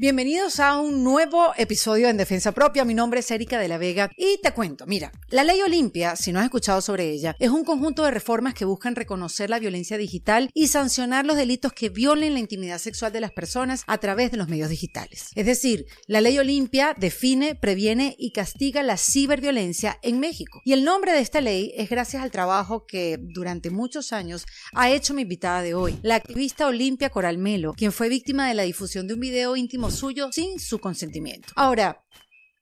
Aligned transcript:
Bienvenidos 0.00 0.60
a 0.60 0.78
un 0.78 1.02
nuevo 1.02 1.52
episodio 1.56 2.08
en 2.08 2.16
Defensa 2.16 2.52
Propia. 2.52 2.84
Mi 2.84 2.94
nombre 2.94 3.18
es 3.18 3.28
Erika 3.32 3.58
de 3.58 3.66
la 3.66 3.78
Vega 3.78 4.12
y 4.16 4.38
te 4.40 4.52
cuento, 4.52 4.86
mira, 4.86 5.10
la 5.30 5.42
ley 5.42 5.60
Olimpia, 5.60 6.14
si 6.14 6.30
no 6.30 6.38
has 6.38 6.44
escuchado 6.44 6.80
sobre 6.80 7.10
ella, 7.10 7.34
es 7.40 7.50
un 7.50 7.64
conjunto 7.64 8.04
de 8.04 8.12
reformas 8.12 8.54
que 8.54 8.64
buscan 8.64 8.94
reconocer 8.94 9.50
la 9.50 9.58
violencia 9.58 9.98
digital 9.98 10.50
y 10.54 10.68
sancionar 10.68 11.26
los 11.26 11.36
delitos 11.36 11.72
que 11.72 11.88
violen 11.88 12.34
la 12.34 12.38
intimidad 12.38 12.78
sexual 12.78 13.12
de 13.12 13.20
las 13.20 13.32
personas 13.32 13.82
a 13.88 13.98
través 13.98 14.30
de 14.30 14.36
los 14.36 14.46
medios 14.46 14.70
digitales. 14.70 15.30
Es 15.34 15.46
decir, 15.46 15.86
la 16.06 16.20
ley 16.20 16.38
Olimpia 16.38 16.94
define, 16.96 17.56
previene 17.56 18.14
y 18.20 18.30
castiga 18.30 18.84
la 18.84 18.98
ciberviolencia 18.98 19.98
en 20.02 20.20
México. 20.20 20.60
Y 20.64 20.74
el 20.74 20.84
nombre 20.84 21.10
de 21.10 21.22
esta 21.22 21.40
ley 21.40 21.72
es 21.76 21.90
gracias 21.90 22.22
al 22.22 22.30
trabajo 22.30 22.86
que 22.86 23.18
durante 23.20 23.70
muchos 23.70 24.12
años 24.12 24.46
ha 24.74 24.92
hecho 24.92 25.12
mi 25.12 25.22
invitada 25.22 25.60
de 25.60 25.74
hoy, 25.74 25.98
la 26.02 26.14
activista 26.14 26.68
Olimpia 26.68 27.10
Coralmelo, 27.10 27.72
quien 27.72 27.90
fue 27.90 28.08
víctima 28.08 28.46
de 28.46 28.54
la 28.54 28.62
difusión 28.62 29.08
de 29.08 29.14
un 29.14 29.20
video 29.20 29.56
íntimo 29.56 29.87
suyo 29.90 30.30
sin 30.32 30.58
su 30.58 30.78
consentimiento. 30.78 31.52
Ahora, 31.56 32.04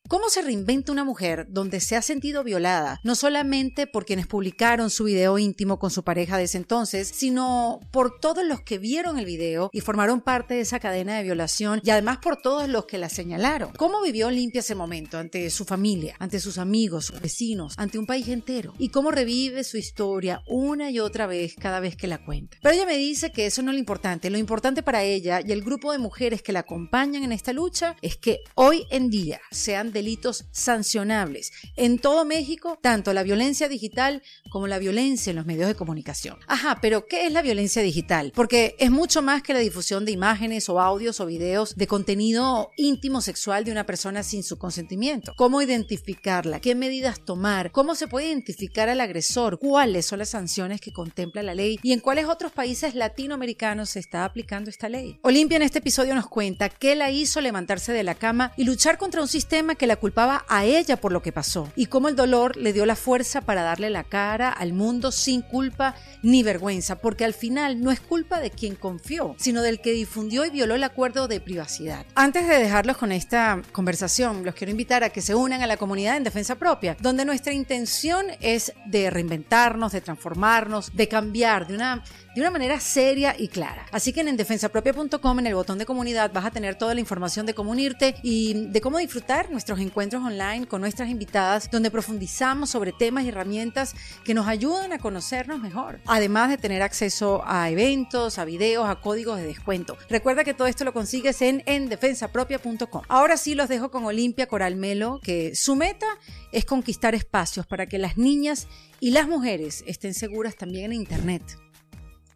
¿Cómo 0.08 0.28
se 0.28 0.40
reinventa 0.40 0.92
una 0.92 1.02
mujer 1.02 1.46
donde 1.48 1.80
se 1.80 1.96
ha 1.96 2.02
sentido 2.02 2.44
violada, 2.44 3.00
no 3.02 3.16
solamente 3.16 3.88
por 3.88 4.04
quienes 4.04 4.28
publicaron 4.28 4.88
su 4.88 5.04
video 5.04 5.36
íntimo 5.36 5.80
con 5.80 5.90
su 5.90 6.04
pareja 6.04 6.38
de 6.38 6.44
ese 6.44 6.58
entonces, 6.58 7.10
sino 7.12 7.80
por 7.90 8.20
todos 8.20 8.44
los 8.44 8.60
que 8.60 8.78
vieron 8.78 9.18
el 9.18 9.24
video 9.24 9.68
y 9.72 9.80
formaron 9.80 10.20
parte 10.20 10.54
de 10.54 10.60
esa 10.60 10.78
cadena 10.78 11.16
de 11.16 11.24
violación 11.24 11.80
y 11.82 11.90
además 11.90 12.18
por 12.18 12.36
todos 12.36 12.68
los 12.68 12.86
que 12.86 12.98
la 12.98 13.08
señalaron? 13.08 13.72
¿Cómo 13.76 14.00
vivió 14.00 14.28
Olimpia 14.28 14.60
ese 14.60 14.76
momento 14.76 15.18
ante 15.18 15.50
su 15.50 15.64
familia, 15.64 16.14
ante 16.20 16.38
sus 16.38 16.58
amigos, 16.58 17.06
sus 17.06 17.20
vecinos, 17.20 17.74
ante 17.76 17.98
un 17.98 18.06
país 18.06 18.28
entero? 18.28 18.74
¿Y 18.78 18.90
cómo 18.90 19.10
revive 19.10 19.64
su 19.64 19.76
historia 19.76 20.40
una 20.46 20.88
y 20.88 21.00
otra 21.00 21.26
vez 21.26 21.56
cada 21.58 21.80
vez 21.80 21.96
que 21.96 22.06
la 22.06 22.24
cuenta? 22.24 22.58
Pero 22.62 22.76
ella 22.76 22.86
me 22.86 22.96
dice 22.96 23.32
que 23.32 23.46
eso 23.46 23.60
no 23.62 23.72
es 23.72 23.74
lo 23.74 23.80
importante, 23.80 24.30
lo 24.30 24.38
importante 24.38 24.84
para 24.84 25.02
ella 25.02 25.40
y 25.44 25.50
el 25.50 25.62
grupo 25.62 25.90
de 25.90 25.98
mujeres 25.98 26.42
que 26.42 26.52
la 26.52 26.60
acompañan 26.60 27.24
en 27.24 27.32
esta 27.32 27.52
lucha 27.52 27.96
es 28.02 28.16
que 28.16 28.38
hoy 28.54 28.84
en 28.90 29.10
día 29.10 29.40
sean 29.50 29.95
delitos 29.96 30.44
sancionables 30.50 31.52
en 31.74 31.98
todo 31.98 32.26
México, 32.26 32.78
tanto 32.82 33.14
la 33.14 33.22
violencia 33.22 33.66
digital 33.66 34.22
como 34.50 34.66
la 34.66 34.78
violencia 34.78 35.30
en 35.30 35.36
los 35.36 35.46
medios 35.46 35.68
de 35.68 35.74
comunicación. 35.74 36.36
Ajá, 36.46 36.78
pero 36.82 37.06
¿qué 37.06 37.26
es 37.26 37.32
la 37.32 37.40
violencia 37.40 37.80
digital? 37.80 38.32
Porque 38.34 38.76
es 38.78 38.90
mucho 38.90 39.22
más 39.22 39.42
que 39.42 39.54
la 39.54 39.60
difusión 39.60 40.04
de 40.04 40.12
imágenes 40.12 40.68
o 40.68 40.80
audios 40.80 41.18
o 41.20 41.26
videos 41.26 41.76
de 41.76 41.86
contenido 41.86 42.70
íntimo 42.76 43.22
sexual 43.22 43.64
de 43.64 43.72
una 43.72 43.86
persona 43.86 44.22
sin 44.22 44.42
su 44.42 44.58
consentimiento. 44.58 45.32
¿Cómo 45.34 45.62
identificarla? 45.62 46.60
¿Qué 46.60 46.74
medidas 46.74 47.24
tomar? 47.24 47.72
¿Cómo 47.72 47.94
se 47.94 48.06
puede 48.06 48.26
identificar 48.26 48.90
al 48.90 49.00
agresor? 49.00 49.58
¿Cuáles 49.58 50.04
son 50.04 50.18
las 50.18 50.28
sanciones 50.28 50.82
que 50.82 50.92
contempla 50.92 51.42
la 51.42 51.54
ley? 51.54 51.78
¿Y 51.82 51.92
en 51.92 52.00
cuáles 52.00 52.26
otros 52.26 52.52
países 52.52 52.94
latinoamericanos 52.94 53.90
se 53.90 54.00
está 54.00 54.26
aplicando 54.26 54.68
esta 54.68 54.90
ley? 54.90 55.18
Olimpia 55.22 55.56
en 55.56 55.62
este 55.62 55.78
episodio 55.78 56.14
nos 56.14 56.26
cuenta 56.26 56.68
qué 56.68 56.94
la 56.94 57.10
hizo 57.10 57.40
levantarse 57.40 57.92
de 57.94 58.02
la 58.02 58.14
cama 58.14 58.52
y 58.58 58.64
luchar 58.64 58.98
contra 58.98 59.22
un 59.22 59.28
sistema 59.28 59.74
que 59.74 59.85
la 59.86 59.96
culpaba 59.96 60.44
a 60.48 60.64
ella 60.64 60.96
por 60.96 61.12
lo 61.12 61.22
que 61.22 61.32
pasó 61.32 61.70
y 61.76 61.86
cómo 61.86 62.08
el 62.08 62.16
dolor 62.16 62.56
le 62.56 62.72
dio 62.72 62.86
la 62.86 62.96
fuerza 62.96 63.40
para 63.40 63.62
darle 63.62 63.90
la 63.90 64.04
cara 64.04 64.50
al 64.50 64.72
mundo 64.72 65.12
sin 65.12 65.42
culpa 65.42 65.94
ni 66.22 66.42
vergüenza, 66.42 66.96
porque 66.96 67.24
al 67.24 67.34
final 67.34 67.82
no 67.82 67.90
es 67.90 68.00
culpa 68.00 68.40
de 68.40 68.50
quien 68.50 68.74
confió, 68.74 69.34
sino 69.38 69.62
del 69.62 69.80
que 69.80 69.92
difundió 69.92 70.44
y 70.44 70.50
violó 70.50 70.74
el 70.74 70.84
acuerdo 70.84 71.28
de 71.28 71.40
privacidad. 71.40 72.04
Antes 72.14 72.48
de 72.48 72.58
dejarlos 72.58 72.96
con 72.96 73.12
esta 73.12 73.62
conversación, 73.72 74.44
los 74.44 74.54
quiero 74.54 74.70
invitar 74.70 75.04
a 75.04 75.10
que 75.10 75.22
se 75.22 75.34
unan 75.34 75.62
a 75.62 75.66
la 75.66 75.76
comunidad 75.76 76.16
en 76.16 76.24
defensa 76.24 76.56
propia, 76.56 76.96
donde 77.00 77.24
nuestra 77.24 77.52
intención 77.52 78.26
es 78.40 78.72
de 78.86 79.10
reinventarnos, 79.10 79.92
de 79.92 80.00
transformarnos, 80.00 80.94
de 80.94 81.08
cambiar 81.08 81.66
de 81.66 81.74
una 81.74 82.02
de 82.36 82.42
una 82.42 82.50
manera 82.50 82.78
seria 82.80 83.34
y 83.36 83.48
clara. 83.48 83.86
Así 83.92 84.12
que 84.12 84.20
en 84.20 84.28
endefensapropia.com, 84.28 85.38
en 85.38 85.46
el 85.46 85.54
botón 85.54 85.78
de 85.78 85.86
comunidad, 85.86 86.30
vas 86.34 86.44
a 86.44 86.50
tener 86.50 86.74
toda 86.76 86.92
la 86.92 87.00
información 87.00 87.46
de 87.46 87.54
cómo 87.54 87.70
unirte 87.70 88.14
y 88.22 88.66
de 88.66 88.82
cómo 88.82 88.98
disfrutar 88.98 89.50
nuestros 89.50 89.80
encuentros 89.80 90.22
online 90.22 90.66
con 90.66 90.82
nuestras 90.82 91.08
invitadas, 91.08 91.70
donde 91.70 91.90
profundizamos 91.90 92.68
sobre 92.68 92.92
temas 92.92 93.24
y 93.24 93.30
herramientas 93.30 93.94
que 94.22 94.34
nos 94.34 94.46
ayudan 94.48 94.92
a 94.92 94.98
conocernos 94.98 95.60
mejor. 95.60 95.98
Además 96.04 96.50
de 96.50 96.58
tener 96.58 96.82
acceso 96.82 97.42
a 97.46 97.70
eventos, 97.70 98.38
a 98.38 98.44
videos, 98.44 98.86
a 98.86 99.00
códigos 99.00 99.38
de 99.38 99.46
descuento. 99.46 99.96
Recuerda 100.10 100.44
que 100.44 100.52
todo 100.52 100.68
esto 100.68 100.84
lo 100.84 100.92
consigues 100.92 101.40
en 101.40 101.62
endefensapropia.com. 101.64 103.02
Ahora 103.08 103.38
sí 103.38 103.54
los 103.54 103.70
dejo 103.70 103.90
con 103.90 104.04
Olimpia 104.04 104.46
Coralmelo, 104.46 105.20
que 105.22 105.56
su 105.56 105.74
meta 105.74 106.06
es 106.52 106.66
conquistar 106.66 107.14
espacios 107.14 107.66
para 107.66 107.86
que 107.86 107.96
las 107.96 108.18
niñas 108.18 108.68
y 109.00 109.12
las 109.12 109.26
mujeres 109.26 109.82
estén 109.86 110.12
seguras 110.12 110.54
también 110.56 110.92
en 110.92 111.00
Internet 111.00 111.65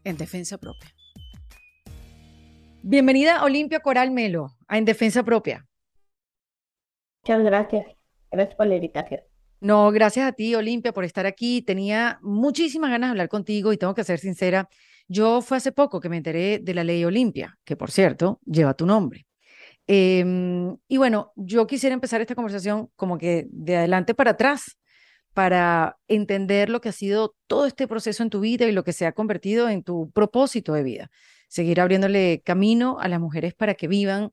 en 0.04 0.16
defensa 0.16 0.58
propia. 0.58 0.94
Bienvenida 2.82 3.44
Olimpia 3.44 3.80
Coral 3.80 4.10
Melo 4.10 4.56
a 4.66 4.78
En 4.78 4.84
Defensa 4.84 5.22
Propia. 5.22 5.66
Muchas 7.22 7.44
gracias. 7.44 7.86
Gracias 8.30 8.56
por 8.56 8.66
la 8.66 8.76
invitación. 8.76 9.20
No, 9.60 9.90
gracias 9.90 10.26
a 10.26 10.32
ti, 10.32 10.54
Olimpia, 10.54 10.92
por 10.92 11.04
estar 11.04 11.26
aquí. 11.26 11.60
Tenía 11.60 12.18
muchísimas 12.22 12.90
ganas 12.90 13.08
de 13.08 13.10
hablar 13.12 13.28
contigo 13.28 13.72
y 13.72 13.76
tengo 13.76 13.94
que 13.94 14.04
ser 14.04 14.18
sincera. 14.18 14.68
Yo 15.06 15.42
fue 15.42 15.58
hace 15.58 15.72
poco 15.72 16.00
que 16.00 16.08
me 16.08 16.16
enteré 16.16 16.60
de 16.60 16.72
la 16.72 16.84
ley 16.84 17.04
Olimpia, 17.04 17.58
que 17.64 17.76
por 17.76 17.90
cierto 17.90 18.40
lleva 18.46 18.72
tu 18.72 18.86
nombre. 18.86 19.26
Em, 19.86 20.76
y 20.88 20.96
bueno, 20.96 21.32
yo 21.36 21.66
quisiera 21.66 21.92
empezar 21.92 22.20
esta 22.20 22.34
conversación 22.34 22.88
como 22.96 23.18
que 23.18 23.46
de 23.50 23.76
adelante 23.76 24.14
para 24.14 24.30
atrás, 24.30 24.78
para 25.34 25.98
entender 26.08 26.70
lo 26.70 26.80
que 26.80 26.88
ha 26.88 26.92
sido 26.92 27.34
todo 27.46 27.66
este 27.66 27.86
proceso 27.86 28.22
en 28.22 28.30
tu 28.30 28.40
vida 28.40 28.66
y 28.66 28.72
lo 28.72 28.84
que 28.84 28.92
se 28.92 29.06
ha 29.06 29.12
convertido 29.12 29.68
en 29.68 29.82
tu 29.82 30.10
propósito 30.10 30.72
de 30.72 30.82
vida. 30.82 31.10
Seguir 31.48 31.80
abriéndole 31.80 32.42
camino 32.44 32.98
a 33.00 33.08
las 33.08 33.20
mujeres 33.20 33.54
para 33.54 33.74
que 33.74 33.88
vivan 33.88 34.32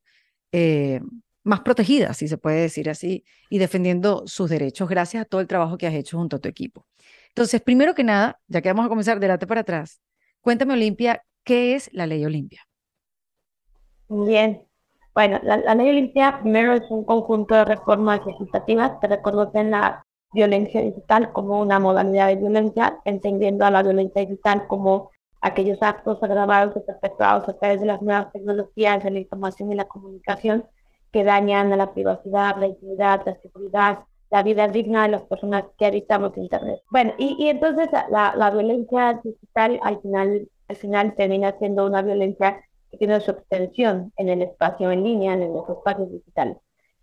eh, 0.52 1.02
más 1.44 1.62
protegidas, 1.62 2.18
si 2.18 2.28
se 2.28 2.38
puede 2.38 2.62
decir 2.62 2.90
así, 2.90 3.24
y 3.50 3.57
defendiendo 3.57 4.24
sus 4.28 4.50
derechos 4.50 4.90
gracias 4.90 5.22
a 5.22 5.25
todo 5.25 5.41
el 5.41 5.47
trabajo 5.47 5.78
que 5.78 5.88
has 5.88 5.94
hecho 5.94 6.18
junto 6.18 6.38
a 6.38 6.40
tu 6.40 6.50
equipo. 6.50 6.86
Entonces, 7.30 7.62
primero 7.62 7.94
que 7.96 8.03
nada, 8.03 8.40
ya 8.47 8.62
que 8.62 8.69
vamos 8.69 8.86
a 8.86 8.90
comenzar 8.90 9.19
de 9.19 9.25
adelante 9.25 9.47
para 9.47 9.62
atrás, 9.62 10.02
cuéntame, 10.41 10.74
Olimpia, 10.74 11.24
¿qué 11.44 11.75
es 11.75 11.90
la 11.94 12.07
ley 12.07 12.25
Olimpia? 12.25 12.68
Bien, 14.09 14.63
bueno, 15.13 15.40
la, 15.44 15.57
la, 15.57 15.75
ley 15.75 15.90
Olimpia 15.90 16.40
primero 16.41 16.74
es 16.74 16.84
un 16.90 17.06
conjunto 17.06 17.56
de 17.56 17.66
reformas 17.66 18.25
legislativas 18.25 18.94
que 19.00 19.07
reconocen 19.07 19.72
la 19.72 20.06
violencia 20.33 20.81
digital 20.81 21.31
como 21.31 21.59
una 21.61 21.79
modalidad 21.79 22.27
de 22.27 22.35
violencia, 22.35 22.99
entendiendo 23.05 23.65
a 23.65 23.71
la 23.71 23.83
violencia 23.83 24.21
digital 24.21 24.67
como 24.67 25.11
aquellos 25.41 25.81
actos 25.81 26.21
agravados 26.21 26.75
o 26.75 26.85
perpetuados 26.85 27.47
a 27.47 27.53
través 27.57 27.79
de 27.79 27.88
las 27.88 28.01
nuevas 28.01 28.31
tecnologías 28.31 29.03
de 29.03 29.11
la 29.11 29.19
información 29.19 29.71
y 29.71 29.75
la 29.75 29.85
comunicación 29.85 30.65
que 31.11 31.23
dañan 31.23 31.71
a 31.71 31.77
la 31.77 31.93
privacidad, 31.93 32.57
la 32.57 32.67
intimidad, 32.67 33.21
la 33.25 33.35
seguridad, 33.41 33.99
la 34.29 34.43
vida 34.43 34.67
digna 34.67 35.03
de 35.03 35.09
las 35.09 35.23
personas 35.23 35.63
que 35.77 35.85
habitamos 35.85 36.35
Internet. 36.38 36.81
Bueno, 36.91 37.13
y, 37.17 37.35
y 37.39 37.49
entonces 37.49 37.89
la, 38.09 38.35
la, 38.35 38.51
violencia 38.51 39.21
digital 39.23 39.79
al 39.83 40.01
final, 40.01 40.49
al 40.67 40.75
final 40.75 41.15
termina 41.15 41.57
siendo 41.59 41.85
una 41.85 42.01
violencia 42.01 42.61
que 42.91 42.97
tiene 42.97 43.19
su 43.21 43.31
extensión 43.31 44.11
en 44.17 44.29
el 44.29 44.41
espacio 44.41 44.91
en 44.91 45.03
línea, 45.03 45.33
en 45.33 45.53
los 45.53 45.69
espacios 45.69 46.11
digitales. 46.11 46.57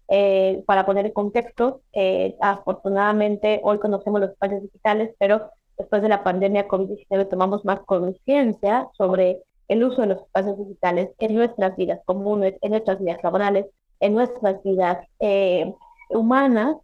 Eh, 0.09 0.63
para 0.67 0.85
poner 0.85 1.07
en 1.07 1.13
contexto, 1.13 1.81
eh, 1.93 2.37
afortunadamente 2.41 3.61
hoy 3.63 3.79
conocemos 3.79 4.21
los 4.21 4.31
espacios 4.31 4.63
digitales, 4.63 5.15
pero 5.19 5.51
después 5.79 6.03
de 6.03 6.09
la 6.09 6.23
pandemia 6.23 6.69
COVID-19 6.69 7.29
tomamos 7.29 7.65
más 7.65 7.81
conciencia 7.81 8.89
sobre 8.93 9.43
el 9.69 9.83
uso 9.83 10.03
de 10.03 10.09
los 10.09 10.21
espacios 10.23 10.59
digitales 10.59 11.11
en 11.19 11.35
nuestras 11.35 11.75
vidas 11.77 12.01
comunes, 12.05 12.55
en 12.61 12.73
nuestras 12.73 13.01
vidas 13.01 13.19
laborales, 13.23 13.67
en 14.01 14.15
nuestras 14.15 14.63
vidas 14.63 15.07
eh, 15.21 15.73
humanas 16.11 16.77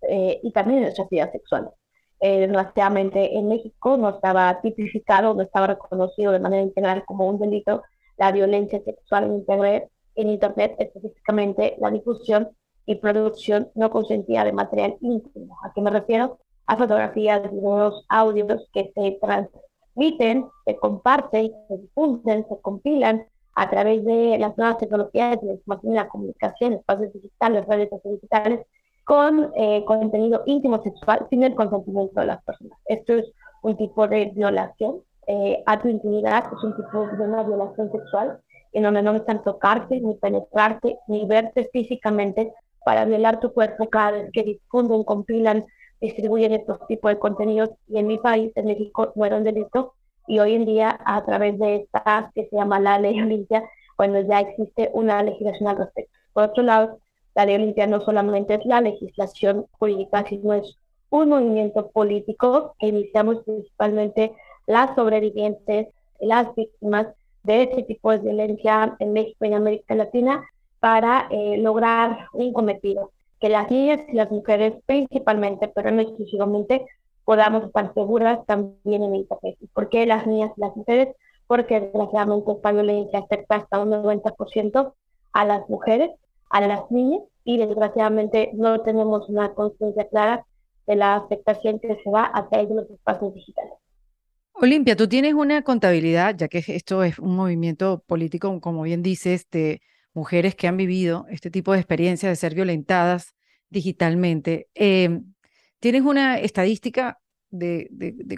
y 0.42 0.50
también 0.52 0.78
en 0.78 0.84
nuestras 0.84 1.08
vidas 1.10 1.30
sexuales. 1.30 1.70
desgraciadamente 2.20 3.36
en 3.36 3.48
México 3.48 3.96
no 3.98 4.10
estaba 4.10 4.60
tipificado, 4.62 5.34
no 5.34 5.42
estaba 5.42 5.68
reconocido 5.68 6.32
de 6.32 6.40
manera 6.40 6.62
integral 6.62 7.04
como 7.04 7.28
un 7.28 7.38
delito 7.38 7.82
la 8.16 8.32
violencia 8.32 8.82
sexual 8.82 9.24
en 9.24 9.34
Internet, 9.34 9.90
en 10.14 10.30
Internet 10.30 10.74
específicamente 10.78 11.76
la 11.78 11.90
difusión 11.90 12.48
y 12.90 12.96
producción 12.96 13.68
no 13.76 13.88
consentida 13.88 14.44
de 14.44 14.52
material 14.52 14.96
íntimo. 15.00 15.56
¿A 15.62 15.72
qué 15.72 15.80
me 15.80 15.90
refiero? 15.90 16.38
A 16.66 16.76
fotografías, 16.76 17.40
videos, 17.52 18.04
audios 18.08 18.68
que 18.72 18.90
se 18.92 19.16
transmiten, 19.20 20.46
se 20.64 20.74
comparten, 20.74 21.52
se 21.68 21.76
difunden, 21.76 22.44
se 22.48 22.60
compilan 22.60 23.24
a 23.54 23.70
través 23.70 24.04
de 24.04 24.38
las 24.40 24.58
nuevas 24.58 24.78
tecnologías 24.78 25.40
de 25.40 25.46
la 25.46 25.52
información 25.52 25.92
y 25.92 25.96
la 25.96 26.08
comunicación, 26.08 26.72
espacios 26.72 27.12
digitales, 27.12 27.64
redes 27.68 27.90
digitales, 28.02 28.66
con 29.04 29.52
eh, 29.54 29.84
contenido 29.84 30.42
íntimo 30.46 30.82
sexual 30.82 31.28
sin 31.30 31.44
el 31.44 31.54
consentimiento 31.54 32.18
de 32.18 32.26
las 32.26 32.42
personas. 32.42 32.76
Esto 32.86 33.14
es 33.14 33.32
un 33.62 33.76
tipo 33.76 34.08
de 34.08 34.32
violación 34.34 34.96
eh, 35.28 35.62
a 35.64 35.80
tu 35.80 35.86
intimidad, 35.86 36.42
es 36.52 36.64
un 36.64 36.74
tipo 36.74 37.06
de 37.06 37.22
una 37.22 37.44
violación 37.44 37.92
sexual 37.92 38.40
en 38.72 38.82
donde 38.82 39.02
no 39.02 39.14
están 39.14 39.44
tocarte, 39.44 40.00
ni 40.00 40.14
penetrarte, 40.14 40.98
ni 41.06 41.24
verte 41.26 41.68
físicamente, 41.72 42.52
para 42.84 43.04
violar 43.04 43.40
tu 43.40 43.52
cuerpo 43.52 43.88
cada 43.88 44.30
que 44.30 44.42
difunden, 44.42 45.04
compilan, 45.04 45.66
distribuyen 46.00 46.52
estos 46.52 46.86
tipos 46.86 47.10
de 47.10 47.18
contenidos. 47.18 47.70
Y 47.88 47.98
en 47.98 48.06
mi 48.06 48.18
país, 48.18 48.52
en 48.56 48.66
México, 48.66 49.12
no 49.14 49.24
era 49.24 49.36
un 49.36 49.44
delito. 49.44 49.94
Y 50.26 50.38
hoy 50.38 50.54
en 50.54 50.64
día, 50.64 50.98
a 51.04 51.24
través 51.24 51.58
de 51.58 51.76
esta 51.76 52.30
que 52.34 52.46
se 52.48 52.56
llama 52.56 52.80
la 52.80 52.98
ley 52.98 53.20
Olimpia, 53.20 53.64
bueno, 53.96 54.20
ya 54.20 54.40
existe 54.40 54.90
una 54.94 55.22
legislación 55.22 55.68
al 55.68 55.78
respecto. 55.78 56.12
Por 56.32 56.44
otro 56.44 56.62
lado, 56.62 56.98
la 57.34 57.44
ley 57.46 57.56
Olimpia 57.56 57.86
no 57.86 58.00
solamente 58.00 58.54
es 58.54 58.64
la 58.64 58.80
legislación 58.80 59.66
jurídica, 59.78 60.24
sino 60.28 60.54
es 60.54 60.76
un 61.10 61.28
movimiento 61.28 61.90
político 61.90 62.74
que 62.78 62.86
iniciamos 62.86 63.42
principalmente 63.44 64.32
las 64.66 64.94
sobrevivientes, 64.94 65.88
las 66.20 66.54
víctimas 66.54 67.08
de 67.42 67.64
este 67.64 67.82
tipo 67.82 68.12
de 68.12 68.18
violencia 68.18 68.96
en 69.00 69.12
México 69.12 69.44
y 69.44 69.48
en 69.48 69.54
América 69.54 69.94
Latina 69.94 70.44
para 70.80 71.28
eh, 71.30 71.58
lograr 71.58 72.26
un 72.32 72.52
cometido, 72.52 73.12
que 73.38 73.48
las 73.48 73.70
niñas 73.70 74.00
y 74.08 74.14
las 74.14 74.30
mujeres 74.30 74.74
principalmente, 74.86 75.68
pero 75.68 75.90
no 75.90 76.02
exclusivamente, 76.02 76.84
podamos 77.24 77.64
estar 77.64 77.92
seguras 77.94 78.44
también 78.46 79.02
en 79.02 79.14
Internet. 79.14 79.56
¿Por 79.72 79.88
qué 79.88 80.06
las 80.06 80.26
niñas 80.26 80.52
y 80.56 80.60
las 80.60 80.74
mujeres? 80.74 81.14
Porque 81.46 81.80
desgraciadamente 81.80 82.52
esta 82.52 82.72
violencia 82.72 83.18
afecta 83.20 83.56
hasta 83.56 83.80
un 83.80 83.90
90% 83.90 84.94
a 85.32 85.44
las 85.44 85.68
mujeres, 85.68 86.10
a 86.48 86.60
las 86.60 86.90
niñas, 86.90 87.22
y 87.44 87.58
desgraciadamente 87.58 88.50
no 88.54 88.80
tenemos 88.80 89.28
una 89.28 89.54
conciencia 89.54 90.08
clara 90.08 90.44
de 90.86 90.96
la 90.96 91.16
afectación 91.16 91.78
que 91.78 91.98
se 92.02 92.10
va 92.10 92.30
a 92.32 92.48
través 92.48 92.68
de 92.68 92.74
los 92.74 92.90
espacios 92.90 93.34
digitales. 93.34 93.72
Olimpia, 94.52 94.94
tú 94.94 95.08
tienes 95.08 95.34
una 95.34 95.62
contabilidad, 95.62 96.34
ya 96.36 96.48
que 96.48 96.62
esto 96.66 97.02
es 97.02 97.18
un 97.18 97.34
movimiento 97.34 98.02
político, 98.06 98.60
como 98.60 98.82
bien 98.82 99.02
dices, 99.02 99.48
de 99.50 99.80
mujeres 100.12 100.54
que 100.54 100.68
han 100.68 100.76
vivido 100.76 101.26
este 101.30 101.50
tipo 101.50 101.72
de 101.72 101.78
experiencias 101.78 102.30
de 102.30 102.36
ser 102.36 102.54
violentadas 102.54 103.34
digitalmente. 103.68 104.68
Em, 104.74 105.32
¿Tienes 105.78 106.02
una 106.02 106.38
estadística 106.38 107.20
de, 107.50 107.88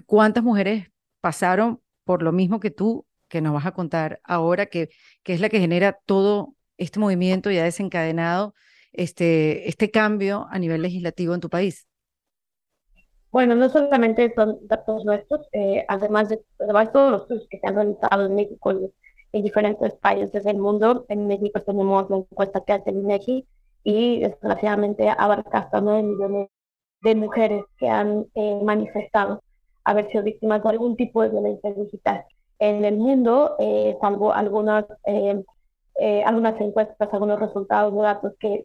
cuántas 0.06 0.44
mujeres 0.44 0.88
pasaron 1.20 1.80
por 2.04 2.22
lo 2.22 2.32
mismo 2.32 2.60
que 2.60 2.70
tú, 2.70 3.06
que 3.28 3.40
nos 3.40 3.52
vas 3.52 3.66
a 3.66 3.72
contar 3.72 4.20
ahora, 4.24 4.66
que, 4.66 4.90
que 5.22 5.34
es 5.34 5.40
la 5.40 5.48
que 5.48 5.60
genera 5.60 5.98
todo 6.06 6.54
este 6.76 7.00
movimiento 7.00 7.50
y 7.50 7.58
ha 7.58 7.64
desencadenado 7.64 8.54
este, 8.92 9.68
este 9.68 9.90
cambio 9.90 10.46
a 10.50 10.58
nivel 10.58 10.82
legislativo 10.82 11.34
en 11.34 11.40
tu 11.40 11.48
país? 11.48 11.86
Bueno, 13.30 13.54
no 13.54 13.70
solamente 13.70 14.32
son 14.34 14.58
datos 14.66 15.06
nuestros, 15.06 15.48
eh, 15.52 15.86
además 15.88 16.28
de 16.28 16.38
todos 16.92 17.28
los 17.28 17.48
que 17.48 17.58
se 17.58 17.66
han 17.66 17.74
realizado 17.74 18.26
en 18.26 18.34
México 18.34 18.74
en 19.32 19.42
diferentes 19.42 19.94
países 19.94 20.44
del 20.44 20.58
mundo. 20.58 21.04
En 21.08 21.26
México 21.26 21.60
tenemos 21.60 22.08
la 22.10 22.18
encuesta 22.18 22.62
que 22.64 22.72
hace 22.72 22.90
el 22.90 22.98
INEGI 22.98 23.46
y 23.84 24.20
desgraciadamente 24.20 25.08
abarca 25.08 25.58
hasta 25.58 25.80
9 25.80 26.02
millones 26.02 26.48
de 27.02 27.14
mujeres 27.14 27.64
que 27.78 27.88
han 27.88 28.26
eh, 28.34 28.60
manifestado 28.62 29.42
haber 29.84 30.08
sido 30.10 30.22
víctimas 30.22 30.62
de 30.62 30.68
algún 30.70 30.96
tipo 30.96 31.22
de 31.22 31.30
violencia 31.30 31.72
digital. 31.72 32.24
En 32.58 32.84
el 32.84 32.96
mundo, 32.96 33.56
eh, 33.58 33.96
salvo 34.00 34.32
algunas, 34.32 34.84
algunas 36.24 36.60
encuestas, 36.60 37.12
algunos 37.12 37.40
resultados 37.40 37.92
o 37.92 38.02
datos 38.02 38.34
que 38.38 38.64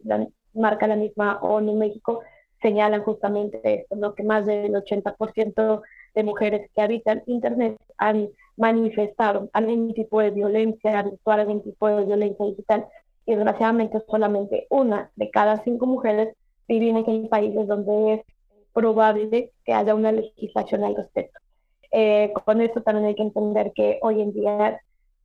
marca 0.54 0.86
la 0.86 0.94
misma 0.94 1.40
ONU 1.42 1.72
en 1.72 1.78
México, 1.78 2.20
señalan 2.60 3.02
justamente 3.02 3.60
esto, 3.64 3.96
¿no? 3.96 4.14
que 4.14 4.22
más 4.22 4.46
del 4.46 4.72
80% 4.72 5.82
de 6.14 6.22
mujeres 6.22 6.70
que 6.74 6.82
habitan 6.82 7.22
Internet 7.26 7.76
han 7.96 8.28
manifestado 8.58 9.48
algún 9.52 9.94
tipo 9.94 10.20
de 10.20 10.30
violencia 10.30 11.02
virtual, 11.02 11.40
algún 11.40 11.62
tipo 11.62 11.88
de 11.88 12.04
violencia 12.04 12.46
digital. 12.46 12.86
Y 13.26 13.34
desgraciadamente 13.34 14.00
solamente 14.08 14.66
una 14.70 15.10
de 15.16 15.30
cada 15.30 15.62
cinco 15.62 15.86
mujeres 15.86 16.34
viven 16.66 16.96
en 17.06 17.28
países 17.28 17.66
donde 17.66 18.14
es 18.14 18.20
probable 18.72 19.52
que 19.64 19.72
haya 19.72 19.94
una 19.94 20.12
legislación 20.12 20.84
al 20.84 20.96
respecto. 20.96 21.38
Eh, 21.90 22.32
con 22.44 22.60
esto 22.60 22.82
también 22.82 23.06
hay 23.06 23.14
que 23.14 23.22
entender 23.22 23.72
que 23.74 23.98
hoy 24.02 24.20
en 24.20 24.32
día 24.32 24.80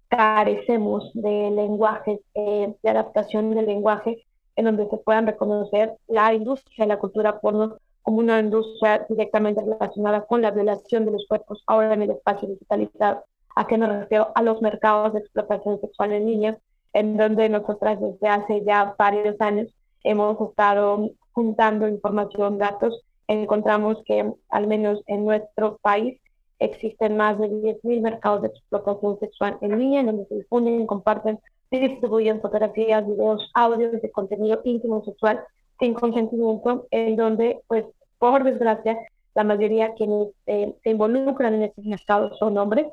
carecemos 0.07 1.11
de 1.13 1.51
lenguajes, 1.51 2.19
eh, 2.35 2.73
de 2.81 2.89
adaptación 2.89 3.53
del 3.53 3.65
lenguaje 3.65 4.23
en 4.55 4.65
donde 4.65 4.87
se 4.89 4.97
puedan 4.97 5.27
reconocer 5.27 5.93
la 6.07 6.33
industria 6.33 6.85
de 6.85 6.89
la 6.89 6.99
cultura 6.99 7.39
porno 7.39 7.77
como 8.03 8.19
una 8.19 8.39
industria 8.39 9.05
directamente 9.09 9.61
relacionada 9.61 10.25
con 10.25 10.41
la 10.41 10.51
violación 10.51 11.05
de 11.05 11.11
los 11.11 11.25
cuerpos 11.27 11.63
ahora 11.65 11.93
en 11.93 12.03
el 12.03 12.11
espacio 12.11 12.49
digitalizado. 12.49 13.23
¿A 13.55 13.65
qué 13.65 13.77
me 13.77 13.87
refiero? 13.87 14.31
A 14.35 14.41
los 14.41 14.61
mercados 14.61 15.13
de 15.13 15.19
explotación 15.19 15.79
sexual 15.79 16.11
en 16.11 16.25
niños, 16.25 16.57
en 16.93 17.17
donde 17.17 17.49
nosotras 17.49 17.99
desde 17.99 18.27
hace 18.27 18.63
ya 18.65 18.93
varios 18.97 19.39
años 19.39 19.67
hemos 20.03 20.39
estado 20.49 21.09
juntando 21.31 21.87
información, 21.87 22.57
datos. 22.57 23.01
Encontramos 23.27 23.97
que 24.05 24.31
al 24.49 24.67
menos 24.67 25.01
en 25.07 25.25
nuestro 25.25 25.77
país 25.81 26.19
existen 26.59 27.17
más 27.17 27.39
de 27.39 27.49
10.000 27.49 28.01
mercados 28.01 28.41
de 28.41 28.49
explotación 28.49 29.17
sexual 29.19 29.57
en 29.61 29.79
línea, 29.79 30.01
en 30.01 30.07
donde 30.07 30.25
se 30.25 30.35
difunden 30.35 30.85
comparten 30.85 31.39
distribuyen 31.79 32.41
fotografías, 32.41 33.07
videos, 33.07 33.49
audios 33.53 33.99
de 34.01 34.11
contenido 34.11 34.61
íntimo 34.63 35.03
sexual 35.03 35.43
sin 35.83 35.93
consentimiento, 35.93 36.87
en 36.91 37.17
donde, 37.17 37.59
pues, 37.67 37.83
por 38.17 38.45
desgracia, 38.45 38.97
la 39.35 39.43
mayoría 39.43 39.93
quienes 39.95 40.29
eh, 40.45 40.73
se 40.81 40.91
involucran 40.91 41.55
en 41.55 41.63
estos 41.63 41.83
mercados 41.83 42.37
son 42.39 42.57
hombres, 42.57 42.87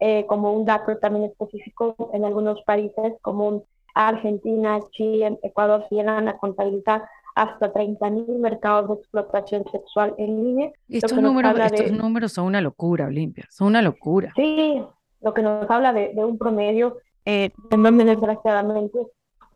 eh, 0.00 0.26
como 0.26 0.52
un 0.52 0.66
dato 0.66 0.98
también 0.98 1.24
específico 1.24 2.10
en 2.12 2.26
algunos 2.26 2.60
países, 2.64 3.14
como 3.22 3.64
Argentina, 3.94 4.80
Chile, 4.90 5.38
Ecuador, 5.42 5.86
llegan 5.90 6.28
a 6.28 6.36
contabilizar 6.36 7.08
hasta 7.34 7.72
30.000 7.72 8.38
mercados 8.38 8.88
de 8.90 8.94
explotación 8.96 9.64
sexual 9.72 10.14
en 10.18 10.44
línea. 10.44 10.72
estos, 10.90 11.18
números, 11.18 11.58
estos 11.58 11.92
números 11.92 12.32
son 12.32 12.44
una 12.44 12.60
locura, 12.60 13.06
Olimpia, 13.06 13.46
son 13.48 13.68
una 13.68 13.80
locura. 13.80 14.32
Sí, 14.36 14.82
lo 15.22 15.32
que 15.32 15.40
nos 15.40 15.70
habla 15.70 15.94
de, 15.94 16.12
de 16.12 16.24
un 16.24 16.36
promedio 16.36 16.98
eh, 17.24 17.50
en 17.70 17.82
donde 17.82 18.04
desgraciadamente 18.04 18.98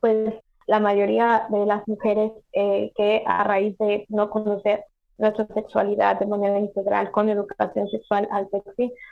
pues 0.00 0.32
la 0.70 0.78
mayoría 0.78 1.46
de 1.50 1.66
las 1.66 1.82
mujeres 1.88 2.30
eh, 2.52 2.92
que 2.96 3.24
a 3.26 3.42
raíz 3.42 3.76
de 3.78 4.06
no 4.08 4.30
conocer 4.30 4.84
nuestra 5.18 5.44
sexualidad 5.52 6.20
de 6.20 6.26
manera 6.26 6.60
integral 6.60 7.10
con 7.10 7.28
educación 7.28 7.88
sexual 7.88 8.28
al 8.30 8.48
sexo, 8.50 8.70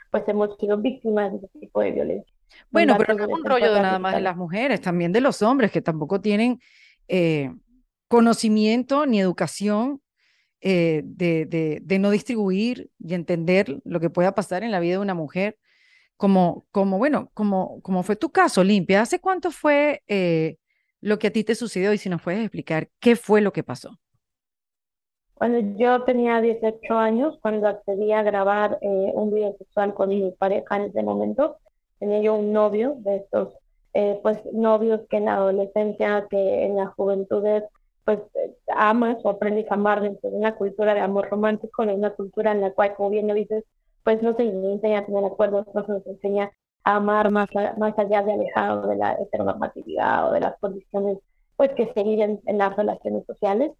pues 0.09 0.23
hemos 0.27 0.57
sido 0.57 0.77
víctimas 0.77 1.31
de 1.33 1.45
este 1.45 1.59
tipo 1.59 1.81
de 1.81 1.91
violencia. 1.91 2.33
Bueno, 2.71 2.95
pero 2.97 3.13
no 3.13 3.25
es 3.25 3.29
un 3.29 3.43
rollo 3.43 3.73
de 3.73 3.81
nada 3.81 3.99
más 3.99 4.15
de 4.15 4.21
las 4.21 4.37
mujeres, 4.37 4.79
también 4.79 5.11
de 5.11 5.19
los 5.19 5.41
hombres 5.41 5.69
que 5.69 5.81
tampoco 5.81 6.21
tienen 6.21 6.61
eh, 7.09 7.51
conocimiento 8.07 9.05
ni 9.05 9.19
educación 9.19 10.01
eh, 10.61 11.01
de, 11.03 11.45
de, 11.45 11.81
de, 11.83 11.99
no 11.99 12.09
distribuir 12.09 12.89
y 12.99 13.15
entender 13.15 13.81
lo 13.83 13.99
que 13.99 14.09
pueda 14.09 14.33
pasar 14.33 14.63
en 14.63 14.71
la 14.71 14.79
vida 14.79 14.93
de 14.93 14.99
una 14.99 15.13
mujer 15.13 15.57
como, 16.15 16.65
como 16.71 16.97
bueno, 16.97 17.31
como, 17.33 17.81
como 17.81 18.03
fue 18.03 18.15
tu 18.15 18.29
caso, 18.29 18.63
Limpia, 18.63 19.01
¿hace 19.01 19.19
cuánto 19.19 19.51
fue 19.51 20.03
eh, 20.07 20.55
lo 21.01 21.19
que 21.19 21.27
a 21.27 21.31
ti 21.31 21.43
te 21.43 21.55
sucedió? 21.55 21.93
Y 21.93 21.97
si 21.97 22.09
nos 22.09 22.21
puedes 22.21 22.41
explicar 22.41 22.89
qué 22.99 23.15
fue 23.15 23.41
lo 23.41 23.51
que 23.51 23.63
pasó. 23.63 23.91
Cuando 25.33 25.59
yo 25.77 26.03
tenía 26.03 26.41
18 26.41 26.93
años, 26.95 27.39
cuando 27.41 27.67
accedí 27.67 28.11
a 28.11 28.23
grabar 28.23 28.77
eh, 28.81 29.11
un 29.13 29.33
video 29.33 29.55
sexual 29.57 29.93
con 29.93 30.09
mi 30.09 30.31
pareja 30.31 30.75
en 30.75 30.83
ese 30.83 31.01
momento, 31.01 31.57
tenía 31.97 32.21
yo 32.21 32.35
un 32.35 32.51
novio 32.51 32.95
de 32.99 33.17
estos, 33.17 33.53
eh, 33.93 34.19
pues 34.21 34.37
novios 34.51 35.01
que 35.09 35.17
en 35.17 35.25
la 35.25 35.35
adolescencia, 35.35 36.27
que 36.29 36.65
en 36.65 36.75
la 36.75 36.87
juventud 36.87 37.43
pues 38.03 38.19
amas 38.75 39.17
o 39.23 39.29
aprendes 39.29 39.69
a 39.71 39.75
amar 39.75 40.01
dentro 40.01 40.29
de 40.29 40.35
una 40.35 40.55
cultura 40.55 40.93
de 40.93 40.99
amor 40.99 41.29
romántico, 41.29 41.83
en 41.83 41.91
una 41.91 42.09
cultura 42.09 42.51
en 42.51 42.61
la 42.61 42.71
cual, 42.71 42.95
como 42.95 43.09
bien 43.09 43.27
lo 43.27 43.33
dices, 43.33 43.63
pues 44.03 44.21
no 44.21 44.35
se 44.35 44.43
enseña 44.43 44.99
a 44.99 45.05
tener 45.05 45.23
acuerdos, 45.23 45.67
no 45.73 45.85
se 45.85 46.09
enseña 46.09 46.51
amar 46.83 47.31
más, 47.31 47.49
más 47.77 47.97
allá 47.97 48.23
de 48.23 48.33
alejado 48.33 48.87
de 48.87 48.95
la 48.95 49.13
heteronormatividad 49.13 50.29
o 50.29 50.33
de 50.33 50.39
las 50.39 50.57
condiciones 50.59 51.17
pues 51.59 51.71
que 51.75 51.91
se 51.93 52.03
viven 52.03 52.39
en 52.45 52.57
las 52.57 52.73
relaciones 52.77 53.25
sociales. 53.25 53.71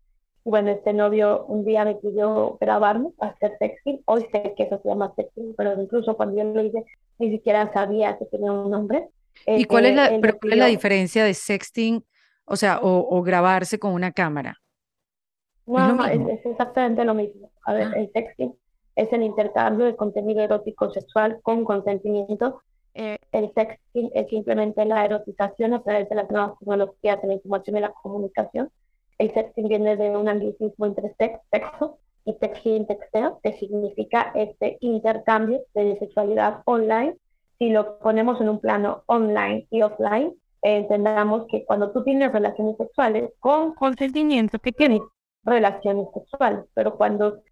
Bueno, 0.44 0.70
este 0.70 0.92
novio 0.92 1.46
un 1.46 1.64
día 1.64 1.86
me 1.86 1.96
pidió 1.96 2.58
grabarme, 2.60 3.12
hacer 3.20 3.56
sexting. 3.58 4.02
Hoy 4.04 4.28
sé 4.34 4.54
que 4.58 4.64
eso 4.64 4.82
se 4.84 4.90
llama 4.90 5.14
sexting, 5.16 5.54
pero 5.56 5.82
incluso 5.82 6.18
cuando 6.18 6.38
yo 6.38 6.44
lo 6.44 6.62
hice, 6.62 6.84
ni 7.20 7.32
siquiera 7.32 7.72
sabía 7.72 8.18
que 8.18 8.26
tenía 8.26 8.52
un 8.52 8.70
nombre. 8.70 9.08
¿Y 9.46 9.64
cuál 9.64 9.86
es 9.86 9.96
la, 9.96 10.10
pero 10.20 10.38
cuál 10.40 10.54
es 10.54 10.60
la 10.60 10.66
diferencia 10.66 11.24
de 11.24 11.34
sexting, 11.34 12.04
o 12.44 12.58
sea, 12.58 12.80
o, 12.82 13.22
grabarse 13.22 13.80
con 13.80 13.94
una 13.94 14.12
cámara? 14.12 14.58
No, 15.66 16.06
es, 16.06 16.46
exactamente 16.46 17.06
lo 17.06 17.14
mismo. 17.14 17.50
A 17.64 17.74
ver, 17.74 17.88
ah. 17.88 18.00
el 18.00 18.12
sexting 18.12 18.54
es 18.96 19.14
el 19.14 19.24
intercambio 19.24 19.86
de 19.86 19.96
contenido 19.96 20.42
erótico 20.42 20.92
sexual 20.92 21.40
con 21.44 21.64
consentimiento. 21.64 22.62
Eh, 23.02 23.18
el 23.32 23.50
sexting 23.54 24.12
es 24.14 24.28
simplemente 24.28 24.84
la 24.84 25.06
erotización 25.06 25.74
a 25.74 25.82
través 25.82 26.10
de 26.10 26.16
las 26.16 26.30
nuevas 26.30 26.60
tecnologías 26.60 27.22
de 27.22 27.30
la 27.30 27.34
información 27.36 27.78
y 27.78 27.80
la 27.80 27.94
comunicación. 27.94 28.70
El 29.18 29.34
sexting 29.34 29.70
viene 29.70 29.96
de 29.96 30.18
un 30.18 30.28
anglicismo 30.28 30.86
entre 30.86 31.16
sex, 31.18 31.40
sexo 31.50 31.98
y 32.26 32.34
texting, 32.34 32.88
texteo, 32.88 33.40
que 33.42 33.54
significa 33.54 34.34
este 34.36 34.80
intercambio 34.82 35.62
de 35.74 35.98
sexualidad 35.98 36.62
online. 36.66 37.16
Si 37.58 37.70
lo 37.70 38.00
ponemos 38.00 38.42
en 38.42 38.50
un 38.50 38.60
plano 38.60 39.04
online 39.06 39.66
y 39.70 39.82
offline, 39.82 40.34
entendamos 40.62 41.48
que 41.48 41.64
cuando 41.64 41.94
tú 41.94 42.04
tienes 42.04 42.34
relaciones 42.34 42.76
sexuales 42.76 43.32
con 43.40 43.76
consentimiento, 43.76 44.60
que 44.60 44.74
tienes 44.74 45.00
relaciones 45.46 46.08
sexuales, 46.14 46.66
pero 46.74 46.98
cuando 46.98 47.44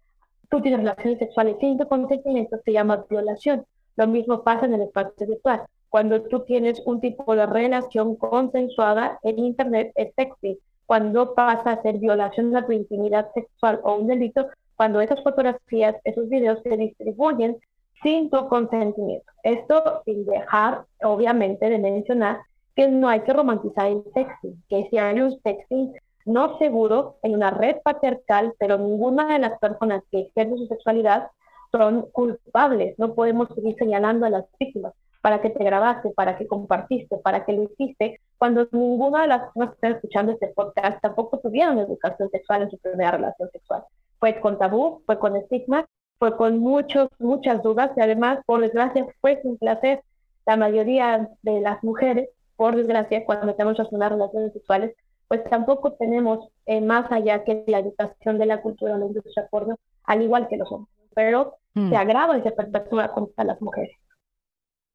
tú 0.50 0.60
tienes 0.60 0.80
relaciones 0.80 1.18
sexuales 1.18 1.56
sin 1.58 1.78
consentimiento, 1.78 2.58
se 2.62 2.72
llama 2.72 3.06
violación. 3.08 3.64
Lo 3.98 4.06
mismo 4.06 4.44
pasa 4.44 4.66
en 4.66 4.74
el 4.74 4.82
espacio 4.82 5.26
sexual. 5.26 5.64
Cuando 5.88 6.22
tú 6.22 6.44
tienes 6.44 6.80
un 6.86 7.00
tipo 7.00 7.34
de 7.34 7.46
relación 7.46 8.14
consensuada 8.14 9.18
en 9.24 9.40
Internet 9.40 9.90
es 9.96 10.14
sexy. 10.14 10.60
Cuando 10.86 11.34
pasa 11.34 11.72
a 11.72 11.82
ser 11.82 11.98
violación 11.98 12.52
de 12.52 12.62
tu 12.62 12.70
intimidad 12.70 13.28
sexual 13.34 13.80
o 13.82 13.96
un 13.96 14.06
delito, 14.06 14.46
cuando 14.76 15.00
esas 15.00 15.20
fotografías, 15.24 15.96
esos 16.04 16.28
videos 16.28 16.60
se 16.62 16.76
distribuyen 16.76 17.56
sin 18.00 18.30
tu 18.30 18.48
consentimiento. 18.48 19.32
Esto 19.42 20.02
sin 20.04 20.24
dejar, 20.26 20.84
obviamente, 21.02 21.68
de 21.68 21.78
mencionar 21.78 22.38
que 22.76 22.86
no 22.86 23.08
hay 23.08 23.22
que 23.22 23.32
romantizar 23.32 23.88
el 23.88 24.04
sexting, 24.14 24.62
que 24.68 24.86
si 24.90 24.98
hay 24.98 25.20
un 25.20 25.36
sexting 25.42 25.92
no 26.24 26.56
seguro 26.58 27.16
en 27.24 27.34
una 27.34 27.50
red 27.50 27.78
patriarcal, 27.82 28.54
pero 28.60 28.78
ninguna 28.78 29.32
de 29.32 29.40
las 29.40 29.58
personas 29.58 30.04
que 30.12 30.20
ejercen 30.20 30.56
su 30.56 30.66
sexualidad 30.68 31.30
son 31.72 32.02
culpables. 32.12 32.98
No 32.98 33.14
podemos 33.14 33.48
seguir 33.54 33.76
señalando 33.76 34.26
a 34.26 34.30
las 34.30 34.44
víctimas 34.58 34.94
para 35.20 35.40
que 35.40 35.50
te 35.50 35.64
grabaste, 35.64 36.10
para 36.10 36.38
que 36.38 36.46
compartiste, 36.46 37.16
para 37.18 37.44
que 37.44 37.52
lo 37.52 37.64
hiciste, 37.64 38.20
cuando 38.38 38.68
ninguna 38.70 39.22
de 39.22 39.28
las 39.28 39.42
personas 39.42 39.70
que 39.70 39.74
están 39.74 39.92
escuchando 39.92 40.32
este 40.32 40.48
podcast 40.48 41.02
tampoco 41.02 41.38
tuvieron 41.38 41.78
educación 41.78 42.30
sexual 42.30 42.62
en 42.62 42.70
su 42.70 42.78
primera 42.78 43.10
relación 43.10 43.50
sexual. 43.50 43.84
Fue 44.20 44.40
con 44.40 44.58
tabú, 44.58 45.02
fue 45.06 45.18
con 45.18 45.36
estigma, 45.36 45.86
fue 46.18 46.36
con 46.36 46.58
muchos, 46.58 47.08
muchas 47.18 47.62
dudas 47.62 47.90
y 47.96 48.00
además, 48.00 48.40
por 48.46 48.60
desgracia, 48.60 49.06
fue 49.20 49.40
sin 49.42 49.56
placer. 49.56 50.02
La 50.46 50.56
mayoría 50.56 51.28
de 51.42 51.60
las 51.60 51.82
mujeres, 51.84 52.28
por 52.56 52.74
desgracia, 52.76 53.24
cuando 53.24 53.54
tenemos 53.54 53.78
unas 53.90 54.12
relaciones 54.12 54.52
sexuales, 54.52 54.94
pues 55.28 55.44
tampoco 55.44 55.92
tenemos 55.92 56.48
eh, 56.66 56.80
más 56.80 57.10
allá 57.12 57.44
que 57.44 57.64
la 57.66 57.80
educación 57.80 58.38
de 58.38 58.46
la 58.46 58.62
cultura 58.62 58.94
o 58.94 58.98
la 58.98 59.06
industria 59.06 59.46
porno, 59.50 59.76
al 60.04 60.22
igual 60.22 60.48
que 60.48 60.56
los 60.56 60.72
hombres, 60.72 60.92
pero 61.14 61.58
se 61.74 61.80
mm. 61.80 61.94
agrava 61.94 62.38
y 62.38 62.42
se 62.42 62.50
perpetúa 62.50 63.12
contra 63.12 63.44
las 63.44 63.60
mujeres. 63.60 63.96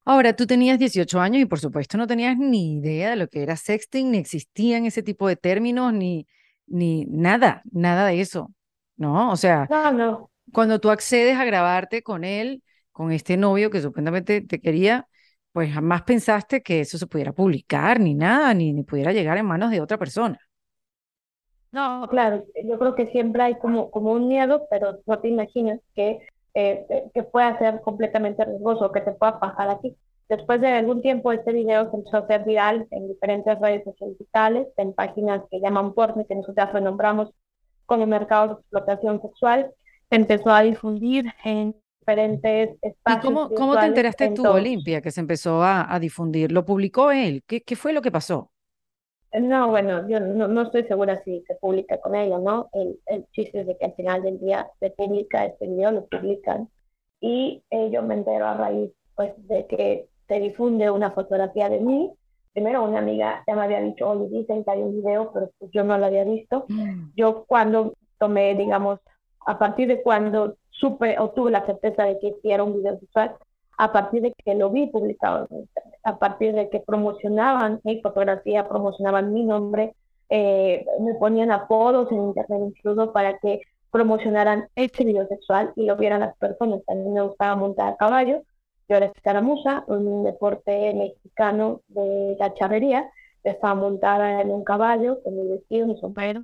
Ahora, 0.05 0.36
tú 0.36 0.46
tenías 0.46 0.77
18 0.77 1.20
años 1.20 1.41
y 1.41 1.46
por 1.46 1.60
supuesto 1.60 1.98
no 1.98 2.08
tenías 2.08 2.38
ni 2.38 2.77
idea 2.77 3.12
de 3.12 3.15
lo 3.15 3.27
que 3.27 3.41
era 3.41 3.55
sexting, 3.55 4.12
ni 4.12 4.17
existían 4.17 4.86
ese 4.86 5.01
tipo 5.01 5.27
de 5.27 5.38
términos, 5.38 5.93
ni, 5.93 6.27
ni 6.67 7.05
nada, 7.05 7.62
nada 7.72 8.08
de 8.08 8.20
eso, 8.20 8.51
¿no? 8.98 9.32
O 9.32 9.38
sea, 9.38 9.67
no, 9.70 9.91
no. 9.93 10.32
cuando 10.51 10.79
tú 10.79 10.89
accedes 10.89 11.38
a 11.38 11.46
grabarte 11.46 12.03
con 12.03 12.25
él, 12.25 12.63
con 12.91 13.13
este 13.13 13.38
novio 13.38 13.70
que 13.70 13.82
supuestamente 13.82 14.41
te 14.41 14.60
quería, 14.60 15.08
pues 15.53 15.74
jamás 15.74 16.03
pensaste 16.03 16.62
que 16.62 16.82
eso 16.82 16.98
se 16.98 17.08
pudiera 17.08 17.32
publicar, 17.32 18.00
ni 18.00 18.13
nada, 18.13 18.53
ni, 18.53 18.74
ni 18.74 18.84
pudiera 18.84 19.13
llegar 19.13 19.38
en 19.38 19.46
manos 19.46 19.72
de 19.72 19.79
otra 19.79 19.98
persona. 19.98 20.38
No, 21.74 22.08
claro, 22.08 22.46
yo 22.63 22.77
creo 22.77 22.94
que 22.94 23.08
siempre 23.08 23.42
hay 23.42 23.56
como, 23.56 23.89
como 23.89 24.12
un 24.12 24.27
miedo, 24.27 24.68
pero 24.70 25.00
no 25.08 25.18
te 25.18 25.27
imaginas 25.27 25.80
que, 25.96 26.20
eh, 26.53 27.10
que 27.12 27.24
pueda 27.24 27.58
ser 27.58 27.82
completamente 27.82 28.46
riesgoso, 28.46 28.92
que 28.92 29.01
te 29.01 29.12
pueda 29.12 29.39
pasar 29.39 29.72
a 29.72 29.80
ti. 29.80 29.96
Después 30.30 30.62
de 30.62 30.68
algún 30.68 31.01
tiempo, 31.01 31.32
este 31.32 31.51
video 31.51 31.89
se 31.89 31.98
empezó 31.98 32.18
a 32.18 32.20
hacer 32.20 32.44
viral 32.46 32.88
en 32.92 33.08
diferentes 33.08 33.60
redes 33.60 33.84
sociales 33.86 34.20
digitales, 34.20 34.68
en 34.77 34.94
páginas 34.94 35.42
que 35.50 35.60
llaman 35.60 35.96
porno, 35.96 36.24
que 36.27 36.36
nosotros 36.36 36.72
renombramos 36.74 37.32
como 37.88 38.06
mercado 38.06 38.48
de 38.48 38.53
explotación 38.53 39.20
sexual. 39.24 39.72
Se 40.12 40.15
empezó 40.15 40.51
a 40.51 40.62
difundir 40.62 41.25
en 41.44 41.75
diferentes 42.01 42.77
espacios. 42.84 43.24
¿Y 43.24 43.25
cómo, 43.25 43.50
cómo 43.50 43.80
te 43.80 43.88
enteraste 43.88 44.30
tú, 44.30 44.48
Olimpia, 44.48 45.01
que 45.01 45.10
se 45.10 45.22
empezó 45.22 45.63
a, 45.63 45.92
a, 45.92 46.00
difundir? 46.00 46.51
¿Lo 46.51 46.65
publicó 46.65 47.12
él? 47.12 47.42
¿Qué, 47.48 47.62
¿Qué 47.62 47.75
fue 47.75 47.94
lo 47.94 48.03
que 48.03 48.12
pasó? 48.12 48.52
No, 49.33 49.69
bueno, 49.69 50.07
yo 50.07 50.19
no, 50.19 50.47
no, 50.47 50.61
estoy 50.61 50.83
segura 50.83 51.21
si 51.23 51.41
se 51.47 51.55
publica 51.55 51.99
con 51.99 52.13
ellos, 52.15 52.41
¿no? 52.41 52.69
El, 52.73 52.99
el 53.07 53.25
chiste 53.31 53.61
es 53.61 53.67
de 53.67 53.77
que 53.77 53.85
al 53.85 53.95
final 53.95 54.21
del 54.21 54.39
día 54.39 54.69
se 54.79 54.91
publica 54.91 55.45
este 55.45 55.67
video, 55.67 55.91
lo 55.91 56.05
publican. 56.05 56.69
Y 57.19 57.63
eh, 57.71 57.89
yo 57.91 58.03
me 58.03 58.15
entero 58.15 58.45
a 58.45 58.55
raíz 58.55 58.91
pues, 59.15 59.33
de 59.47 59.65
que 59.65 60.07
se 60.27 60.39
difunde 60.39 60.91
una 60.91 61.11
fotografía 61.11 61.69
de 61.69 61.79
mí. 61.79 62.11
Primero 62.53 62.83
una 62.83 62.99
amiga 62.99 63.43
ya 63.47 63.55
me 63.55 63.63
había 63.63 63.81
dicho, 63.81 64.07
oye, 64.07 64.29
dicen 64.29 64.63
que 64.63 64.71
hay 64.71 64.81
un 64.81 64.97
video, 64.97 65.31
pero 65.33 65.49
pues 65.57 65.71
yo 65.71 65.83
no 65.83 65.97
lo 65.97 66.05
había 66.05 66.23
visto. 66.25 66.65
Mm. 66.69 67.13
Yo 67.15 67.45
cuando 67.45 67.93
tomé, 68.19 68.53
digamos, 68.53 68.99
a 69.45 69.57
partir 69.57 69.87
de 69.87 70.03
cuando 70.03 70.57
supe 70.69 71.17
o 71.17 71.31
tuve 71.31 71.49
la 71.49 71.65
certeza 71.65 72.03
de 72.03 72.19
que 72.19 72.35
era 72.43 72.63
un 72.63 72.75
video 72.75 72.99
sexual 72.99 73.35
a 73.77 73.92
partir 73.92 74.22
de 74.22 74.34
que 74.34 74.56
lo 74.56 74.70
vi 74.70 74.88
publicado 74.88 75.48
en 75.50 75.60
internet, 75.60 76.00
a 76.03 76.18
partir 76.18 76.53
de 76.53 76.70
que 76.70 76.80
promocionaban 76.80 77.82
mi 77.84 78.01
fotografía, 78.01 78.68
promocionaban 78.68 79.34
mi 79.34 79.44
nombre, 79.44 79.96
eh, 80.30 80.86
me 81.00 81.15
ponían 81.15 81.51
apodos 81.51 82.12
en 82.12 82.18
internet 82.18 82.62
incluso 82.68 83.12
para 83.12 83.38
que 83.39 83.62
promocionaran 83.92 84.68
este 84.75 85.06
video 85.06 85.27
sexual 85.27 85.72
y 85.75 85.86
lo 85.86 85.96
vieran 85.98 86.22
las 86.22 86.36
personas. 86.38 86.84
También 86.86 87.13
me 87.13 87.22
gustaba 87.22 87.56
montar 87.56 87.94
a 87.94 87.98
caballo. 87.98 88.42
Yo 88.89 88.98
era 88.98 89.08
escaramuza, 89.08 89.84
un 89.88 90.24
deporte 90.24 90.94
mexicano 90.94 91.82
de 91.88 92.36
la 92.39 92.53
charrería. 92.53 93.10
estaba 93.44 93.75
montada 93.75 94.42
en 94.42 94.51
un 94.51 94.63
caballo 94.63 95.22
con 95.24 95.36
mi 95.36 95.48
vestido, 95.48 95.88
mi 95.88 95.98
sombrero, 95.98 96.44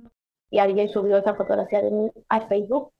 y 0.50 0.58
alguien 0.58 0.88
subió 0.88 1.16
esa 1.16 1.34
fotografía 1.34 1.82
de 1.82 1.90
mí 1.90 2.10
a 2.28 2.46
Facebook 2.46 2.92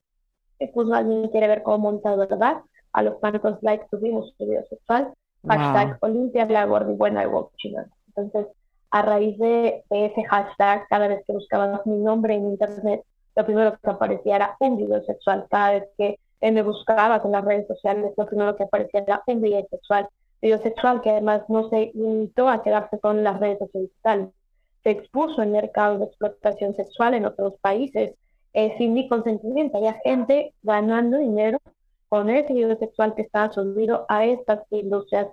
puso 0.68 0.94
alguien 0.94 1.28
quiere 1.28 1.48
ver 1.48 1.62
cómo 1.62 1.78
montado 1.78 2.18
¿verdad? 2.18 2.62
A 2.92 3.02
los 3.02 3.14
cuantos 3.16 3.62
likes 3.62 3.86
tuvimos 3.90 4.34
su 4.36 4.44
video 4.44 4.64
sexual. 4.68 5.12
Hashtag 5.46 5.98
Olimpia 6.00 6.44
la 6.46 6.66
buena 6.66 7.24
y 7.24 7.74
Entonces, 8.08 8.46
a 8.90 9.02
raíz 9.02 9.38
de, 9.38 9.84
ese 9.90 10.24
hashtag, 10.24 10.86
cada 10.88 11.08
vez 11.08 11.24
que 11.26 11.32
buscabas 11.32 11.86
mi 11.86 11.96
nombre 11.96 12.34
en 12.34 12.50
internet, 12.50 13.02
lo 13.36 13.44
primero 13.46 13.78
que 13.78 13.90
aparecía 13.90 14.36
era 14.36 14.56
un 14.60 14.76
video 14.76 15.02
sexual. 15.04 15.46
Cada 15.48 15.72
vez 15.72 15.84
que 15.96 16.18
me 16.40 16.62
buscaba 16.62 17.20
en 17.24 17.32
las 17.32 17.44
redes 17.44 17.66
sociales, 17.68 18.12
lo 18.16 18.26
primero 18.26 18.56
que 18.56 18.64
aparecía 18.64 19.00
era 19.00 19.22
un 19.26 19.40
video 19.40 19.66
sexual. 19.70 20.08
Video 20.42 20.58
sexual 20.58 21.00
que 21.00 21.10
además 21.10 21.42
no 21.48 21.68
se 21.68 21.92
limitó 21.94 22.48
a 22.48 22.62
quedarse 22.62 22.98
con 22.98 23.22
las 23.22 23.38
redes 23.40 23.58
sociales 23.58 24.30
Se 24.82 24.90
expuso 24.90 25.42
en 25.42 25.52
mercados 25.52 26.00
de 26.00 26.06
explotación 26.06 26.74
sexual 26.74 27.14
en 27.14 27.26
otros 27.26 27.54
países 27.60 28.14
eh, 28.54 28.74
sin 28.78 28.94
mi 28.94 29.08
consentimiento. 29.08 29.78
Había 29.78 30.00
gente 30.02 30.54
ganando 30.62 31.18
dinero 31.18 31.58
con 32.10 32.28
el 32.28 32.44
video 32.44 32.76
sexual 32.76 33.14
que 33.14 33.22
estaba 33.22 33.52
subido 33.52 34.04
a 34.08 34.24
estas 34.26 34.60
industrias 34.70 35.28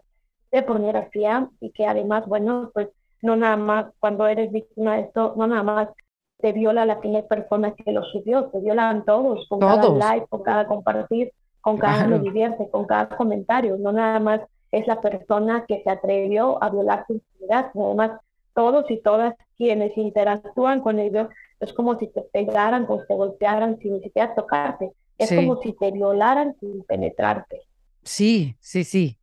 de 0.52 0.62
pornografía 0.62 1.50
y 1.60 1.72
que 1.72 1.88
además, 1.88 2.26
bueno, 2.28 2.70
pues 2.72 2.90
no 3.24 3.36
nada 3.36 3.58
más 3.58 3.88
cuando 4.00 4.28
eres 4.28 4.52
víctima 4.52 4.96
de 4.96 5.02
esto, 5.02 5.34
no 5.36 5.48
nada 5.48 5.64
más 5.64 5.90
te 6.38 6.54
viola 6.54 6.86
la 6.86 7.00
primera 7.00 7.28
persona 7.28 7.74
que 7.74 7.92
lo 7.92 8.04
subió, 8.04 8.46
te 8.46 8.60
violan 8.60 9.06
todos, 9.06 9.48
con 9.50 9.60
cada 9.60 9.90
like, 9.90 10.28
con 10.28 10.44
cada 10.44 10.68
compartir, 10.68 11.34
con 11.62 11.78
cada 11.80 12.06
me 12.06 12.20
divierte, 12.20 12.70
con 12.70 12.86
cada 12.86 13.10
comentario, 13.10 13.76
no 13.78 13.92
nada 13.92 14.20
más 14.20 14.42
es 14.72 14.86
la 14.86 15.02
persona 15.02 15.66
que 15.68 15.82
se 15.84 15.90
atrevió 15.90 16.64
a 16.64 16.70
violar 16.70 17.06
tu 17.08 17.14
intimidad, 17.14 17.72
además 17.74 18.22
todos 18.54 18.90
y 18.92 19.02
todas 19.02 19.34
quienes 19.58 19.98
interactúan 19.98 20.82
con 20.82 21.00
ellos 21.00 21.28
es 21.60 21.74
como 21.74 21.98
si 21.98 22.08
te 22.08 22.22
pegaran 22.22 22.86
o 22.88 23.00
te 23.00 23.16
golpearan 23.16 23.80
sin 23.80 23.94
ni 23.94 24.02
siquiera 24.02 24.36
tocarte. 24.36 24.92
Es 25.18 25.32
como 25.32 25.62
si 25.62 25.74
te 25.74 25.92
violaran 25.92 26.56
sin 26.60 26.84
penetrarte. 26.84 27.62
Sí, 28.04 28.56
sí, 28.60 28.84
sí, 28.84 29.18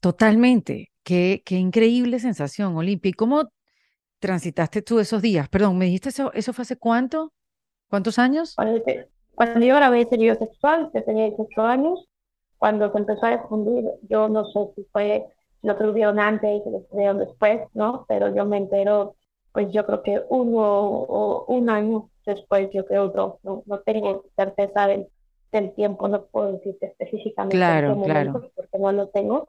totalmente. 0.00 0.90
Qué, 1.02 1.42
qué 1.44 1.56
increíble 1.56 2.18
sensación, 2.18 2.76
Olimpia. 2.76 3.10
¿Y 3.10 3.14
cómo 3.14 3.50
transitaste 4.18 4.82
tú 4.82 4.98
esos 4.98 5.22
días? 5.22 5.48
Perdón, 5.48 5.78
¿me 5.78 5.86
dijiste 5.86 6.10
eso, 6.10 6.32
eso 6.34 6.52
fue 6.52 6.62
hace 6.62 6.76
cuánto? 6.76 7.32
¿Cuántos 7.88 8.18
años? 8.18 8.54
Cuando, 8.54 9.60
yo 9.66 9.76
grabé 9.76 10.02
ese 10.02 10.18
video 10.18 10.36
sexual, 10.36 10.90
yo 10.94 11.02
tenía 11.04 11.24
18 11.24 11.62
años. 11.62 12.06
Cuando 12.58 12.92
se 12.92 12.98
empezó 12.98 13.24
a 13.24 13.38
difundir, 13.38 13.84
yo 14.08 14.28
no 14.28 14.44
sé 14.44 14.60
si 14.76 14.86
fue, 14.92 15.24
lo 15.62 15.76
tuvieron 15.76 16.20
antes, 16.20 16.60
lo 16.66 16.82
tuvieron 16.82 17.18
después, 17.18 17.62
¿no? 17.72 18.04
Pero 18.06 18.34
yo 18.34 18.44
me 18.44 18.58
entero 18.58 19.16
pues 19.52 19.72
yo 19.72 19.84
creo 19.86 20.02
que 20.02 20.22
uno 20.28 20.60
o 20.60 21.44
un 21.46 21.70
año 21.70 22.10
después, 22.24 22.70
yo 22.72 22.86
creo 22.86 23.08
dos, 23.08 23.34
no, 23.42 23.62
no 23.66 23.80
tengo 23.80 24.24
certeza 24.36 24.86
del, 24.86 25.08
del 25.52 25.74
tiempo, 25.74 26.08
no 26.08 26.24
puedo 26.26 26.52
decirte 26.52 26.86
específicamente 26.86 27.56
claro, 27.56 28.00
claro. 28.02 28.50
porque 28.54 28.78
no 28.78 28.92
lo 28.92 29.08
tengo. 29.08 29.48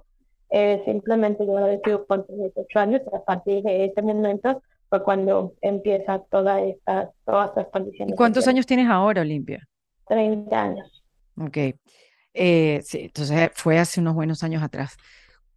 Eh, 0.49 0.81
simplemente 0.85 1.45
yo 1.45 1.67
he 1.67 1.79
sido 1.83 2.05
con 2.05 2.25
18 2.27 2.79
años, 2.79 3.01
a 3.13 3.23
partir 3.23 3.63
de 3.63 3.85
ese 3.85 4.01
momento 4.01 4.61
fue 4.89 5.03
cuando 5.03 5.53
empieza 5.61 6.19
toda 6.29 6.61
esta, 6.61 7.11
todas 7.25 7.49
estas 7.49 7.67
condiciones. 7.67 8.13
¿Y 8.13 8.17
cuántos 8.17 8.47
años 8.47 8.65
tienes 8.65 8.89
ahora, 8.89 9.21
Olimpia? 9.21 9.65
30 10.07 10.61
años. 10.61 11.03
Ok. 11.37 11.57
Eh, 12.33 12.81
sí, 12.83 12.99
entonces 13.03 13.51
fue 13.53 13.79
hace 13.79 14.01
unos 14.01 14.15
buenos 14.15 14.43
años 14.43 14.61
atrás. 14.61 14.97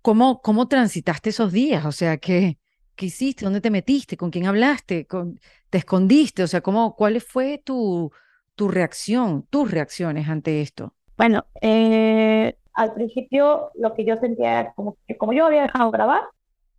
¿Cómo, 0.03 0.41
cómo 0.41 0.69
transitaste 0.69 1.31
esos 1.31 1.51
días? 1.51 1.85
O 1.85 1.93
sea, 1.93 2.19
que 2.19 2.59
¿Qué 2.97 3.07
hiciste? 3.07 3.45
¿Dónde 3.45 3.61
te 3.61 3.71
metiste? 3.71 4.17
¿Con 4.17 4.31
quién 4.31 4.47
hablaste? 4.47 5.07
¿Con... 5.07 5.41
¿Te 5.71 5.79
escondiste? 5.79 6.43
O 6.45 6.47
sea, 6.47 6.61
¿cómo, 6.61 6.95
¿cuál 6.95 7.21
fue 7.21 7.61
tu, 7.65 8.13
tu 8.55 8.69
reacción, 8.69 9.47
tus 9.51 9.71
reacciones 9.71 10.29
ante 10.29 10.61
esto? 10.61 10.93
Bueno, 11.17 11.45
eh, 11.61 12.57
al 12.73 12.93
principio 12.95 13.71
lo 13.75 13.95
que 13.95 14.05
yo 14.05 14.17
sentía 14.17 14.61
era 14.61 14.73
como 14.75 14.97
que 15.07 15.17
como 15.17 15.33
yo 15.33 15.47
había 15.47 15.63
dejado 15.63 15.91
grabar, 15.91 16.23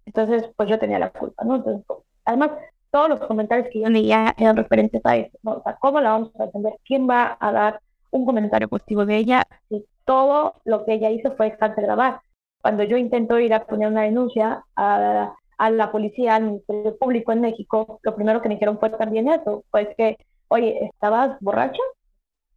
entonces 0.06 0.50
pues 0.56 0.70
yo 0.70 0.80
tenía 0.80 1.00
la 1.00 1.10
culpa, 1.10 1.44
¿no? 1.44 1.56
Entonces, 1.56 1.86
además, 2.26 2.52
todos 2.92 3.10
los 3.10 3.20
comentarios 3.22 3.68
que 3.72 3.82
yo 3.82 3.90
leía 3.90 4.36
eran 4.38 4.58
referentes 4.58 5.02
a 5.06 5.18
eso, 5.18 5.38
¿no? 5.44 5.54
O 5.54 5.64
sea, 5.64 5.78
¿cómo 5.78 6.02
la 6.02 6.12
vamos 6.12 6.32
a 6.40 6.46
defender? 6.46 6.74
¿Quién 6.86 7.10
va 7.10 7.38
a 7.40 7.52
dar 7.52 7.80
un 8.12 8.26
comentario 8.26 8.68
positivo 8.68 9.06
de 9.06 9.18
ella 9.18 9.48
si 9.70 9.86
todo 10.06 10.56
lo 10.64 10.86
que 10.86 10.94
ella 10.94 11.10
hizo 11.10 11.36
fue 11.36 11.52
dejar 11.52 11.76
de 11.76 11.82
grabar? 11.82 12.22
cuando 12.66 12.82
yo 12.82 12.98
intento 12.98 13.40
ir 13.40 13.54
a 13.54 13.64
poner 13.64 13.90
una 13.90 14.02
denuncia 14.02 14.66
a, 14.76 15.36
a 15.60 15.70
la 15.70 15.92
policía, 15.92 16.34
al 16.34 16.46
Ministerio 16.46 16.98
Público 16.98 17.32
en 17.32 17.42
México, 17.42 18.00
lo 18.02 18.16
primero 18.16 18.42
que 18.42 18.50
me 18.50 18.56
dijeron 18.56 18.80
fue 18.80 18.90
también 18.90 19.30
eso, 19.30 19.64
pues 19.70 19.90
que, 19.96 20.18
oye, 20.48 20.86
¿estabas 20.86 21.38
borracha? 21.42 21.82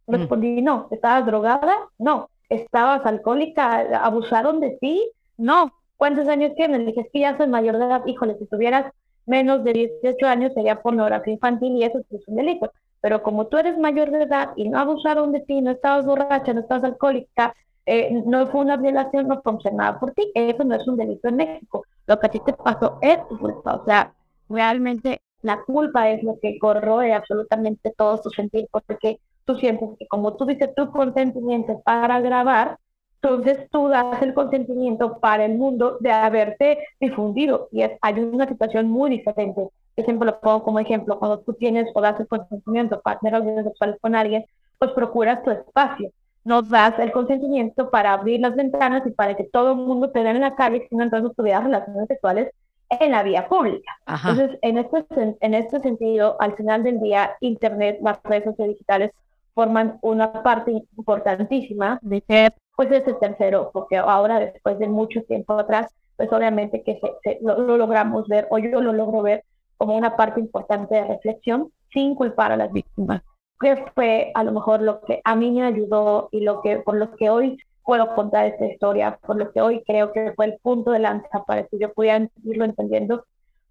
Mm. 0.07 0.13
Respondí, 0.13 0.61
no. 0.61 0.87
¿Estabas 0.91 1.25
drogada? 1.25 1.75
No. 1.97 2.29
¿Estabas 2.49 3.05
alcohólica? 3.05 4.03
¿Abusaron 4.03 4.59
de 4.59 4.77
ti? 4.81 5.09
No. 5.37 5.71
¿Cuántos 5.97 6.27
años 6.27 6.53
tienes? 6.55 6.79
Le 6.79 6.85
dije, 6.87 7.01
es 7.01 7.11
que 7.11 7.19
ya 7.19 7.37
soy 7.37 7.47
mayor 7.47 7.77
de 7.77 7.85
edad. 7.85 8.05
Híjole, 8.05 8.37
si 8.37 8.45
tuvieras 8.45 8.91
menos 9.25 9.63
de 9.63 9.73
18 9.73 10.25
años 10.25 10.53
sería 10.53 10.81
pornografía 10.81 11.33
infantil 11.33 11.73
y 11.75 11.83
eso 11.83 11.99
es 12.09 12.27
un 12.27 12.35
delito. 12.35 12.71
Pero 13.01 13.21
como 13.21 13.47
tú 13.47 13.57
eres 13.57 13.77
mayor 13.77 14.11
de 14.11 14.23
edad 14.23 14.51
y 14.55 14.67
no 14.67 14.79
abusaron 14.79 15.31
de 15.31 15.41
ti, 15.41 15.61
no 15.61 15.71
estabas 15.71 16.05
borracha, 16.05 16.53
no 16.53 16.61
estabas 16.61 16.83
alcohólica, 16.83 17.53
eh, 17.85 18.21
no 18.25 18.47
fue 18.47 18.61
una 18.61 18.77
violación, 18.77 19.27
no 19.27 19.41
fue 19.41 19.71
nada 19.71 19.99
por 19.99 20.11
ti, 20.11 20.31
eso 20.33 20.63
no 20.63 20.75
es 20.75 20.87
un 20.87 20.97
delito 20.97 21.29
en 21.29 21.37
México. 21.37 21.85
Lo 22.07 22.19
que 22.19 22.27
a 22.27 22.29
ti 22.29 22.39
te 22.45 22.53
pasó 22.53 22.97
es 23.01 23.17
culpa. 23.39 23.75
O 23.75 23.85
sea, 23.85 24.13
realmente 24.49 25.21
la 25.41 25.61
culpa 25.63 26.09
es 26.09 26.23
lo 26.23 26.37
que 26.41 26.59
corroe 26.59 27.13
absolutamente 27.13 27.93
todo 27.97 28.19
tu 28.21 28.29
sentido, 28.29 28.67
porque 28.71 29.19
tú 29.45 29.55
sientes 29.57 29.89
que 29.97 30.07
como 30.07 30.35
tú 30.35 30.45
dices 30.45 30.73
tu 30.75 30.91
consentimiento 30.91 31.81
para 31.83 32.19
grabar, 32.21 32.77
entonces 33.21 33.69
tú 33.69 33.89
das 33.89 34.21
el 34.21 34.33
consentimiento 34.33 35.19
para 35.19 35.45
el 35.45 35.55
mundo 35.57 35.97
de 35.99 36.11
haberte 36.11 36.79
difundido. 36.99 37.67
Y 37.71 37.81
es, 37.81 37.91
hay 38.01 38.19
una 38.19 38.47
situación 38.47 38.89
muy 38.89 39.09
diferente. 39.09 39.67
Yo 39.97 40.03
siempre 40.05 40.25
lo 40.25 40.39
pongo 40.39 40.63
como 40.63 40.79
ejemplo. 40.79 41.19
Cuando 41.19 41.39
tú 41.39 41.53
tienes 41.53 41.87
o 41.93 42.01
das 42.01 42.19
el 42.19 42.27
consentimiento 42.27 43.01
para 43.01 43.19
tener 43.19 43.33
relaciones 43.33 43.65
sexuales 43.65 43.97
con 43.99 44.15
alguien, 44.15 44.45
pues 44.77 44.91
procuras 44.91 45.43
tu 45.43 45.51
espacio. 45.51 46.11
No 46.45 46.61
das 46.61 46.97
el 46.99 47.11
consentimiento 47.11 47.89
para 47.89 48.13
abrir 48.13 48.39
las 48.39 48.55
ventanas 48.55 49.05
y 49.05 49.11
para 49.11 49.35
que 49.35 49.43
todo 49.43 49.71
el 49.71 49.77
mundo 49.77 50.09
te 50.11 50.23
vea 50.23 50.31
en 50.31 50.39
la 50.39 50.55
calle, 50.55 50.87
sino 50.89 51.03
entonces 51.03 51.35
tuvieras 51.35 51.65
relaciones 51.65 52.07
sexuales 52.07 52.53
en 52.89 53.11
la 53.11 53.23
vía 53.23 53.47
pública. 53.47 53.91
Entonces, 54.07 54.57
en 54.61 54.77
este, 54.77 55.05
en 55.41 55.53
este 55.53 55.79
sentido, 55.79 56.37
al 56.39 56.55
final 56.55 56.83
del 56.83 56.99
día, 56.99 57.31
Internet, 57.39 57.99
las 58.01 58.21
redes 58.23 58.45
sociales 58.45 58.75
digitales 58.75 59.11
forman 59.53 59.99
una 60.01 60.43
parte 60.43 60.71
importantísima 60.71 61.99
de 62.01 62.23
ser 62.27 62.53
pues 62.75 62.89
ese 62.91 63.13
tercero, 63.15 63.71
porque 63.73 63.97
ahora 63.97 64.39
después 64.39 64.79
de 64.79 64.87
mucho 64.87 65.21
tiempo 65.23 65.53
atrás, 65.53 65.93
pues 66.15 66.31
obviamente 66.31 66.81
que 66.81 66.99
lo, 67.41 67.77
logramos 67.77 68.27
ver, 68.27 68.47
o 68.51 68.57
yo 68.57 68.81
lo 68.81 68.93
logro 68.93 69.21
ver 69.21 69.43
como 69.77 69.97
una 69.97 70.15
parte 70.15 70.39
importante 70.39 70.95
de 70.95 71.03
reflexión 71.03 71.71
sin 71.91 72.15
culpar 72.15 72.53
a 72.53 72.57
las 72.57 72.71
víctimas. 72.71 73.21
Que 73.59 73.85
fue 73.93 74.31
a 74.33 74.45
lo 74.45 74.53
mejor 74.53 74.81
lo 74.81 75.01
que 75.01 75.19
a 75.25 75.35
mí 75.35 75.51
me 75.51 75.63
ayudó 75.63 76.29
y 76.31 76.39
lo 76.39 76.61
que 76.61 76.77
por 76.77 76.95
lo 76.95 77.13
que 77.17 77.29
hoy 77.29 77.57
puedo 77.89 78.13
contar 78.13 78.45
esta 78.45 78.67
historia, 78.67 79.17
por 79.25 79.35
lo 79.35 79.51
que 79.51 79.61
hoy 79.61 79.81
creo 79.83 80.11
que 80.11 80.31
fue 80.33 80.45
el 80.45 80.59
punto 80.61 80.91
de 80.91 80.99
lanza 80.99 81.43
para 81.47 81.63
que 81.63 81.79
yo 81.79 81.91
pudiera 81.91 82.29
irlo 82.43 82.65
entendiendo, 82.65 83.25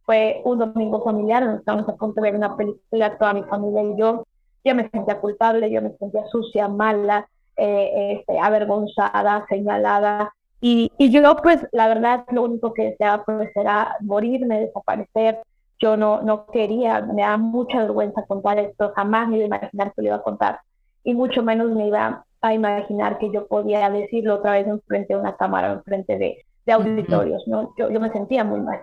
fue 0.04 0.42
un 0.44 0.58
domingo 0.58 1.04
familiar, 1.04 1.46
nos 1.46 1.60
estábamos 1.60 1.88
a 1.88 1.94
punto 1.94 2.20
de 2.20 2.22
ver 2.22 2.34
una 2.34 2.56
película, 2.56 3.16
toda 3.16 3.32
mi 3.32 3.44
familia 3.44 3.80
y 3.84 3.96
yo, 3.96 4.26
yo 4.64 4.74
me 4.74 4.90
sentía 4.90 5.20
culpable, 5.20 5.70
yo 5.70 5.80
me 5.82 5.96
sentía 5.98 6.26
sucia, 6.32 6.66
mala, 6.66 7.28
eh, 7.56 8.18
este, 8.18 8.40
avergonzada, 8.40 9.46
señalada. 9.48 10.34
Y, 10.60 10.90
y, 10.98 11.10
yo, 11.10 11.36
pues, 11.36 11.64
la 11.70 11.86
verdad, 11.86 12.24
lo 12.32 12.42
único 12.42 12.72
que 12.72 12.86
deseaba 12.86 13.22
pues, 13.24 13.54
era 13.54 13.98
morirme, 14.00 14.62
desaparecer. 14.62 15.38
Yo 15.78 15.96
no, 15.96 16.22
no 16.22 16.46
quería, 16.46 17.02
me 17.02 17.22
da 17.22 17.36
mucha 17.36 17.78
vergüenza 17.82 18.26
contar 18.26 18.58
esto, 18.58 18.92
jamás 18.96 19.28
me 19.28 19.36
iba 19.36 19.44
a 19.44 19.58
imaginar 19.60 19.92
que 19.94 20.02
lo 20.02 20.08
iba 20.08 20.16
a 20.16 20.22
contar. 20.24 20.58
Y 21.04 21.14
mucho 21.14 21.44
menos 21.44 21.70
me 21.70 21.86
iba 21.86 22.24
a 22.40 22.54
imaginar 22.54 23.18
que 23.18 23.30
yo 23.32 23.46
podía 23.46 23.88
decirlo 23.90 24.36
otra 24.36 24.52
vez 24.52 24.66
en 24.66 24.80
frente 24.82 25.14
de 25.14 25.20
una 25.20 25.36
cámara, 25.36 25.72
en 25.72 25.82
frente 25.82 26.18
de, 26.18 26.44
de 26.66 26.72
auditorios, 26.72 27.46
¿no? 27.46 27.74
Yo, 27.76 27.90
yo 27.90 28.00
me 28.00 28.10
sentía 28.10 28.44
muy 28.44 28.60
mal. 28.60 28.82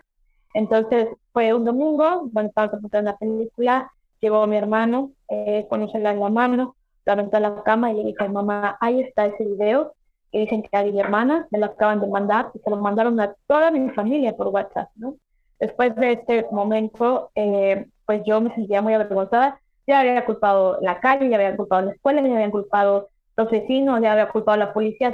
Entonces, 0.53 1.09
fue 1.33 1.53
un 1.53 1.65
domingo, 1.65 2.29
bueno, 2.31 2.49
estábamos 2.49 2.93
a 2.93 3.01
la 3.01 3.17
película, 3.17 3.91
llegó 4.21 4.47
mi 4.47 4.57
hermano, 4.57 5.11
eh, 5.29 5.65
con 5.69 5.81
el 5.81 5.91
celular 5.91 6.15
en 6.15 6.21
la 6.21 6.29
mano, 6.29 6.75
la 7.05 7.13
aventó 7.13 7.37
a 7.37 7.39
la 7.41 7.63
cama 7.63 7.91
y 7.91 7.97
le 7.97 8.03
dije, 8.05 8.27
mamá, 8.29 8.77
ahí 8.79 9.01
está 9.01 9.25
ese 9.25 9.45
video 9.45 9.93
que 10.31 10.39
dicen 10.39 10.63
que 10.63 10.69
hay 10.71 10.91
mi 10.91 10.99
hermana, 10.99 11.47
me 11.51 11.59
lo 11.59 11.67
acaban 11.67 12.01
de 12.01 12.07
mandar 12.07 12.51
y 12.53 12.59
se 12.59 12.69
lo 12.69 12.77
mandaron 12.77 13.19
a 13.19 13.35
toda 13.47 13.71
mi 13.71 13.89
familia 13.91 14.35
por 14.35 14.47
WhatsApp, 14.47 14.89
¿no? 14.95 15.15
Después 15.59 15.95
de 15.95 16.13
este 16.13 16.45
momento, 16.51 17.31
eh, 17.35 17.85
pues 18.05 18.21
yo 18.25 18.41
me 18.41 18.53
sentía 18.55 18.81
muy 18.81 18.93
avergonzada, 18.93 19.59
ya 19.87 19.99
había 19.99 20.25
culpado 20.25 20.77
la 20.81 20.99
calle, 20.99 21.29
ya 21.29 21.35
había 21.35 21.55
culpado 21.55 21.85
la 21.85 21.91
escuela, 21.91 22.21
ya 22.21 22.33
habían 22.33 22.51
culpado 22.51 23.09
los 23.37 23.49
vecinos, 23.49 24.01
ya 24.01 24.13
había 24.13 24.29
culpado 24.29 24.57
la 24.57 24.73
policía, 24.73 25.13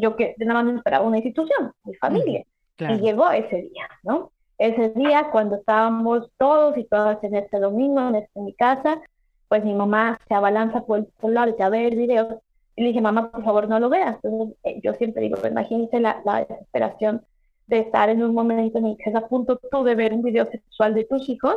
yo 0.00 0.16
que 0.16 0.34
nada 0.38 0.62
más 0.62 0.76
esperaba 0.76 1.04
una 1.04 1.18
institución, 1.18 1.72
mi 1.84 1.94
familia. 1.94 2.44
Y 2.78 2.98
llegó 3.00 3.30
ese 3.30 3.62
día, 3.62 3.88
¿no? 4.02 4.32
Ese 4.58 4.90
día, 4.90 5.28
cuando 5.32 5.56
estábamos 5.56 6.30
todos 6.38 6.76
y 6.78 6.84
todas 6.84 7.22
en 7.24 7.34
este 7.34 7.58
domingo, 7.58 8.08
en, 8.08 8.16
este, 8.16 8.40
mi 8.40 8.52
casa, 8.54 9.00
pues 9.48 9.64
mi 9.64 9.74
mamá 9.74 10.18
se 10.28 10.34
abalanza 10.34 10.82
por 10.84 11.00
el 11.00 11.08
celular 11.20 11.54
y 11.58 11.62
a 11.62 11.68
ver 11.68 11.94
videos. 11.94 12.36
Y 12.74 12.82
le 12.82 12.88
dije, 12.88 13.00
mamá, 13.00 13.30
por 13.30 13.44
favor, 13.44 13.68
no 13.68 13.80
lo 13.80 13.88
veas. 13.88 14.16
Entonces, 14.22 14.56
eh, 14.64 14.80
yo 14.82 14.94
siempre 14.94 15.22
digo, 15.22 15.38
imagínense 15.46 16.00
la, 16.00 16.20
la, 16.24 16.40
desesperación 16.40 17.22
de 17.66 17.80
estar 17.80 18.08
en 18.10 18.22
un 18.22 18.34
momento 18.34 18.78
en 18.78 18.86
el 18.86 18.96
que 18.96 19.04
estás 19.04 19.24
a 19.24 19.28
punto 19.28 19.58
tú 19.70 19.84
de 19.84 19.94
ver 19.94 20.12
un 20.12 20.22
video 20.22 20.46
sexual 20.46 20.94
de 20.94 21.04
tus 21.04 21.28
hijos, 21.28 21.56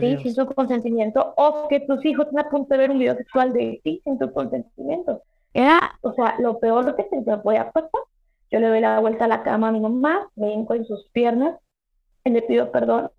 ¿sí? 0.00 0.18
sin 0.18 0.34
su 0.34 0.46
consentimiento, 0.46 1.34
o 1.36 1.68
que 1.68 1.80
tus 1.80 2.04
hijos 2.04 2.26
están 2.26 2.46
a 2.46 2.50
punto 2.50 2.68
de 2.70 2.78
ver 2.78 2.90
un 2.90 2.98
video 2.98 3.16
sexual 3.16 3.52
de 3.52 3.80
ti 3.84 4.00
sin 4.04 4.18
tu 4.18 4.32
consentimiento. 4.32 5.22
Era, 5.56 5.98
o 6.02 6.12
sea, 6.12 6.36
lo 6.38 6.58
peor 6.58 6.94
que 6.96 7.08
se 7.08 7.18
me 7.22 7.38
podía 7.38 7.70
pasar. 7.70 7.90
Yo 8.50 8.60
le 8.60 8.68
doy 8.68 8.80
la 8.82 9.00
vuelta 9.00 9.24
a 9.24 9.28
la 9.28 9.42
cama 9.42 9.68
a 9.68 9.72
mi 9.72 9.80
mamá, 9.80 10.28
me 10.36 10.52
hinco 10.52 10.74
en 10.74 10.84
sus 10.84 11.08
piernas, 11.14 11.58
le 12.24 12.42
pido 12.42 12.70
perdón, 12.70 13.10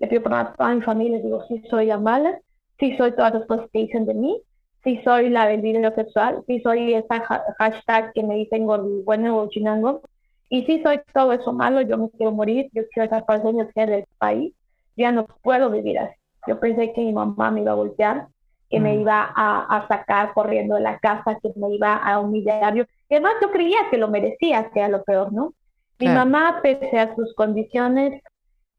le 0.00 0.08
pido 0.08 0.20
perdón 0.24 0.40
a 0.40 0.52
toda 0.54 0.74
mi 0.74 0.82
familia, 0.82 1.18
le 1.18 1.22
digo, 1.22 1.44
sí 1.46 1.62
soy 1.70 1.86
la 1.86 1.98
mala, 1.98 2.40
sí 2.80 2.96
soy 2.96 3.12
todas 3.12 3.34
las 3.34 3.46
cosas 3.46 3.68
que 3.72 3.78
dicen 3.78 4.06
de 4.06 4.14
mí, 4.14 4.42
sí 4.82 5.00
soy 5.04 5.30
la 5.30 5.46
video 5.46 5.94
sexual, 5.94 6.42
sí 6.48 6.60
soy 6.62 6.94
esa 6.94 7.20
hashtag 7.58 8.12
que 8.12 8.24
me 8.24 8.34
dicen 8.34 8.66
bueno 8.66 9.38
o 9.38 9.48
chinango, 9.48 10.02
y 10.48 10.64
sí 10.66 10.82
soy 10.82 11.00
todo 11.12 11.32
eso 11.32 11.52
malo, 11.52 11.80
yo 11.82 11.96
me 11.96 12.10
quiero 12.10 12.32
morir, 12.32 12.70
yo 12.72 12.82
quiero 12.92 13.04
estar 13.04 13.24
para 13.24 13.40
ser 13.72 13.88
del 13.88 14.04
país, 14.18 14.52
ya 14.96 15.12
no 15.12 15.26
puedo 15.42 15.70
vivir 15.70 16.00
así. 16.00 16.16
Yo 16.48 16.58
pensé 16.58 16.92
que 16.92 17.02
mi 17.02 17.12
mamá 17.12 17.52
me 17.52 17.60
iba 17.60 17.70
a 17.70 17.76
voltear, 17.76 18.26
que 18.74 18.80
me 18.80 18.96
iba 18.96 19.32
a, 19.34 19.76
a, 19.76 19.88
sacar 19.88 20.32
corriendo 20.34 20.74
de 20.74 20.80
la 20.80 20.98
casa, 20.98 21.38
que 21.40 21.52
me 21.56 21.74
iba 21.74 21.96
a 21.96 22.18
humillar. 22.18 22.74
Yo, 22.74 22.84
y 23.08 23.14
además 23.14 23.34
yo 23.40 23.50
creía 23.50 23.78
que 23.90 23.98
lo 23.98 24.08
merecía, 24.08 24.70
que 24.70 24.80
era 24.80 24.88
lo 24.88 25.04
peor, 25.04 25.32
¿no? 25.32 25.54
Mi 26.00 26.08
mamá, 26.08 26.60
pese 26.62 26.98
a 26.98 27.14
sus 27.14 27.34
condiciones 27.34 28.20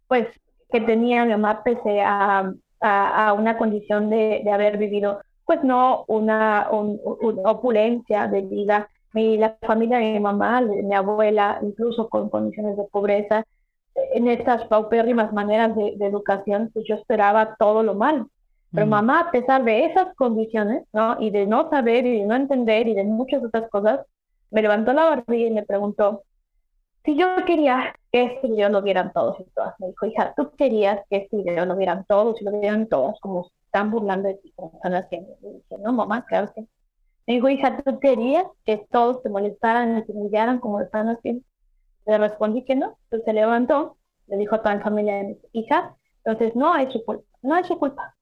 pues 0.08 0.28
que 0.72 0.82
tenía 0.82 1.26
mi 1.26 1.32
mamá 1.32 1.64
pese 1.64 2.02
a, 2.02 2.52
a, 2.82 3.34
una 3.34 3.58
condición 3.58 4.10
de, 4.10 4.42
de, 4.44 4.52
haber 4.52 4.78
vivido 4.78 5.22
pues 5.46 5.64
no 5.64 6.04
una, 6.08 6.68
opulencia 6.70 8.28
de 8.28 8.42
vida. 8.42 8.90
Mi, 9.14 9.38
la 9.38 9.56
familia 9.62 10.00
de 10.00 10.12
mi 10.12 10.20
mamá, 10.20 10.60
mi 10.60 10.94
abuela, 10.94 11.60
incluso 11.62 12.10
con 12.10 12.30
condiciones 12.30 12.76
de 12.76 12.84
pobreza, 12.84 13.46
en 14.14 14.28
estas 14.28 14.66
paupérrimas 14.66 15.32
maneras 15.32 15.74
de, 15.76 15.96
educación, 16.02 16.70
pues 16.74 16.86
yo 16.86 16.96
esperaba 16.96 17.56
todo 17.58 17.82
lo 17.82 17.96
malo. 17.96 18.28
Pero 18.76 18.86
mm. 18.86 18.90
mamá, 18.90 19.20
a 19.22 19.32
pesar 19.32 19.64
de 19.64 19.86
esas 19.86 20.14
condiciones, 20.16 20.84
¿no? 20.94 21.18
Y 21.20 21.32
de 21.32 21.48
no 21.48 21.70
saber 21.70 22.06
y 22.06 22.20
de 22.20 22.26
no 22.26 22.36
entender 22.36 22.88
y 22.88 22.94
de 22.94 23.06
muchas 23.06 23.44
otras 23.44 23.70
cosas, 23.70 24.02
me 24.52 24.62
levantó 24.62 24.94
la 24.94 25.06
barbilla 25.06 25.48
y 25.48 25.52
me 25.52 25.64
preguntó, 25.64 26.24
si 27.06 27.16
yo 27.16 27.28
quería 27.46 27.96
que 28.12 28.24
este 28.24 28.48
video 28.48 28.70
lo 28.70 28.82
vieran 28.82 29.14
todos 29.14 29.40
y 29.40 29.44
todas, 29.56 29.80
me 29.80 29.88
dijo, 29.88 30.06
hija, 30.08 30.34
tú 30.36 30.52
querías 30.58 31.02
que 31.10 31.18
este 31.18 31.38
video 31.38 31.66
lo 31.66 31.76
vieran 31.76 32.04
todos 32.08 32.42
y 32.42 32.46
lo 32.46 32.52
vieran 32.60 32.88
todos, 32.88 33.20
como 33.22 33.52
están 33.66 33.92
burlando 33.92 34.28
de 34.28 34.36
ti, 34.36 34.52
como 34.56 34.72
están 34.76 34.96
haciendo. 34.96 35.36
Le 35.42 35.54
dije, 35.54 35.76
no, 35.80 35.94
mamá, 35.94 36.26
claro 36.26 36.52
que 36.54 36.62
Me 37.28 37.36
dijo, 37.36 37.50
hija, 37.50 37.78
¿tú 37.78 38.00
querías 38.00 38.46
que 38.66 38.86
todos 38.92 39.22
te 39.22 39.30
molestaran 39.30 39.98
y 39.98 40.04
te 40.04 40.12
humillaran 40.12 40.60
como 40.60 40.82
están 40.82 41.10
haciendo? 41.10 41.44
Le 42.08 42.18
respondí 42.18 42.64
que 42.64 42.76
no. 42.76 42.98
Entonces 43.04 43.26
se 43.26 43.34
levantó, 43.34 43.98
le 44.28 44.38
dijo 44.38 44.56
a 44.56 44.64
toda 44.64 44.76
la 44.76 44.82
familia 44.82 45.16
de 45.18 45.24
mi 45.24 45.38
hija, 45.52 45.96
entonces 46.24 46.56
no 46.56 46.76
es 46.76 46.92
su 46.92 47.04
culpa, 47.06 47.24
no 47.44 47.56
es 47.56 47.68
su 47.68 47.78
culpa. 47.78 48.16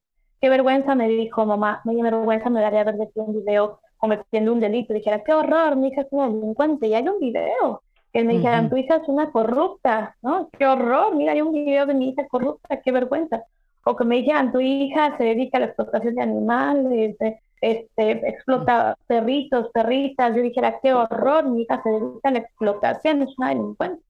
Qué 0.44 0.50
vergüenza, 0.50 0.94
me 0.94 1.08
dijo 1.08 1.46
mamá, 1.46 1.80
me 1.86 1.94
dio 1.94 2.04
vergüenza, 2.04 2.50
me 2.50 2.60
daría 2.60 2.84
ver 2.84 2.98
un 3.16 3.34
video 3.34 3.80
cometiendo 3.96 4.52
un 4.52 4.60
delito. 4.60 4.94
Dijera, 4.94 5.24
qué 5.24 5.34
horror, 5.34 5.78
mi 5.78 5.88
hija 5.88 6.02
es 6.02 6.08
una 6.12 6.28
delincuente 6.28 6.88
y 6.88 6.94
hay 6.94 7.08
un 7.08 7.18
video 7.18 7.82
que 8.12 8.26
me 8.26 8.34
dijeran, 8.34 8.70
tu 8.70 8.76
hija 8.76 8.98
es 8.98 9.08
una 9.08 9.32
corrupta, 9.32 10.18
¿no? 10.22 10.50
Qué 10.60 10.68
horror, 10.68 11.16
mira, 11.16 11.32
hay 11.32 11.40
un 11.40 11.54
video 11.54 11.86
de 11.86 11.94
mi 11.94 12.10
hija 12.10 12.28
corrupta, 12.28 12.82
qué 12.82 12.92
vergüenza. 12.92 13.46
O 13.86 13.96
que 13.96 14.04
me 14.04 14.18
dijeran, 14.18 14.52
tu 14.52 14.60
hija 14.60 15.16
se 15.18 15.24
dedica 15.24 15.60
a 15.60 15.62
la 15.62 15.68
explotación 15.68 16.16
de 16.16 16.22
animales, 16.24 17.16
este, 17.62 18.28
explota 18.28 18.98
perritos, 19.08 19.70
perritas. 19.74 20.36
Yo 20.36 20.42
dijera, 20.42 20.78
qué 20.84 20.94
horror, 20.94 21.46
mi 21.48 21.62
hija 21.62 21.82
se 21.82 21.90
dedica 21.90 22.28
a 22.28 22.32
la 22.32 22.40
explotación, 22.40 23.22
es 23.22 23.34
una 23.38 23.48
delincuente. 23.48 24.04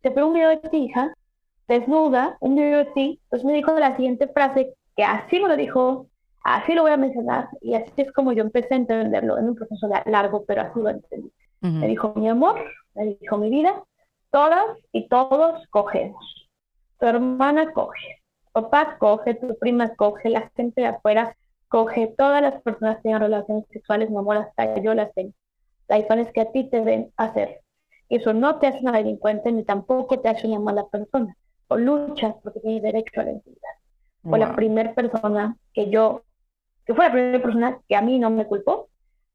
Te 0.00 0.08
veo 0.08 0.28
un 0.28 0.32
video 0.32 0.48
de 0.48 0.56
tu 0.56 0.74
hija, 0.74 1.12
desnuda, 1.68 2.38
un 2.40 2.54
video 2.54 2.78
de 2.78 2.86
ti, 2.92 3.20
pues 3.28 3.44
me 3.44 3.52
dijo 3.52 3.78
la 3.78 3.94
siguiente 3.94 4.26
frase, 4.28 4.74
que 4.96 5.04
así 5.04 5.38
me 5.38 5.48
lo 5.48 5.56
dijo, 5.56 6.06
así 6.42 6.72
lo 6.72 6.82
voy 6.82 6.92
a 6.92 6.96
mencionar, 6.96 7.48
y 7.60 7.74
así 7.74 7.92
es 7.96 8.12
como 8.12 8.32
yo 8.32 8.42
empecé 8.42 8.74
a 8.74 8.78
entenderlo, 8.78 9.38
en 9.38 9.50
un 9.50 9.54
proceso 9.54 9.88
largo, 10.06 10.44
pero 10.46 10.62
así 10.62 10.80
lo 10.80 10.88
entendí. 10.88 11.30
Me 11.60 11.88
dijo, 11.88 12.12
mi 12.14 12.28
amor, 12.28 12.60
me 12.94 13.16
dijo 13.20 13.38
mi 13.38 13.50
vida, 13.50 13.82
todas 14.30 14.78
y 14.92 15.08
todos 15.08 15.66
cogemos. 15.70 16.48
Tu 16.98 17.06
hermana 17.06 17.72
coge, 17.72 18.22
papá 18.52 18.96
coge, 18.98 19.34
tu 19.34 19.58
prima 19.58 19.94
coge, 19.96 20.30
la 20.30 20.50
gente 20.54 20.82
de 20.82 20.86
afuera 20.88 21.36
coge, 21.68 22.14
todas 22.16 22.40
las 22.40 22.62
personas 22.62 22.96
que 22.96 23.02
tienen 23.02 23.22
relaciones 23.22 23.64
sexuales, 23.70 24.10
mi 24.10 24.16
amor, 24.16 24.36
hasta 24.36 24.80
yo 24.80 24.94
las 24.94 25.12
tengo. 25.14 25.32
La 25.88 25.96
diferencia 25.96 26.28
es 26.28 26.34
que 26.34 26.40
a 26.40 26.52
ti 26.52 26.64
te 26.70 26.78
deben 26.78 27.12
hacer. 27.16 27.60
Eso 28.08 28.32
no 28.32 28.58
te 28.58 28.68
hace 28.68 28.78
una 28.80 28.92
delincuente 28.92 29.50
ni 29.50 29.64
tampoco 29.64 30.20
te 30.20 30.28
hace 30.28 30.46
una 30.46 30.60
mala 30.60 30.86
persona. 30.86 31.36
O 31.68 31.76
luchas 31.76 32.34
porque 32.42 32.60
tienes 32.60 32.82
derecho 32.82 33.20
a 33.20 33.24
la 33.24 33.32
intimidad. 33.32 33.75
Fue 34.28 34.38
la 34.38 34.54
primera 34.56 34.94
persona 34.94 35.56
que 35.72 35.90
yo, 35.90 36.22
que 36.84 36.94
fue 36.94 37.06
la 37.06 37.12
primera 37.12 37.42
persona 37.42 37.78
que 37.88 37.96
a 37.96 38.02
mí 38.02 38.18
no 38.18 38.30
me 38.30 38.46
culpó, 38.46 38.88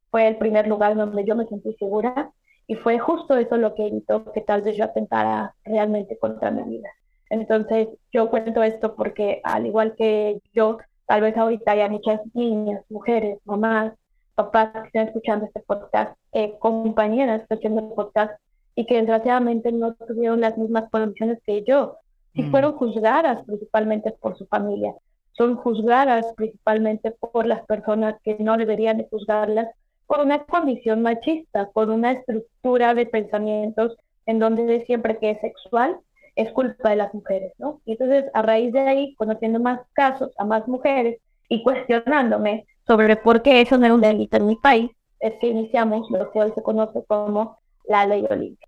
fue 0.09 0.27
el 0.27 0.35
primer 0.37 0.67
lugar 0.67 0.95
donde 0.95 1.23
yo 1.23 1.35
me 1.35 1.47
sentí 1.47 1.73
segura 1.75 2.31
y 2.67 2.75
fue 2.75 2.99
justo 2.99 3.35
eso 3.37 3.57
lo 3.57 3.73
que 3.75 3.87
evitó 3.87 4.31
que 4.31 4.41
tal 4.41 4.61
vez 4.61 4.75
yo 4.77 4.85
atentara 4.85 5.55
realmente 5.63 6.17
contra 6.17 6.51
mi 6.51 6.63
vida. 6.63 6.89
Entonces, 7.29 7.87
yo 8.11 8.29
cuento 8.29 8.61
esto 8.61 8.95
porque 8.95 9.39
al 9.43 9.65
igual 9.65 9.95
que 9.95 10.41
yo, 10.53 10.77
tal 11.05 11.21
vez 11.21 11.37
ahorita 11.37 11.71
hay 11.71 11.89
muchas 11.89 12.19
niñas, 12.33 12.83
mujeres, 12.89 13.39
mamás, 13.45 13.93
papás 14.35 14.71
que 14.73 14.87
están 14.87 15.07
escuchando 15.07 15.45
este 15.45 15.61
podcast, 15.61 16.17
eh, 16.33 16.57
compañeras 16.59 17.41
escuchando 17.41 17.81
el 17.81 17.93
podcast 17.93 18.33
y 18.75 18.85
que 18.85 18.95
desgraciadamente 18.95 19.71
no 19.71 19.93
tuvieron 19.93 20.41
las 20.41 20.57
mismas 20.57 20.89
condiciones 20.89 21.39
que 21.45 21.63
yo. 21.63 21.97
Si 22.33 22.43
mm. 22.43 22.51
fueron 22.51 22.73
juzgadas 22.73 23.43
principalmente 23.45 24.11
por 24.11 24.37
su 24.37 24.45
familia, 24.47 24.93
son 25.33 25.55
juzgadas 25.55 26.25
principalmente 26.35 27.11
por 27.11 27.45
las 27.45 27.65
personas 27.65 28.15
que 28.23 28.37
no 28.39 28.57
deberían 28.57 28.97
de 28.97 29.07
juzgarlas 29.09 29.67
por 30.07 30.19
una 30.19 30.43
condición 30.43 31.01
machista, 31.01 31.69
por 31.71 31.89
una 31.89 32.11
estructura 32.11 32.93
de 32.93 33.05
pensamientos 33.05 33.95
en 34.25 34.39
donde 34.39 34.85
siempre 34.85 35.17
que 35.17 35.31
es 35.31 35.41
sexual 35.41 35.97
es 36.35 36.51
culpa 36.51 36.89
de 36.89 36.95
las 36.97 37.13
mujeres, 37.13 37.53
¿no? 37.57 37.81
Y 37.85 37.93
entonces 37.93 38.25
a 38.33 38.41
raíz 38.41 38.71
de 38.73 38.79
ahí, 38.81 39.15
conociendo 39.15 39.59
más 39.59 39.81
casos 39.93 40.31
a 40.37 40.45
más 40.45 40.67
mujeres 40.67 41.19
y 41.49 41.63
cuestionándome 41.63 42.65
sobre 42.87 43.15
por 43.15 43.41
qué 43.41 43.61
eso 43.61 43.77
no 43.77 43.85
era 43.85 43.95
un 43.95 44.01
delito 44.01 44.37
en 44.37 44.47
mi 44.47 44.55
país, 44.55 44.91
es 45.19 45.33
que 45.39 45.47
iniciamos 45.47 46.09
lo 46.09 46.31
que 46.31 46.39
hoy 46.39 46.51
se 46.55 46.63
conoce 46.63 47.03
como 47.07 47.57
la 47.85 48.05
ley 48.05 48.25
Olimpia. 48.29 48.67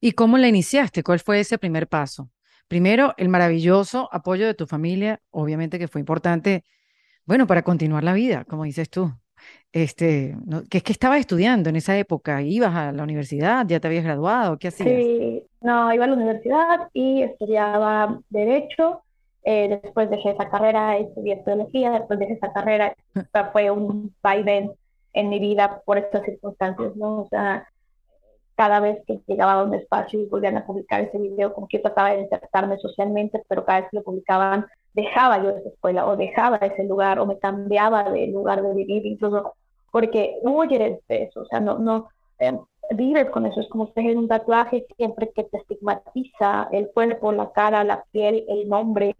¿Y 0.00 0.12
cómo 0.12 0.38
la 0.38 0.48
iniciaste? 0.48 1.02
¿Cuál 1.02 1.20
fue 1.20 1.40
ese 1.40 1.58
primer 1.58 1.86
paso? 1.86 2.28
Primero, 2.68 3.14
el 3.16 3.28
maravilloso 3.28 4.08
apoyo 4.12 4.46
de 4.46 4.54
tu 4.54 4.66
familia, 4.66 5.20
obviamente 5.30 5.78
que 5.78 5.88
fue 5.88 6.00
importante, 6.00 6.64
bueno, 7.24 7.46
para 7.46 7.62
continuar 7.62 8.04
la 8.04 8.12
vida, 8.12 8.44
como 8.44 8.64
dices 8.64 8.90
tú. 8.90 9.12
Este, 9.72 10.36
¿qué 10.70 10.78
es 10.78 10.84
que 10.84 10.92
estabas 10.92 11.20
estudiando 11.20 11.68
en 11.68 11.76
esa 11.76 11.96
época? 11.98 12.42
¿Ibas 12.42 12.74
a 12.74 12.92
la 12.92 13.02
universidad? 13.02 13.66
¿Ya 13.66 13.78
te 13.78 13.86
habías 13.86 14.04
graduado? 14.04 14.58
¿Qué 14.58 14.68
hacías? 14.68 14.88
Sí, 14.88 15.42
no, 15.60 15.92
iba 15.92 16.04
a 16.04 16.08
la 16.08 16.14
universidad 16.14 16.88
y 16.92 17.22
estudiaba 17.22 18.20
Derecho. 18.30 19.02
Eh, 19.44 19.80
después 19.82 20.10
dejé 20.10 20.30
esa 20.30 20.48
carrera, 20.48 20.96
estudié 20.96 21.36
Teología. 21.36 21.90
Después 21.90 22.18
dejé 22.18 22.32
esa 22.32 22.52
carrera, 22.52 22.96
fue 23.52 23.70
un 23.70 24.14
vaivén 24.22 24.72
en 25.12 25.28
mi 25.28 25.38
vida 25.38 25.82
por 25.84 25.98
estas 25.98 26.24
circunstancias, 26.24 26.96
¿no? 26.96 27.22
O 27.22 27.28
sea, 27.28 27.68
cada 28.56 28.80
vez 28.80 29.02
que 29.06 29.20
llegaba 29.26 29.54
a 29.54 29.64
un 29.64 29.74
espacio 29.74 30.20
y 30.20 30.24
volvían 30.24 30.56
a 30.56 30.66
publicar 30.66 31.02
ese 31.02 31.18
video, 31.18 31.52
como 31.52 31.68
que 31.68 31.76
yo 31.76 31.82
trataba 31.82 32.10
de 32.10 32.22
insertarme 32.22 32.78
socialmente, 32.78 33.42
pero 33.48 33.64
cada 33.64 33.80
vez 33.80 33.90
que 33.90 33.98
lo 33.98 34.02
publicaban, 34.02 34.66
dejaba 34.94 35.42
yo 35.42 35.50
esa 35.50 35.68
escuela 35.68 36.06
o 36.06 36.16
dejaba 36.16 36.56
ese 36.56 36.84
lugar 36.84 37.18
o 37.18 37.26
me 37.26 37.38
cambiaba 37.38 38.10
de 38.10 38.28
lugar 38.28 38.62
de 38.62 38.74
vivir, 38.74 39.04
incluso 39.04 39.54
porque 39.92 40.38
huyes 40.42 40.98
de 41.08 41.22
eso, 41.24 41.40
o 41.40 41.46
sea, 41.46 41.60
no, 41.60 41.78
no 41.78 42.08
eh, 42.38 42.58
vives 42.92 43.30
con 43.30 43.46
eso, 43.46 43.60
es 43.60 43.68
como 43.68 43.88
tener 43.88 44.16
un 44.16 44.28
tatuaje 44.28 44.86
siempre 44.96 45.30
que 45.34 45.44
te 45.44 45.58
estigmatiza 45.58 46.68
el 46.72 46.88
cuerpo, 46.92 47.32
la 47.32 47.52
cara, 47.52 47.84
la 47.84 48.04
piel, 48.10 48.44
el 48.48 48.68
nombre, 48.68 49.14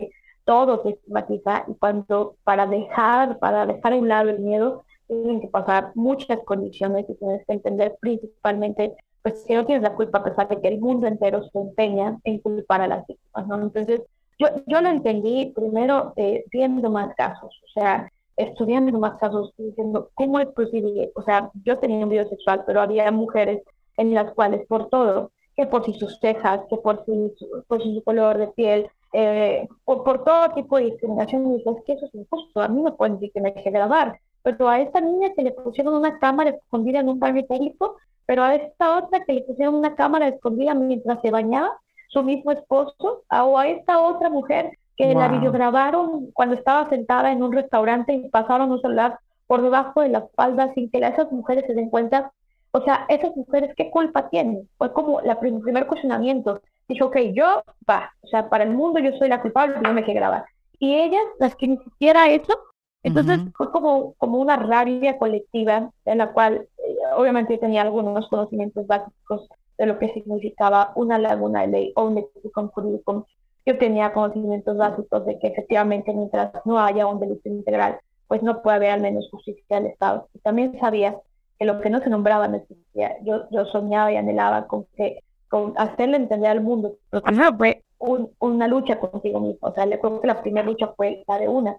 todo 0.45 0.81
te 0.81 0.91
estigmatiza 0.91 1.65
y 1.69 1.75
cuando 1.75 2.37
para 2.45 2.67
dejar, 2.67 3.39
para 3.39 3.67
dejar 3.67 3.93
a 3.93 3.97
un 3.97 4.09
lado 4.09 4.31
el 4.31 4.39
miedo, 4.39 4.85
tienen 5.09 5.41
que 5.41 5.49
pasar 5.49 5.93
muchas 5.95 6.39
condiciones 6.45 7.05
y 7.09 7.15
tienes 7.15 7.45
que 7.47 7.53
entender 7.53 7.97
principalmente 8.01 8.97
pues 9.27 9.43
que 9.45 9.57
no 9.57 9.67
tienes 9.67 9.83
la 9.83 9.97
culpa 9.97 10.19
a 10.19 10.23
pesar 10.23 10.47
de 10.47 10.61
que 10.61 10.69
el 10.69 10.79
mundo 10.79 11.09
entero 11.09 11.43
se 11.51 11.59
empeña 11.59 12.17
en 12.23 12.39
culpar 12.39 12.81
a 12.81 12.87
las 12.87 13.05
víctimas, 13.09 13.49
¿no? 13.49 13.61
Entonces, 13.61 14.03
yo, 14.39 14.47
yo 14.69 14.81
lo 14.81 14.89
entendí 14.89 15.53
primero 15.53 16.13
eh, 16.15 16.45
viendo 16.53 16.91
más 16.93 17.13
casos, 17.17 17.61
o 17.65 17.69
sea, 17.75 18.09
estudiando 18.37 18.97
más 19.01 19.19
casos, 19.19 19.53
diciendo, 19.59 20.11
¿cómo 20.15 20.39
es 20.39 20.47
posible? 20.51 21.11
O 21.17 21.23
sea, 21.23 21.51
yo 21.65 21.77
tenía 21.79 22.05
un 22.05 22.09
video 22.09 22.29
sexual, 22.29 22.63
pero 22.69 22.81
había 22.81 23.11
mujeres 23.11 23.63
en 23.97 24.15
las 24.15 24.33
cuales 24.33 24.65
por 24.69 24.91
todo, 24.91 25.33
que 25.57 25.67
por 25.67 25.85
si 25.85 25.95
sus 25.95 26.21
cejas, 26.21 26.61
que 26.71 26.77
por 26.77 27.05
si, 27.05 27.33
por 27.67 27.83
su 27.83 28.05
color 28.05 28.39
de 28.39 28.47
piel, 28.47 28.89
eh, 29.13 29.67
o 29.87 30.05
por 30.05 30.23
todo 30.23 30.55
tipo 30.55 30.77
de 30.77 30.85
discriminación, 30.85 31.51
y 31.51 31.57
dices 31.57 31.83
que 31.85 31.95
eso 31.95 32.07
es 32.07 32.15
injusto, 32.15 32.61
a 32.61 32.69
mí 32.69 32.81
me 32.81 32.93
pueden 32.93 33.15
decir 33.15 33.33
que 33.33 33.41
me 33.41 33.53
que 33.53 33.71
grabar, 33.73 34.21
pero 34.45 34.69
a 34.69 34.79
esta 34.81 35.01
niña 35.01 35.33
que 35.35 35.43
le 35.43 35.51
pusieron 35.51 35.95
una 35.95 36.17
cámara 36.21 36.51
escondida 36.51 37.01
en 37.01 37.09
un 37.09 37.19
baño 37.19 37.45
técnico, 37.45 37.97
pero 38.27 38.43
a 38.43 38.55
esta 38.55 38.99
otra 38.99 39.25
que 39.25 39.33
le 39.33 39.43
pusieron 39.43 39.75
una 39.75 39.95
cámara 39.95 40.29
escondida 40.29 40.75
mientras 40.75 41.21
se 41.23 41.31
bañaba, 41.31 41.71
su 42.09 42.23
mismo 42.23 42.53
esposo, 42.53 43.23
o 43.31 43.59
a 43.59 43.69
esta 43.69 44.01
otra 44.01 44.31
mujer 44.31 44.73
que 44.97 45.15
la 45.15 45.29
videograbaron 45.29 46.31
cuando 46.33 46.55
estaba 46.55 46.89
sentada 46.89 47.31
en 47.31 47.43
un 47.43 47.53
restaurante 47.53 48.15
y 48.15 48.29
pasaron 48.31 48.73
un 48.73 48.81
celular 48.81 49.19
por 49.47 49.63
debajo 49.63 50.01
de 50.01 50.09
la 50.09 50.27
falda 50.35 50.73
sin 50.75 50.91
que 50.91 50.99
esas 50.99 51.31
mujeres 51.31 51.65
se 51.67 51.75
den 51.75 51.91
cuenta. 51.91 52.33
O 52.73 52.83
sea, 52.83 53.07
esas 53.09 53.35
mujeres, 53.37 53.75
¿qué 53.77 53.91
culpa 53.91 54.29
tienen? 54.29 54.69
Fue 54.79 54.93
como 54.93 55.21
la 55.21 55.39
el 55.41 55.61
primer 55.61 55.87
cuestionamiento. 55.87 56.61
Dijo, 56.89 57.07
ok, 57.07 57.17
yo, 57.35 57.63
va, 57.89 58.13
o 58.23 58.29
sea, 58.29 58.49
para 58.49 58.65
el 58.65 58.71
mundo 58.71 58.99
yo 58.99 59.13
soy 59.19 59.29
la 59.29 59.41
culpable, 59.43 59.77
no 59.83 59.93
me 59.93 60.05
que 60.05 60.15
grabar. 60.15 60.45
Y 60.79 60.95
ellas, 60.95 61.23
las 61.39 61.55
que 61.57 61.69
ni 61.69 61.79
siquiera 61.79 62.29
eso, 62.29 62.59
entonces 63.03 63.41
fue 63.57 63.71
como, 63.71 64.15
como 64.15 64.39
una 64.39 64.57
rabia 64.57 65.17
colectiva 65.17 65.91
en 66.05 66.19
la 66.19 66.33
cual 66.33 66.67
obviamente 67.17 67.59
tenía 67.59 67.83
algunos 67.83 68.29
conocimientos 68.29 68.87
básicos 68.87 69.49
de 69.79 69.87
lo 69.87 69.99
que 69.99 70.13
significaba 70.13 70.93
una 70.95 71.19
laguna 71.19 71.63
de 71.63 71.69
ley 71.69 71.93
o 71.97 72.05
un 72.05 72.15
lexicon 72.15 72.69
jurídico. 72.69 73.27
Yo 73.65 73.79
tenía 73.79 74.13
conocimientos 74.13 74.77
básicos 74.77 75.27
de 75.27 75.39
que 75.39 75.49
efectivamente 75.49 76.13
mientras 76.13 76.53
no 76.65 76.79
haya 76.79 77.07
un 77.07 77.21
delito 77.21 77.49
integral, 77.49 77.99
pues 78.29 78.43
no 78.43 78.63
puede 78.63 78.77
haber 78.77 78.91
al 78.91 79.01
menos 79.01 79.29
justicia 79.31 79.77
del 79.77 79.87
Estado. 79.87 80.29
Y 80.35 80.39
también 80.41 80.79
sabía 80.81 81.17
que 81.59 81.65
lo 81.65 81.81
que 81.81 81.91
no 81.91 82.01
se 82.01 82.11
nombraba 82.11 82.49
no 82.49 82.57
existía. 82.57 83.17
Yo, 83.23 83.49
yo 83.51 83.65
soñaba 83.67 84.13
y 84.13 84.17
anhelaba 84.17 84.67
con 84.67 84.87
que 84.97 85.21
con 85.49 85.75
hacerle 85.77 86.17
entender 86.17 86.51
al 86.51 86.61
mundo, 86.61 86.97
fue 87.57 87.83
una 87.99 88.69
lucha 88.69 88.99
contigo 88.99 89.41
mismo. 89.41 89.69
O 89.69 89.73
sea, 89.73 89.87
le 89.87 89.99
creo 89.99 90.21
que 90.21 90.27
la 90.27 90.43
primera 90.43 90.67
lucha 90.67 90.93
fue 90.97 91.25
la 91.27 91.39
de 91.39 91.49
una, 91.49 91.77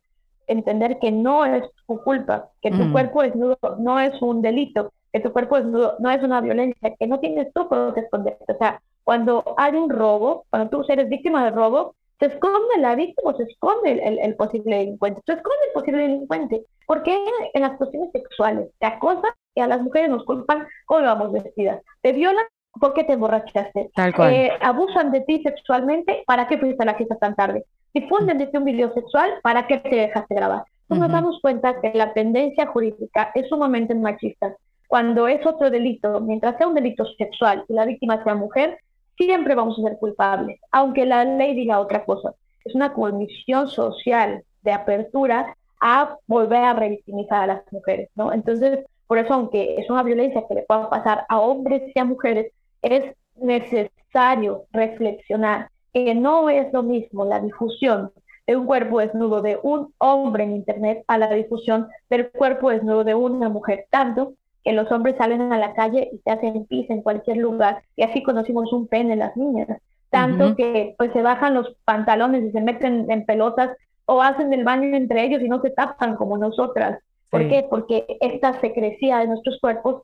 entender 0.47 0.99
que 0.99 1.11
no 1.11 1.45
es 1.45 1.63
tu 1.85 2.01
culpa, 2.03 2.49
que 2.61 2.71
tu 2.71 2.85
mm. 2.85 2.91
cuerpo 2.91 3.21
desnudo 3.21 3.57
no 3.79 3.99
es 3.99 4.19
un 4.21 4.41
delito, 4.41 4.91
que 5.11 5.19
tu 5.19 5.31
cuerpo 5.31 5.57
desnudo 5.57 5.95
no 5.99 6.09
es 6.09 6.23
una 6.23 6.41
violencia, 6.41 6.95
que 6.97 7.07
no 7.07 7.19
tienes 7.19 7.51
tú 7.53 7.67
por 7.67 7.93
qué 7.93 8.01
esconderte. 8.01 8.51
O 8.51 8.57
sea, 8.57 8.81
cuando 9.03 9.43
hay 9.57 9.75
un 9.75 9.89
robo, 9.89 10.45
cuando 10.49 10.69
tú 10.69 10.85
eres 10.89 11.09
víctima 11.09 11.45
de 11.45 11.51
robo, 11.51 11.95
se 12.19 12.27
esconde 12.27 12.77
la 12.79 12.95
víctima, 12.95 13.35
se 13.35 13.43
esconde 13.43 13.91
el, 13.91 14.19
el, 14.19 14.35
posible 14.35 14.77
delincuente, 14.77 15.21
se 15.25 15.33
esconde 15.33 15.65
el 15.67 15.73
posible 15.73 16.01
delincuente. 16.01 16.63
Porque 16.87 17.17
en 17.53 17.61
las 17.61 17.77
cuestiones 17.77 18.11
sexuales 18.11 18.69
te 18.79 18.87
acosan 18.87 19.31
y 19.53 19.61
a 19.61 19.67
las 19.67 19.81
mujeres 19.81 20.09
nos 20.09 20.23
culpan 20.23 20.67
cómo 20.85 21.03
vamos 21.03 21.31
vestidas. 21.31 21.81
Te 22.01 22.13
violan 22.13 22.45
porque 22.79 23.03
te 23.03 23.13
emborrachaste. 23.13 23.89
Tal 23.93 24.15
cual. 24.15 24.33
Eh, 24.33 24.51
abusan 24.61 25.11
de 25.11 25.21
ti 25.21 25.41
sexualmente, 25.43 26.23
¿para 26.25 26.47
qué 26.47 26.57
fuiste 26.57 26.83
a 26.83 26.85
la 26.85 26.95
fiesta 26.95 27.15
tan 27.15 27.35
tarde? 27.35 27.65
Difunden 28.01 28.37
desde 28.37 28.57
un 28.57 28.65
video 28.65 28.93
sexual, 28.93 29.31
¿para 29.41 29.67
qué 29.67 29.77
te 29.77 29.95
dejaste 29.95 30.35
grabar? 30.35 30.63
Entonces 30.83 31.01
nos 31.01 31.11
damos 31.11 31.41
cuenta 31.41 31.81
que 31.81 31.91
la 31.93 32.13
tendencia 32.13 32.67
jurídica 32.67 33.31
es 33.35 33.49
sumamente 33.49 33.93
machista. 33.93 34.55
Cuando 34.87 35.27
es 35.27 35.45
otro 35.45 35.69
delito, 35.69 36.21
mientras 36.21 36.57
sea 36.57 36.67
un 36.67 36.75
delito 36.75 37.05
sexual 37.17 37.65
y 37.67 37.73
la 37.73 37.85
víctima 37.85 38.23
sea 38.23 38.35
mujer, 38.35 38.77
siempre 39.17 39.53
vamos 39.53 39.77
a 39.77 39.81
ser 39.81 39.97
culpables, 39.97 40.59
aunque 40.71 41.05
la 41.05 41.25
ley 41.25 41.55
diga 41.55 41.79
otra 41.79 42.05
cosa. 42.05 42.33
Es 42.63 42.73
una 42.73 42.93
comisión 42.93 43.67
social 43.67 44.43
de 44.61 44.71
apertura 44.71 45.55
a 45.81 46.15
volver 46.25 46.63
a 46.63 46.73
revictimizar 46.73 47.43
a 47.43 47.47
las 47.47 47.73
mujeres, 47.73 48.09
¿no? 48.15 48.31
Entonces, 48.31 48.85
por 49.07 49.17
eso, 49.17 49.33
aunque 49.33 49.75
es 49.77 49.89
una 49.89 50.03
violencia 50.03 50.43
que 50.47 50.55
le 50.55 50.63
pueda 50.63 50.89
pasar 50.89 51.25
a 51.29 51.39
hombres 51.39 51.83
y 51.93 51.99
a 51.99 52.05
mujeres, 52.05 52.51
es 52.81 53.13
necesario 53.35 54.63
reflexionar 54.71 55.69
que 56.05 56.15
no 56.15 56.49
es 56.49 56.71
lo 56.73 56.83
mismo 56.83 57.25
la 57.25 57.39
difusión 57.39 58.11
de 58.45 58.55
un 58.55 58.65
cuerpo 58.65 58.99
desnudo 58.99 59.41
de 59.41 59.59
un 59.61 59.93
hombre 59.97 60.43
en 60.43 60.53
Internet 60.53 61.03
a 61.07 61.17
la 61.17 61.29
difusión 61.33 61.87
del 62.09 62.29
cuerpo 62.31 62.69
desnudo 62.69 63.03
de 63.03 63.13
una 63.15 63.49
mujer, 63.49 63.85
tanto 63.89 64.33
que 64.63 64.73
los 64.73 64.91
hombres 64.91 65.15
salen 65.17 65.51
a 65.51 65.57
la 65.57 65.73
calle 65.73 66.09
y 66.11 66.17
se 66.19 66.31
hacen 66.31 66.65
pis 66.65 66.89
en 66.89 67.01
cualquier 67.01 67.37
lugar, 67.37 67.83
y 67.95 68.03
así 68.03 68.23
conocimos 68.23 68.71
un 68.73 68.87
pene 68.87 69.13
en 69.13 69.19
las 69.19 69.35
niñas, 69.35 69.67
tanto 70.09 70.55
que 70.55 70.95
pues 70.97 71.11
se 71.13 71.21
bajan 71.21 71.53
los 71.53 71.75
pantalones 71.83 72.43
y 72.43 72.51
se 72.51 72.61
meten 72.61 73.09
en 73.11 73.25
pelotas 73.25 73.75
o 74.05 74.21
hacen 74.21 74.53
el 74.53 74.63
baño 74.63 74.95
entre 74.95 75.25
ellos 75.25 75.41
y 75.41 75.49
no 75.49 75.61
se 75.61 75.69
tapan 75.69 76.15
como 76.15 76.37
nosotras. 76.37 76.99
¿Por 77.29 77.49
qué? 77.49 77.67
Porque 77.69 78.05
esta 78.21 78.59
secrecía 78.61 79.19
de 79.19 79.27
nuestros 79.27 79.59
cuerpos 79.59 80.03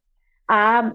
ha 0.50 0.94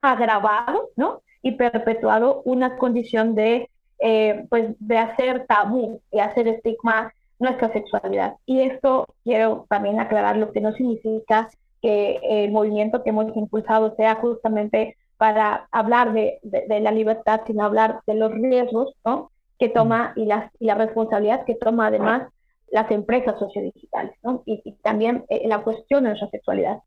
agravado, 0.00 0.88
¿no? 0.96 1.20
y 1.42 1.52
perpetuado 1.52 2.42
una 2.44 2.76
condición 2.76 3.34
de, 3.34 3.70
eh, 4.00 4.46
pues, 4.48 4.74
de 4.78 4.98
hacer 4.98 5.46
tabú 5.46 6.00
y 6.12 6.20
hacer 6.20 6.48
estigma 6.48 7.12
nuestra 7.38 7.72
sexualidad. 7.72 8.36
Y 8.46 8.60
esto 8.60 9.06
quiero 9.24 9.66
también 9.68 10.00
aclarar 10.00 10.36
lo 10.36 10.52
que 10.52 10.60
no 10.60 10.72
significa 10.72 11.48
que 11.80 12.20
el 12.22 12.50
movimiento 12.50 13.02
que 13.02 13.10
hemos 13.10 13.34
impulsado 13.36 13.94
sea 13.96 14.16
justamente 14.16 14.96
para 15.16 15.68
hablar 15.72 16.12
de, 16.12 16.38
de, 16.42 16.80
la 16.80 16.92
libertad, 16.92 17.40
sino 17.46 17.64
hablar 17.64 18.00
de 18.06 18.14
los 18.14 18.32
riesgos 18.32 18.94
¿no? 19.04 19.30
que 19.58 19.68
toma 19.68 20.12
y, 20.16 20.24
las, 20.24 20.50
y 20.60 20.66
la 20.66 20.76
responsabilidad 20.76 21.44
que 21.44 21.56
toma 21.56 21.88
además 21.88 22.28
las 22.70 22.90
empresas 22.90 23.38
sociodigitales, 23.38 24.12
¿no? 24.22 24.42
y, 24.46 24.72
también 24.82 25.24
eh, 25.28 25.48
la 25.48 25.62
cuestión 25.62 26.04
de 26.04 26.10
nuestra 26.10 26.30
sexualidad. 26.30 26.78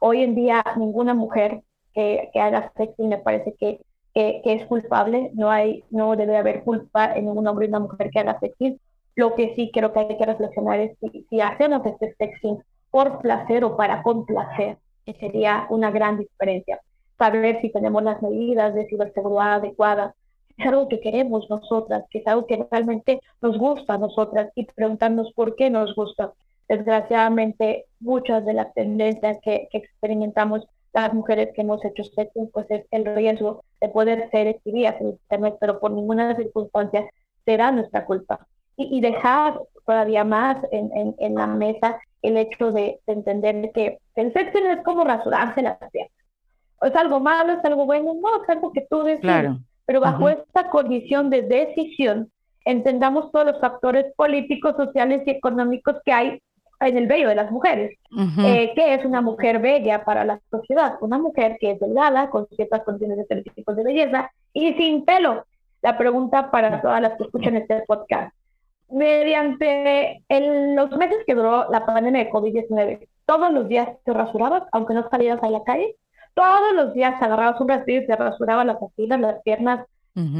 Hoy 0.00 0.22
en 0.22 0.34
día 0.34 0.62
ninguna 0.76 1.14
mujer 1.14 1.62
que, 1.94 2.28
que 2.32 2.40
haga 2.40 2.72
sexo 2.76 3.04
me 3.04 3.18
parece 3.18 3.54
que, 3.58 3.80
que, 4.14 4.40
es 4.44 4.66
culpable, 4.66 5.30
no, 5.34 5.50
hay, 5.50 5.84
no 5.90 6.16
debe 6.16 6.36
haber 6.36 6.64
culpa 6.64 7.14
en 7.14 7.26
ningún 7.26 7.46
hombre 7.46 7.66
y 7.66 7.68
una 7.68 7.80
mujer 7.80 8.10
que 8.10 8.18
haga 8.20 8.38
sexting. 8.40 8.80
Lo 9.14 9.34
que 9.34 9.54
sí 9.54 9.70
creo 9.72 9.92
que 9.92 10.00
hay 10.00 10.16
que 10.16 10.26
reflexionar 10.26 10.80
es 10.80 10.96
si, 11.00 11.26
si 11.28 11.40
hacemos 11.40 11.84
este 11.86 12.14
sexting 12.18 12.58
por 12.90 13.20
placer 13.20 13.64
o 13.64 13.76
para 13.76 14.02
complacer, 14.02 14.78
que 15.04 15.14
sería 15.14 15.66
una 15.70 15.90
gran 15.90 16.18
diferencia. 16.18 16.80
Saber 17.16 17.60
si 17.60 17.70
tenemos 17.70 18.02
las 18.02 18.22
medidas 18.22 18.74
de 18.74 18.86
ciberseguridad 18.86 19.54
adecuadas, 19.54 20.14
es 20.58 20.66
algo 20.66 20.88
que 20.88 21.00
queremos 21.00 21.48
nosotras, 21.48 22.04
que 22.10 22.18
es 22.18 22.26
algo 22.26 22.46
que 22.46 22.66
realmente 22.70 23.20
nos 23.40 23.56
gusta 23.56 23.94
a 23.94 23.98
nosotras 23.98 24.50
y 24.54 24.66
preguntarnos 24.66 25.32
por 25.32 25.54
qué 25.54 25.70
nos 25.70 25.94
gusta. 25.94 26.32
Desgraciadamente, 26.68 27.86
muchas 28.00 28.44
de 28.44 28.54
las 28.54 28.74
tendencias 28.74 29.38
que, 29.42 29.68
experimentamos 29.72 30.66
las 30.92 31.12
mujeres 31.12 31.50
que 31.54 31.62
hemos 31.62 31.84
hecho 31.84 32.04
sexo, 32.04 32.48
pues 32.52 32.66
es 32.70 32.86
el 32.90 33.04
riesgo 33.14 33.64
de 33.80 33.88
poder 33.88 34.30
ser 34.30 34.46
exhibidas 34.46 35.00
en 35.00 35.08
Internet, 35.10 35.56
pero 35.60 35.80
por 35.80 35.90
ninguna 35.90 36.36
circunstancia 36.36 37.08
será 37.44 37.70
nuestra 37.72 38.04
culpa. 38.04 38.46
Y, 38.76 39.00
dejar 39.00 39.58
todavía 39.84 40.22
más 40.22 40.56
en, 40.70 40.90
en, 40.96 41.14
en, 41.18 41.34
la 41.34 41.48
mesa 41.48 41.98
el 42.22 42.36
hecho 42.36 42.70
de, 42.70 43.00
entender 43.08 43.72
que 43.72 43.98
el 44.14 44.32
sexo 44.32 44.60
no 44.60 44.70
es 44.70 44.84
como 44.84 45.02
rasurarse 45.02 45.62
las 45.62 45.78
piernas. 45.90 46.12
¿Es 46.82 46.94
algo 46.94 47.18
malo? 47.18 47.54
¿Es 47.54 47.64
algo 47.64 47.86
bueno? 47.86 48.14
No, 48.14 48.40
es 48.40 48.48
algo 48.48 48.72
que 48.72 48.86
tú 48.88 49.02
decides. 49.02 49.22
Claro. 49.22 49.58
Pero 49.84 50.00
bajo 50.00 50.28
esta 50.28 50.70
condición 50.70 51.28
de 51.28 51.42
decisión, 51.42 52.30
entendamos 52.64 53.32
todos 53.32 53.46
los 53.46 53.60
factores 53.60 54.14
políticos, 54.14 54.76
sociales 54.76 55.22
y 55.26 55.30
económicos 55.30 55.96
que 56.04 56.12
hay 56.12 56.42
en 56.80 56.96
el 56.96 57.06
vello 57.06 57.28
de 57.28 57.34
las 57.34 57.50
mujeres. 57.50 57.98
Eh, 58.38 58.72
¿Qué 58.74 58.94
es 58.94 59.04
una 59.04 59.20
mujer 59.20 59.58
bella 59.58 60.04
para 60.04 60.24
la 60.24 60.40
sociedad? 60.50 60.96
Una 61.00 61.18
mujer 61.18 61.56
que 61.60 61.72
es 61.72 61.80
delgada, 61.80 62.30
con 62.30 62.46
ciertas 62.48 62.82
condiciones 62.82 63.16
de 63.16 63.22
estereotipos 63.22 63.76
de 63.76 63.84
belleza 63.84 64.30
y 64.52 64.74
sin 64.74 65.04
pelo. 65.04 65.44
La 65.82 65.96
pregunta 65.96 66.50
para 66.50 66.80
todas 66.80 67.00
las 67.00 67.16
que 67.16 67.24
escuchan 67.24 67.56
este 67.56 67.84
podcast. 67.86 68.34
Mediante 68.90 70.22
los 70.28 70.90
meses 70.96 71.18
que 71.26 71.34
duró 71.34 71.70
la 71.70 71.84
pandemia 71.84 72.24
de 72.24 72.30
COVID-19, 72.30 73.06
todos 73.26 73.52
los 73.52 73.68
días 73.68 73.88
te 74.04 74.14
rasurabas, 74.14 74.62
aunque 74.72 74.94
no 74.94 75.08
salieras 75.10 75.42
a 75.42 75.50
la 75.50 75.62
calle, 75.62 75.94
todos 76.34 76.72
los 76.74 76.94
días 76.94 77.20
agarrabas 77.20 77.60
un 77.60 77.68
rastrillo 77.68 78.02
y 78.02 78.06
te 78.06 78.16
rasurabas 78.16 78.64
las 78.64 78.82
axilas, 78.82 79.20
las 79.20 79.42
piernas, 79.42 79.86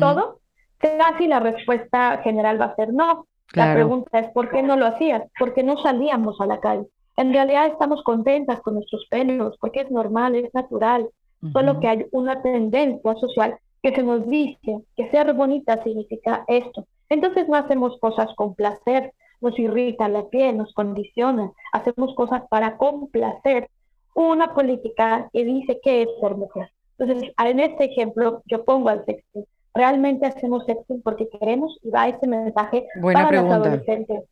todo, 0.01 0.40
casi 0.79 1.27
la 1.29 1.40
respuesta 1.40 2.18
general 2.24 2.61
va 2.61 2.66
a 2.66 2.77
ser 2.77 2.92
no. 2.92 3.27
La 3.55 3.75
pregunta 3.75 4.19
es, 4.19 4.31
¿por 4.33 4.51
qué 4.51 4.63
no 4.63 4.77
lo 4.77 4.87
hacías? 4.87 5.23
¿Por 5.39 5.55
qué 5.55 5.63
no 5.63 5.81
salíamos 5.83 6.41
a 6.41 6.47
la 6.47 6.61
calle? 6.61 6.87
En 7.17 7.33
realidad 7.33 7.67
estamos 7.67 8.03
contentas 8.03 8.61
con 8.61 8.75
nuestros 8.75 9.07
pelos, 9.11 9.57
porque 9.59 9.81
es 9.81 9.91
normal, 9.91 10.37
es 10.37 10.53
natural. 10.55 11.09
Solo 11.53 11.81
que 11.81 11.89
hay 11.89 12.07
una 12.11 12.43
tendencia 12.43 13.15
social 13.15 13.59
que 13.83 13.95
se 13.95 14.03
nos 14.03 14.29
dice 14.29 14.83
que 14.97 15.11
ser 15.11 15.33
bonita 15.35 15.83
significa 15.83 16.45
esto. 16.49 16.87
Entonces 17.09 17.49
no 17.49 17.57
hacemos 17.57 17.99
cosas 18.01 18.29
con 18.35 18.55
placer, 18.55 19.13
nos 19.41 19.59
irrita 19.59 20.09
la 20.09 20.27
piel, 20.29 20.57
nos 20.57 20.73
condiciona, 20.75 21.53
hacemos 21.73 22.15
cosas 22.15 22.43
para 22.51 22.77
complacer 22.77 23.71
una 24.15 24.53
política 24.53 25.31
que 25.33 25.45
dice 25.45 25.81
que 25.83 26.03
es 26.03 26.09
ser 26.21 26.35
mujer. 26.35 26.71
Entonces, 26.99 27.33
en 27.39 27.61
este 27.61 27.85
ejemplo, 27.85 28.43
yo 28.47 28.65
pongo 28.65 28.89
al 28.89 29.05
sexting. 29.05 29.47
Realmente 29.79 30.27
hacemos 30.27 30.64
sexting 30.67 31.03
porque 31.03 31.29
queremos 31.29 31.79
y 31.85 31.91
va 31.91 32.09
ese 32.09 32.27
mensaje 32.27 32.85
para 33.01 33.31
los 33.31 33.53
adolescentes, 33.53 34.25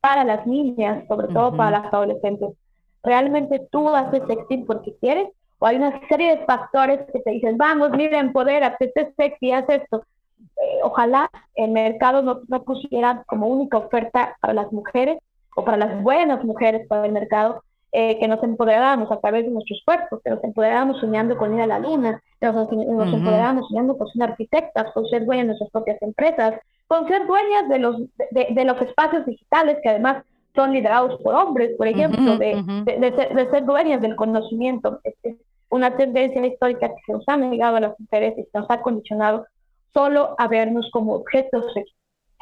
para 0.00 0.24
las 0.24 0.46
niñas, 0.46 1.06
sobre 1.06 1.28
todo 1.28 1.54
para 1.54 1.82
las 1.82 1.92
adolescentes. 1.92 2.54
¿Realmente 3.02 3.60
tú 3.70 3.90
haces 3.90 4.22
sexting 4.26 4.64
porque 4.64 4.94
quieres? 4.98 5.28
¿O 5.58 5.66
hay 5.66 5.76
una 5.76 6.00
serie 6.08 6.38
de 6.38 6.46
factores 6.46 7.00
que 7.12 7.20
te 7.20 7.30
dicen, 7.30 7.58
vamos, 7.58 7.90
mira, 7.90 8.18
empodérate, 8.18 8.90
sé 8.94 9.12
sexy, 9.18 9.52
haz 9.52 9.68
esto? 9.68 10.02
Eh, 10.38 10.78
ojalá 10.82 11.28
el 11.56 11.72
mercado 11.72 12.22
no, 12.22 12.40
no 12.48 12.62
pusiera 12.62 13.22
como 13.26 13.48
única 13.48 13.76
oferta 13.76 14.34
para 14.40 14.54
las 14.54 14.72
mujeres 14.72 15.18
o 15.56 15.62
para 15.62 15.76
las 15.76 16.02
buenas 16.02 16.42
mujeres 16.42 16.86
para 16.88 17.04
el 17.04 17.12
mercado 17.12 17.62
eh, 17.98 18.18
que 18.18 18.28
nos 18.28 18.42
empoderamos 18.42 19.10
a 19.10 19.18
través 19.20 19.46
de 19.46 19.50
nuestros 19.50 19.80
cuerpos, 19.82 20.20
que 20.22 20.28
nos 20.28 20.44
empoderamos 20.44 21.00
soñando 21.00 21.34
con 21.38 21.54
ir 21.54 21.62
a 21.62 21.66
la 21.66 21.78
luna, 21.78 22.22
que 22.38 22.46
nos, 22.46 22.70
empoderamos 22.70 23.66
soñando 23.68 23.96
con 23.96 24.06
ser 24.08 24.24
arquitectas, 24.24 24.92
con 24.92 25.06
ser 25.06 25.24
dueñas 25.24 25.44
de 25.44 25.46
nuestras 25.46 25.70
propias 25.70 26.02
empresas, 26.02 26.60
con 26.88 27.08
ser 27.08 27.26
dueñas 27.26 27.70
de 27.70 27.78
los, 27.78 27.96
de, 28.32 28.64
los 28.66 28.82
espacios 28.82 29.24
digitales 29.24 29.78
que 29.82 29.88
además 29.88 30.22
son 30.54 30.74
liderados 30.74 31.18
por 31.22 31.34
hombres, 31.36 31.74
por 31.78 31.86
ejemplo, 31.86 32.36
de, 32.36 32.62
de, 32.84 33.48
ser, 33.50 33.64
dueñas 33.64 34.02
del 34.02 34.14
conocimiento. 34.14 35.00
Es 35.02 35.36
una 35.70 35.96
tendencia 35.96 36.46
histórica 36.46 36.88
que 36.88 37.00
se 37.06 37.12
nos 37.14 37.26
ha 37.30 37.38
negado 37.38 37.76
a 37.76 37.80
las 37.80 37.98
mujeres 37.98 38.34
y 38.36 38.42
se 38.42 38.58
nos 38.58 38.70
ha 38.70 38.82
condicionado 38.82 39.46
solo 39.94 40.34
a 40.36 40.48
vernos 40.48 40.90
como 40.92 41.14
objetos 41.14 41.64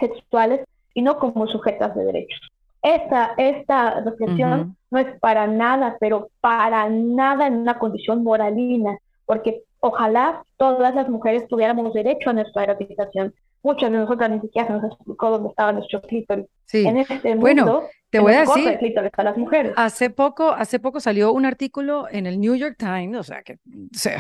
sexuales 0.01 0.67
y 0.95 1.03
no 1.03 1.21
como 1.21 1.47
sujetas 1.47 1.95
de 1.95 2.07
derechos. 2.07 2.41
Esta, 2.85 3.33
esta 3.39 4.03
reflexión 4.03 4.77
no 4.91 4.99
es 4.99 5.19
para 5.19 5.47
nada, 5.47 5.97
pero 5.99 6.29
para 6.43 6.87
nada 6.91 7.47
en 7.47 7.55
una 7.55 7.79
condición 7.79 8.23
moralina, 8.23 8.99
porque 9.25 9.63
ojalá 9.81 10.45
todas 10.59 10.95
las 10.95 11.09
mujeres 11.09 11.49
tuviéramos 11.49 11.95
derecho 11.95 12.29
a 12.29 12.35
nuestra 12.35 12.65
erotización. 12.65 13.35
Muchas 13.63 13.91
de 13.91 13.97
nosotras 13.97 14.31
ni 14.31 14.41
siquiera 14.41 14.69
nos 14.69 14.85
explicó 14.85 15.31
dónde 15.31 15.49
estaba 15.49 15.73
nuestro 15.73 16.03
clítoris. 16.03 16.45
Sí. 16.67 16.87
En 16.87 16.99
este 16.99 17.35
mundo, 17.35 17.41
bueno, 17.41 17.83
te 18.11 18.19
voy 18.19 18.35
a 18.35 18.41
decir, 18.41 18.95
a 19.17 19.23
las 19.23 19.39
mujeres. 19.39 19.73
Hace 19.77 20.11
poco, 20.11 20.51
hace 20.51 20.79
poco 20.79 21.01
salió 21.01 21.33
un 21.33 21.47
artículo 21.47 22.07
en 22.11 22.27
el 22.27 22.39
New 22.39 22.55
York 22.55 22.77
Times, 22.79 23.19
o 23.19 23.23
sea, 23.23 23.43
que, 23.43 23.55
o 23.55 23.59
sea, 23.93 24.19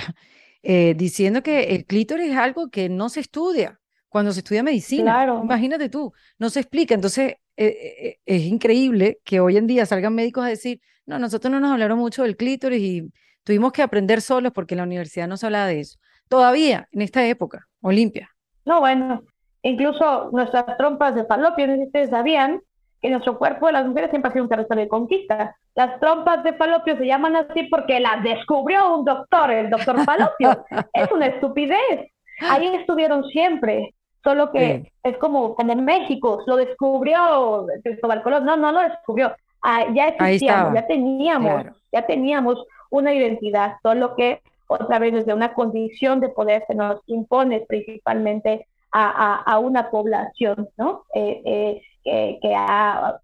eh, 0.62 0.94
diciendo 0.96 1.42
que 1.42 1.74
el 1.74 1.84
clítoris 1.84 2.30
es 2.30 2.38
algo 2.38 2.70
que 2.70 2.88
no 2.88 3.10
se 3.10 3.20
estudia 3.20 3.78
cuando 4.08 4.32
se 4.32 4.40
estudia 4.40 4.62
medicina. 4.62 5.12
Claro. 5.12 5.42
Imagínate 5.44 5.90
tú, 5.90 6.14
no 6.38 6.48
se 6.48 6.60
explica. 6.60 6.94
Entonces, 6.94 7.34
eh, 7.56 7.96
eh, 8.00 8.18
es 8.26 8.42
increíble 8.42 9.18
que 9.24 9.40
hoy 9.40 9.56
en 9.56 9.66
día 9.66 9.86
salgan 9.86 10.14
médicos 10.14 10.44
a 10.44 10.48
decir, 10.48 10.80
no, 11.06 11.18
nosotros 11.18 11.52
no 11.52 11.60
nos 11.60 11.72
hablaron 11.72 11.98
mucho 11.98 12.22
del 12.22 12.36
clítoris 12.36 12.80
y 12.80 13.12
tuvimos 13.44 13.72
que 13.72 13.82
aprender 13.82 14.20
solos 14.20 14.52
porque 14.52 14.74
en 14.74 14.78
la 14.78 14.84
universidad 14.84 15.28
no 15.28 15.36
se 15.36 15.46
habla 15.46 15.66
de 15.66 15.80
eso. 15.80 15.98
Todavía, 16.28 16.88
en 16.92 17.02
esta 17.02 17.26
época, 17.26 17.66
Olimpia. 17.80 18.30
No, 18.64 18.80
bueno, 18.80 19.22
incluso 19.62 20.30
nuestras 20.32 20.76
trompas 20.78 21.14
de 21.14 21.26
falopio, 21.26 21.66
no 21.66 21.74
sé 21.74 21.80
si 21.80 21.86
ustedes 21.86 22.10
sabían 22.10 22.60
que 23.00 23.10
nuestro 23.10 23.38
cuerpo 23.38 23.66
de 23.66 23.74
las 23.74 23.86
mujeres 23.86 24.10
siempre 24.10 24.30
ha 24.30 24.32
sido 24.32 24.44
un 24.44 24.48
territorio 24.48 24.84
de 24.84 24.88
conquista. 24.88 25.56
Las 25.74 26.00
trompas 26.00 26.42
de 26.42 26.54
falopio 26.54 26.96
se 26.96 27.06
llaman 27.06 27.36
así 27.36 27.64
porque 27.64 28.00
las 28.00 28.22
descubrió 28.22 28.96
un 28.96 29.04
doctor, 29.04 29.50
el 29.50 29.68
doctor 29.68 30.02
falopio. 30.04 30.64
es 30.92 31.12
una 31.12 31.26
estupidez. 31.26 32.10
Ahí 32.40 32.66
estuvieron 32.74 33.24
siempre. 33.24 33.94
Solo 34.24 34.50
que 34.50 34.90
es 35.02 35.16
como 35.18 35.54
en 35.58 35.84
México 35.84 36.42
lo 36.46 36.56
descubrió 36.56 37.66
Cristóbal 37.82 38.22
Colón. 38.22 38.46
No, 38.46 38.56
no 38.56 38.72
lo 38.72 38.80
descubrió. 38.80 39.34
Ah, 39.62 39.86
ya 39.94 40.08
existíamos, 40.08 40.74
ya 40.74 40.86
teníamos, 40.86 41.64
ya 41.92 42.06
teníamos 42.06 42.64
una 42.90 43.12
identidad, 43.14 43.76
solo 43.82 44.14
que 44.16 44.40
otra 44.66 44.98
vez 44.98 45.12
desde 45.12 45.34
una 45.34 45.54
condición 45.54 46.20
de 46.20 46.28
poder 46.30 46.64
se 46.66 46.74
nos 46.74 47.00
impone 47.06 47.60
principalmente 47.60 48.66
a, 48.92 49.42
a, 49.42 49.58
una 49.58 49.90
población, 49.90 50.68
¿no? 50.76 51.04
Eh, 51.14 51.82
eh, 52.04 52.38
que 52.40 52.54
ha 52.54 53.20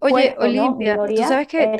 Oye, 0.00 0.34
Olimpia, 0.38 0.96
tú 0.96 1.16
sabes 1.16 1.48
que 1.48 1.76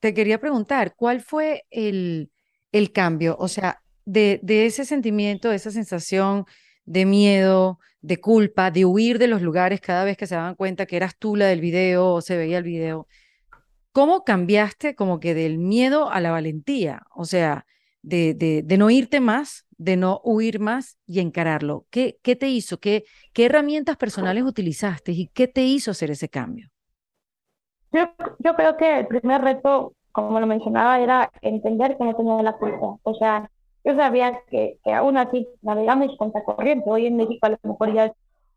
te, 0.00 0.14
quería 0.14 0.38
preguntar, 0.38 0.94
¿cuál 0.94 1.20
fue 1.20 1.64
el, 1.70 2.30
el 2.72 2.92
cambio? 2.92 3.36
O 3.38 3.48
sea, 3.48 3.80
de, 4.04 4.40
de 4.42 4.66
ese 4.66 4.84
sentimiento, 4.84 5.50
de 5.50 5.56
esa 5.56 5.70
sensación 5.70 6.46
de 6.86 7.04
miedo, 7.04 7.78
de 8.00 8.20
culpa, 8.20 8.70
de 8.70 8.84
huir 8.84 9.18
de 9.18 9.28
los 9.28 9.42
lugares 9.42 9.80
cada 9.80 10.04
vez 10.04 10.16
que 10.16 10.26
se 10.26 10.36
daban 10.36 10.54
cuenta 10.54 10.86
que 10.86 10.96
eras 10.96 11.16
tú 11.18 11.36
la 11.36 11.46
del 11.46 11.60
video 11.60 12.14
o 12.14 12.20
se 12.20 12.36
veía 12.36 12.58
el 12.58 12.64
video. 12.64 13.08
¿Cómo 13.92 14.24
cambiaste 14.24 14.94
como 14.94 15.20
que 15.20 15.34
del 15.34 15.58
miedo 15.58 16.10
a 16.10 16.20
la 16.20 16.30
valentía? 16.30 17.02
O 17.14 17.24
sea, 17.24 17.66
de, 18.02 18.34
de, 18.34 18.78
no 18.78 18.90
irte 18.90 19.20
más, 19.20 19.66
de 19.78 19.96
no 19.96 20.20
huir 20.22 20.60
más 20.60 20.98
y 21.06 21.20
encararlo. 21.20 21.86
¿Qué, 21.90 22.18
qué 22.22 22.36
te 22.36 22.48
hizo? 22.48 22.78
¿Qué, 22.78 23.04
¿Qué 23.32 23.46
herramientas 23.46 23.96
personales 23.96 24.44
utilizaste 24.44 25.12
y 25.12 25.28
qué 25.28 25.48
te 25.48 25.62
hizo 25.62 25.90
hacer 25.90 26.10
ese 26.10 26.28
cambio? 26.28 26.68
Yo, 27.92 28.08
yo 28.38 28.54
creo 28.54 28.76
que 28.76 29.00
el 29.00 29.06
primer 29.06 29.40
reto, 29.40 29.94
como 30.12 30.38
lo 30.38 30.46
mencionaba, 30.46 31.00
era 31.00 31.30
entender 31.40 31.96
que 31.96 32.04
no 32.04 32.14
tenía 32.14 32.42
la 32.42 32.52
culpa. 32.52 32.98
O 33.02 33.14
sea, 33.14 33.50
yo 33.86 33.94
sabía 33.94 34.42
que, 34.50 34.78
que 34.84 34.92
aún 34.92 35.16
así 35.16 35.48
navegamos 35.62 36.16
contra 36.18 36.42
corriente. 36.42 36.90
Hoy 36.90 37.06
en 37.06 37.16
México 37.16 37.46
a 37.46 37.50
lo 37.50 37.58
mejor 37.62 37.94
ya 37.94 38.06
es 38.06 38.12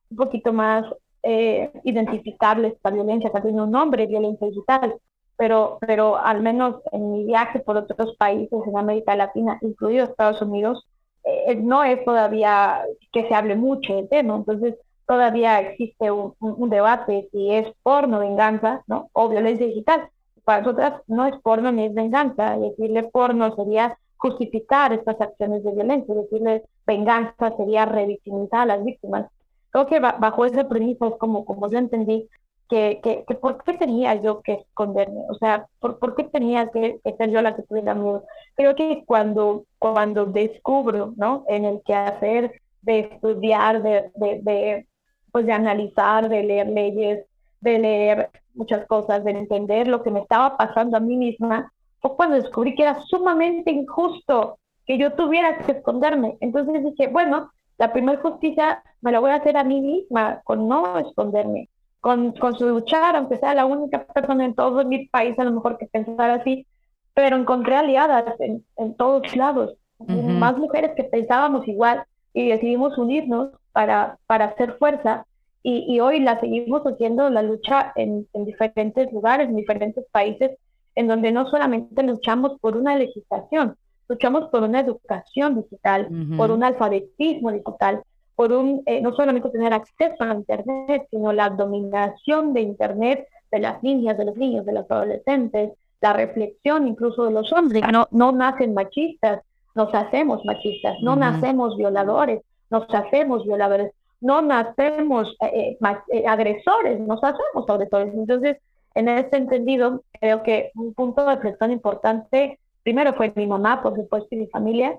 un 0.10 0.18
poquito 0.18 0.52
más 0.52 0.84
eh, 1.22 1.72
identificarle 1.84 2.70
esta 2.70 2.90
violencia, 2.90 3.30
que 3.30 3.42
tiene 3.42 3.62
un 3.62 3.70
nombre, 3.70 4.08
violencia 4.08 4.48
digital, 4.48 4.96
pero, 5.38 5.78
pero 5.82 6.18
al 6.18 6.42
menos 6.42 6.78
en 6.92 7.12
mi 7.12 7.26
viaje 7.26 7.60
por 7.60 7.78
otros 7.78 8.16
países 8.18 8.60
en 8.66 8.76
América 8.76 9.16
Latina, 9.16 9.60
incluido 9.62 10.06
Estados 10.06 10.42
Unidos, 10.42 10.88
eh, 11.24 11.56
no 11.56 11.84
es 11.84 12.04
todavía 12.04 12.82
que 13.12 13.28
se 13.28 13.36
hable 13.36 13.56
mucho 13.56 13.94
del 13.94 14.10
tema, 14.10 14.36
entonces 14.36 14.76
todavía 15.08 15.60
existe 15.60 16.10
un, 16.10 16.34
un, 16.40 16.70
debate 16.72 17.30
si 17.32 17.52
es 17.52 17.68
porno 17.84 18.20
venganza 18.20 18.84
¿no? 18.88 19.10
o 19.14 19.30
violencia 19.30 19.68
digital. 19.68 20.10
Para 20.44 20.62
nosotras 20.62 21.02
no 21.08 21.28
es 21.28 21.36
porno 21.42 21.72
ni 21.72 21.86
es 21.86 21.94
venganza, 21.94 22.58
decirle 22.58 23.04
porno 23.04 23.56
sería 23.56 23.96
justificar 24.20 24.94
estas 24.94 25.20
acciones 25.20 25.64
de 25.64 25.72
violencia, 25.72 26.14
decirle 26.14 26.64
venganza 26.86 27.56
sería 27.58 27.86
revictimizar 27.86 28.62
a 28.62 28.78
las 28.78 28.84
víctimas. 28.84 29.32
Creo 29.72 29.88
que 29.88 30.00
bajo 30.00 30.46
ese 30.46 30.66
premisa 30.66 31.08
es 31.08 31.16
como, 31.16 31.46
como 31.46 31.70
yo 31.70 31.78
entendí 31.78 32.28
que, 32.70 33.00
que, 33.02 33.24
que, 33.28 33.36
por 33.36 33.64
qué 33.64 33.74
tenía 33.74 34.16
yo 34.16 34.42
que 34.42 34.54
esconderme, 34.54 35.22
o 35.30 35.36
sea, 35.36 35.68
por, 35.80 36.00
por 36.00 36.16
qué 36.16 36.26
tenía 36.26 36.70
que, 36.70 37.00
que, 37.04 37.16
ser 37.16 37.32
yo 37.32 37.42
la 37.42 37.56
que 37.56 37.64
tuviera 37.64 37.96
miedo. 37.96 38.26
Creo 38.56 38.76
que 38.76 39.04
cuando, 39.06 39.64
cuando 39.80 40.26
descubro, 40.26 41.14
¿no? 41.16 41.46
En 41.48 41.66
el 41.66 41.82
quehacer 41.84 42.62
de 42.82 43.00
estudiar, 43.00 43.82
de, 43.82 44.12
de, 44.16 44.42
de, 44.44 44.88
pues 45.32 45.46
de 45.46 45.54
analizar, 45.54 46.30
de 46.30 46.44
leer 46.44 46.68
leyes, 46.68 47.26
de 47.62 47.80
leer 47.80 48.30
muchas 48.54 48.86
cosas, 48.86 49.24
de 49.24 49.32
entender 49.32 49.88
lo 49.88 50.04
que 50.04 50.12
me 50.12 50.20
estaba 50.20 50.58
pasando 50.58 50.98
a 50.98 51.00
mí 51.00 51.16
misma, 51.16 51.72
fue 52.02 52.16
cuando 52.16 52.36
descubrí 52.36 52.76
que 52.76 52.84
era 52.84 53.02
sumamente 53.02 53.72
injusto 53.72 54.58
que 54.86 54.98
yo 54.98 55.14
tuviera 55.14 55.58
que 55.60 55.74
esconderme. 55.74 56.38
Entonces 56.40 56.84
dije, 56.84 57.08
bueno, 57.08 57.52
la 57.78 57.94
primera 57.94 58.22
justicia 58.22 58.84
me 59.02 59.12
la 59.12 59.20
voy 59.20 59.32
a 59.32 59.36
hacer 59.36 59.56
a 59.58 59.64
mí 59.64 59.82
misma, 59.82 60.42
con 60.44 60.68
no 60.68 60.98
esconderme, 61.00 61.70
con, 62.02 62.34
con 62.34 62.58
su 62.58 62.68
luchar, 62.68 63.16
aunque 63.16 63.38
sea 63.38 63.54
la 63.54 63.66
única 63.66 64.06
persona 64.06 64.46
en 64.46 64.56
todo 64.56 64.84
mi 64.86 65.08
país 65.08 65.38
a 65.40 65.44
lo 65.44 65.52
mejor 65.52 65.78
que 65.78 65.88
pensara 65.88 66.36
así, 66.36 66.66
pero 67.14 67.38
encontré 67.38 67.76
aliadas 67.76 68.40
en, 68.40 68.66
en 68.78 68.96
todos 68.96 69.36
lados, 69.36 69.76
más 70.00 70.58
mujeres 70.58 70.94
que 70.96 71.04
pensábamos 71.04 71.68
igual 71.68 72.04
y 72.34 72.50
decidimos 72.50 72.98
unirnos 72.98 73.50
para, 73.74 74.18
para 74.28 74.46
hacer 74.46 74.78
fuerza 74.78 75.26
y, 75.62 75.86
y 75.94 76.00
hoy 76.00 76.22
la 76.22 76.40
seguimos 76.40 76.82
haciendo 76.84 77.30
la 77.30 77.44
lucha 77.44 77.92
en, 77.96 78.28
en 78.34 78.46
diferentes 78.46 79.12
lugares, 79.12 79.50
en 79.50 79.58
diferentes 79.58 80.06
países, 80.12 80.52
en 81.00 81.08
donde 81.08 81.32
no 81.32 81.50
solamente 81.50 82.04
luchamos 82.04 82.60
por 82.60 82.76
una 82.76 82.94
legislación, 82.98 83.78
luchamos 84.10 84.50
por 84.50 84.64
una 84.64 84.82
educación 84.82 85.56
digital, 85.56 86.10
por 86.36 86.52
un 86.52 86.62
alfabetismo 86.62 87.54
digital, 87.54 88.04
por 88.36 88.52
un, 88.52 88.84
eh, 88.86 89.00
no 89.00 89.14
solamente 89.16 89.50
tener 89.50 89.72
acceso 89.72 90.18
a 90.20 90.34
Internet, 90.34 91.08
sino 91.10 91.32
la 91.32 91.52
dominación 91.52 92.52
de 92.52 92.62
Internet 92.64 93.26
de 93.50 93.60
las 93.60 93.82
niñas, 93.82 94.18
de 94.18 94.26
los 94.26 94.36
niños, 94.36 94.66
de 94.66 94.74
los 94.74 94.92
adolescentes, 94.92 95.72
la 96.02 96.12
reflexión 96.12 96.86
incluso 96.86 97.24
de 97.24 97.32
los 97.32 97.54
hombres. 97.54 97.82
No, 97.94 98.10
no 98.12 98.34
nacen 98.34 98.74
machistas, 98.74 99.42
nos 99.76 99.94
hacemos 99.94 100.44
machistas, 100.44 100.98
no 101.02 101.16
nacemos 101.16 101.78
violadores, 101.78 102.42
nos 102.70 102.94
hacemos 102.94 103.46
violadores, 103.46 103.94
no 104.20 104.42
nacemos 104.42 105.34
eh, 105.44 105.78
eh, 106.12 106.28
agresores, 106.28 107.00
nos 107.00 107.24
hacemos 107.24 107.70
agresores. 107.70 108.14
Entonces, 108.14 108.58
en 109.00 109.10
ese 109.10 109.38
entendido, 109.38 110.04
creo 110.20 110.44
que 110.44 110.72
un 110.76 110.94
punto 110.94 111.26
de 111.26 111.36
reflexión 111.36 111.72
importante 111.72 112.60
Primero 112.84 113.14
fue 113.14 113.32
mi 113.36 113.46
mamá, 113.46 113.82
por 113.82 113.96
supuesto, 113.96 114.28
y 114.32 114.38
mi 114.38 114.48
familia. 114.48 114.98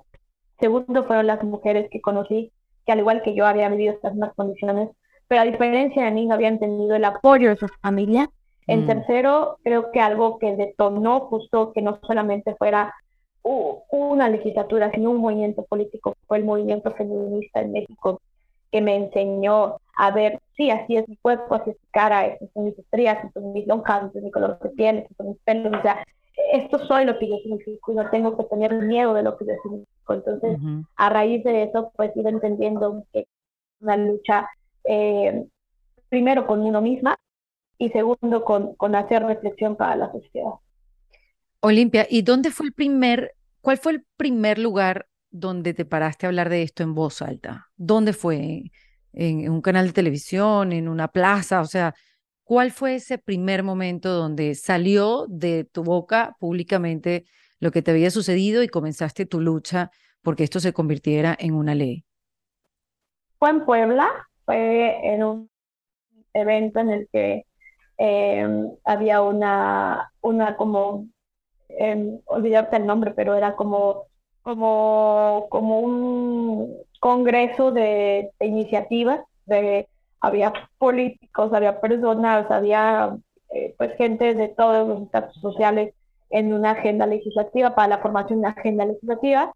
Segundo 0.59 1.03
fueron 1.05 1.27
las 1.27 1.43
mujeres 1.43 1.89
que 1.89 2.01
conocí, 2.01 2.51
que 2.85 2.91
al 2.91 2.99
igual 2.99 3.21
que 3.21 3.33
yo 3.33 3.45
había 3.45 3.69
vivido 3.69 3.93
estas 3.93 4.13
mismas 4.13 4.33
condiciones, 4.35 4.89
pero 5.27 5.41
a 5.41 5.45
diferencia 5.45 6.05
de 6.05 6.11
mí 6.11 6.25
no 6.25 6.35
habían 6.35 6.59
tenido 6.59 6.95
el 6.95 7.05
apoyo 7.05 7.49
de 7.49 7.57
su 7.57 7.67
familia. 7.81 8.29
En 8.67 8.83
mm. 8.83 8.87
tercero, 8.87 9.57
creo 9.63 9.91
que 9.91 9.99
algo 9.99 10.37
que 10.37 10.55
detonó 10.55 11.21
justo 11.21 11.73
que 11.73 11.81
no 11.81 11.99
solamente 12.05 12.55
fuera 12.55 12.93
una 13.43 14.29
legislatura, 14.29 14.91
sino 14.91 15.09
un 15.09 15.17
movimiento 15.17 15.65
político, 15.65 16.15
fue 16.27 16.37
el 16.37 16.45
movimiento 16.45 16.91
feminista 16.91 17.59
en 17.61 17.71
México, 17.71 18.21
que 18.71 18.81
me 18.81 18.95
enseñó 18.95 19.77
a 20.01 20.09
ver, 20.09 20.41
sí, 20.57 20.71
así 20.71 20.97
es 20.97 21.07
mi 21.07 21.15
cuerpo, 21.17 21.53
así 21.53 21.69
es 21.69 21.75
mi 21.79 21.87
cara, 21.91 22.25
estas 22.25 22.49
son 22.53 22.65
mis 22.65 22.79
estrías, 22.79 23.23
estos 23.23 23.43
son 23.43 23.53
mis 23.53 23.67
lonjas, 23.67 24.05
este 24.05 24.17
es 24.17 24.23
mi 24.23 24.31
color 24.31 24.57
de 24.57 24.69
piel, 24.69 24.97
estos 24.97 25.15
son 25.15 25.27
mis 25.29 25.37
pelos, 25.43 25.77
o 25.77 25.81
sea, 25.83 26.03
esto 26.53 26.79
soy 26.87 27.05
lo 27.05 27.19
que 27.19 27.29
yo 27.29 27.37
significo 27.37 27.91
y 27.91 27.95
no 27.95 28.09
tengo 28.09 28.35
que 28.35 28.45
tener 28.45 28.73
miedo 28.73 29.13
de 29.13 29.21
lo 29.21 29.37
que 29.37 29.45
yo 29.45 29.53
significo. 29.61 30.13
Entonces, 30.15 30.57
a 30.95 31.09
raíz 31.11 31.43
de 31.43 31.65
eso, 31.65 31.91
pues 31.95 32.17
ir 32.17 32.25
entendiendo 32.25 33.05
que 33.13 33.27
una 33.79 33.95
lucha, 33.95 34.49
eh, 34.85 35.45
primero 36.09 36.47
con 36.47 36.61
uno 36.61 36.81
misma 36.81 37.15
y 37.77 37.89
segundo 37.89 38.43
con, 38.43 38.73
con 38.77 38.95
hacer 38.95 39.23
reflexión 39.23 39.75
para 39.75 39.95
la 39.95 40.11
sociedad. 40.11 40.53
Olimpia, 41.59 42.07
¿y 42.09 42.23
dónde 42.23 42.49
fue 42.49 42.65
el 42.65 42.73
primer, 42.73 43.35
cuál 43.61 43.77
fue 43.77 43.91
el 43.91 44.05
primer 44.17 44.57
lugar 44.57 45.05
donde 45.29 45.75
te 45.75 45.85
paraste 45.85 46.25
a 46.25 46.29
hablar 46.29 46.49
de 46.49 46.63
esto 46.63 46.81
en 46.81 46.95
voz 46.95 47.21
alta? 47.21 47.67
¿Dónde 47.77 48.13
fue? 48.13 48.71
¿En, 49.13 49.41
en 49.41 49.51
un 49.51 49.61
canal 49.61 49.87
de 49.87 49.93
televisión? 49.93 50.71
¿En 50.71 50.87
una 50.87 51.07
plaza? 51.09 51.61
O 51.61 51.65
sea, 51.65 51.93
¿Cuál 52.51 52.71
fue 52.71 52.95
ese 52.95 53.17
primer 53.17 53.63
momento 53.63 54.09
donde 54.09 54.55
salió 54.55 55.25
de 55.29 55.63
tu 55.63 55.85
boca 55.85 56.35
públicamente 56.37 57.23
lo 57.61 57.71
que 57.71 57.81
te 57.81 57.91
había 57.91 58.11
sucedido 58.11 58.61
y 58.61 58.67
comenzaste 58.67 59.25
tu 59.25 59.39
lucha 59.39 59.89
porque 60.21 60.43
esto 60.43 60.59
se 60.59 60.73
convirtiera 60.73 61.33
en 61.39 61.53
una 61.53 61.75
ley? 61.75 62.03
Fue 63.39 63.51
en 63.51 63.63
Puebla, 63.63 64.09
fue 64.43 65.13
en 65.13 65.23
un 65.23 65.49
evento 66.33 66.81
en 66.81 66.89
el 66.89 67.09
que 67.13 67.45
em, 67.97 68.69
había 68.83 69.21
una, 69.21 70.11
una 70.19 70.57
como, 70.57 71.07
eh, 71.69 72.19
olvidarte 72.25 72.75
el 72.75 72.85
nombre, 72.85 73.11
pero 73.11 73.33
era 73.33 73.55
como, 73.55 74.07
como, 74.41 75.47
como 75.49 75.79
un 75.79 76.75
congreso 77.01 77.71
de, 77.71 78.29
iniciativas 78.39 79.21
de 79.47 79.89
había 80.21 80.53
políticos, 80.77 81.51
había 81.51 81.81
personas, 81.81 82.49
había 82.51 83.17
eh, 83.49 83.73
pues 83.75 83.97
gente 83.97 84.35
de 84.35 84.49
todos 84.49 84.87
los 84.87 85.01
estatus 85.01 85.41
sociales 85.41 85.95
en 86.29 86.53
una 86.53 86.71
agenda 86.71 87.07
legislativa, 87.07 87.73
para 87.73 87.87
la 87.87 87.97
formación 87.97 88.39
de 88.39 88.47
una 88.47 88.55
agenda 88.55 88.85
legislativa. 88.85 89.51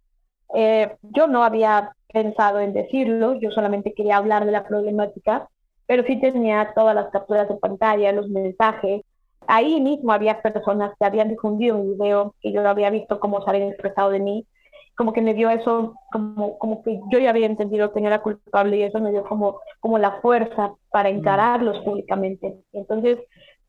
Eh, 0.55 0.95
yo 1.03 1.27
no 1.27 1.43
había 1.43 1.95
pensado 2.11 2.59
en 2.59 2.73
decirlo, 2.73 3.35
yo 3.39 3.51
solamente 3.51 3.93
quería 3.93 4.17
hablar 4.17 4.45
de 4.47 4.51
la 4.51 4.67
problemática, 4.67 5.47
pero 5.85 6.01
sí 6.03 6.19
tenía 6.19 6.73
todas 6.73 6.95
las 6.95 7.11
capturas 7.11 7.47
de 7.47 7.55
pantalla, 7.57 8.11
los 8.11 8.27
mensajes. 8.27 9.03
Ahí 9.45 9.79
mismo 9.79 10.13
había 10.13 10.41
personas 10.41 10.93
que 10.97 11.05
habían 11.05 11.29
difundido 11.29 11.77
un 11.77 11.91
video 11.91 12.33
que 12.41 12.51
yo 12.51 12.67
había 12.67 12.89
visto 12.89 13.19
cómo 13.19 13.43
se 13.43 13.49
habían 13.51 13.69
expresado 13.69 14.09
de 14.09 14.19
mí 14.19 14.47
como 14.95 15.13
que 15.13 15.21
me 15.21 15.33
dio 15.33 15.49
eso, 15.49 15.95
como, 16.11 16.57
como 16.57 16.81
que 16.81 16.99
yo 17.11 17.19
ya 17.19 17.29
había 17.29 17.45
entendido 17.45 17.91
que 17.91 17.99
era 17.99 18.21
culpable 18.21 18.77
y 18.77 18.83
eso 18.83 18.99
me 18.99 19.11
dio 19.11 19.23
como, 19.23 19.59
como 19.79 19.97
la 19.97 20.21
fuerza 20.21 20.73
para 20.89 21.11
mm. 21.11 21.15
encararlos 21.15 21.79
públicamente. 21.83 22.55
Entonces, 22.71 23.19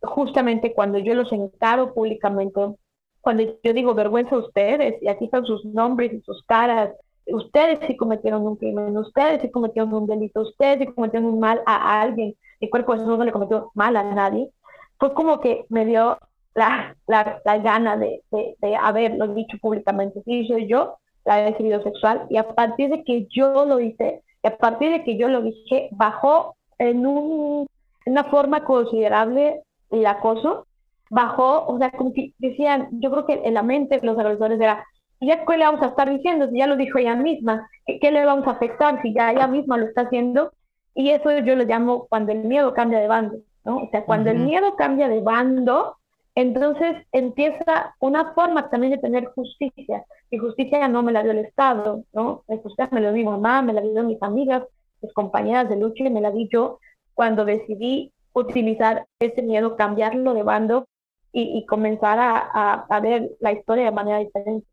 justamente 0.00 0.72
cuando 0.72 0.98
yo 0.98 1.14
los 1.14 1.32
encaro 1.32 1.94
públicamente, 1.94 2.60
cuando 3.20 3.42
yo 3.62 3.72
digo 3.72 3.94
vergüenza 3.94 4.36
a 4.36 4.40
ustedes, 4.40 5.02
y 5.02 5.08
aquí 5.08 5.24
están 5.24 5.44
sus 5.44 5.64
nombres 5.64 6.12
y 6.12 6.20
sus 6.20 6.44
caras, 6.44 6.90
ustedes 7.26 7.80
sí 7.86 7.96
cometieron 7.96 8.46
un 8.46 8.56
crimen, 8.56 8.96
ustedes 8.96 9.42
sí 9.42 9.50
cometieron 9.50 9.92
un 9.92 10.06
delito, 10.06 10.42
ustedes 10.42 10.78
sí 10.78 10.86
cometieron 10.94 11.28
un 11.28 11.40
mal 11.40 11.60
a 11.66 12.00
alguien, 12.00 12.36
el 12.60 12.70
cuerpo 12.70 12.96
de 12.96 13.04
no 13.04 13.24
le 13.24 13.32
cometió 13.32 13.72
mal 13.74 13.96
a 13.96 14.04
nadie, 14.04 14.50
fue 14.98 15.12
como 15.12 15.40
que 15.40 15.66
me 15.68 15.84
dio 15.84 16.18
la, 16.54 16.96
la, 17.06 17.40
la 17.44 17.58
gana 17.58 17.96
de, 17.96 18.22
de, 18.30 18.56
de 18.60 18.76
haberlo 18.76 19.28
dicho 19.34 19.58
públicamente. 19.60 20.22
Sí, 20.24 20.46
soy 20.46 20.66
yo, 20.66 20.98
la 21.26 21.36
decidido 21.38 21.82
sexual 21.82 22.26
y 22.30 22.38
a 22.38 22.54
partir 22.54 22.88
de 22.90 23.04
que 23.04 23.26
yo 23.28 23.66
lo 23.66 23.80
hice, 23.80 24.22
y 24.42 24.46
a 24.46 24.56
partir 24.56 24.90
de 24.90 25.04
que 25.04 25.18
yo 25.18 25.28
lo 25.28 25.42
dije, 25.42 25.88
bajó 25.92 26.54
en, 26.78 27.06
un, 27.06 27.66
una 28.06 28.24
forma 28.24 28.64
considerable 28.64 29.62
el 29.90 30.06
acoso, 30.06 30.66
bajó, 31.10 31.66
o 31.66 31.78
sea, 31.78 31.90
como 31.90 32.12
que 32.12 32.32
decían, 32.38 32.88
yo 32.92 33.10
creo 33.10 33.26
que 33.26 33.42
en 33.44 33.54
la 33.54 33.62
mente 33.62 33.98
de 33.98 34.06
los 34.06 34.18
agresores 34.18 34.60
era, 34.60 34.84
ya 35.20 35.44
qué 35.44 35.56
le 35.56 35.64
vamos 35.64 35.82
a 35.82 35.86
estar 35.86 36.08
diciendo, 36.10 36.48
si 36.48 36.58
ya 36.58 36.66
lo 36.66 36.76
dijo 36.76 36.98
ella 36.98 37.16
misma, 37.16 37.68
¿qué, 37.86 38.10
le 38.10 38.24
vamos 38.24 38.46
a 38.46 38.52
afectar 38.52 39.00
si 39.02 39.12
ya 39.14 39.32
ella 39.32 39.46
misma 39.46 39.78
lo 39.78 39.86
está 39.86 40.02
haciendo? 40.02 40.52
Y 40.94 41.10
eso 41.10 41.30
yo 41.38 41.56
lo 41.56 41.64
llamo 41.64 42.06
cuando 42.08 42.32
el 42.32 42.44
miedo 42.44 42.72
cambia 42.72 43.00
de 43.00 43.08
bando, 43.08 43.36
¿no? 43.64 43.78
O 43.78 43.90
sea, 43.90 44.04
cuando 44.04 44.30
el 44.30 44.38
miedo 44.38 44.76
cambia 44.76 45.08
de 45.08 45.20
bando, 45.20 45.96
entonces 46.36 46.96
empieza 47.12 47.96
una 47.98 48.34
forma 48.34 48.68
también 48.68 48.92
de 48.92 48.98
tener 48.98 49.24
justicia. 49.34 50.04
Y 50.30 50.36
justicia 50.36 50.86
no 50.86 51.02
me 51.02 51.10
la 51.10 51.22
dio 51.22 51.32
el 51.32 51.38
Estado, 51.38 52.04
¿no? 52.12 52.44
La 52.46 52.58
justicia 52.58 52.90
me 52.92 53.00
la 53.00 53.10
dio 53.10 53.24
mi 53.24 53.30
mamá, 53.30 53.62
me 53.62 53.72
la 53.72 53.80
dio 53.80 54.04
mis 54.04 54.22
amigas, 54.22 54.62
mis 55.00 55.12
compañeras 55.14 55.68
de 55.70 55.76
lucha 55.76 56.04
y 56.04 56.10
me 56.10 56.20
la 56.20 56.30
di 56.30 56.46
yo 56.52 56.78
cuando 57.14 57.46
decidí 57.46 58.12
utilizar 58.34 59.06
ese 59.18 59.42
miedo, 59.42 59.76
cambiarlo 59.76 60.34
de 60.34 60.42
bando 60.42 60.86
y, 61.32 61.64
comenzar 61.66 62.18
a, 62.20 63.00
ver 63.00 63.30
la 63.40 63.52
historia 63.52 63.86
de 63.86 63.90
manera 63.90 64.18
diferente. 64.18 64.66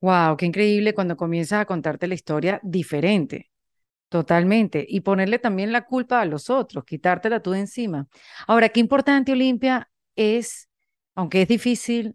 Wow, 0.00 0.36
qué 0.36 0.46
increíble 0.46 0.94
cuando 0.94 1.16
comienzas 1.16 1.60
a 1.60 1.64
contarte 1.64 2.06
la 2.06 2.14
historia 2.14 2.60
diferente, 2.62 3.50
totalmente, 4.10 4.84
y 4.86 5.00
ponerle 5.00 5.38
también 5.38 5.72
la 5.72 5.86
culpa 5.86 6.20
a 6.20 6.26
los 6.26 6.50
otros, 6.50 6.84
quitártela 6.84 7.40
tú 7.40 7.52
de 7.52 7.60
encima. 7.60 8.08
Ahora, 8.46 8.68
qué 8.68 8.80
importante, 8.80 9.32
Olimpia, 9.32 9.88
es, 10.16 10.65
aunque 11.16 11.42
es 11.42 11.48
difícil 11.48 12.14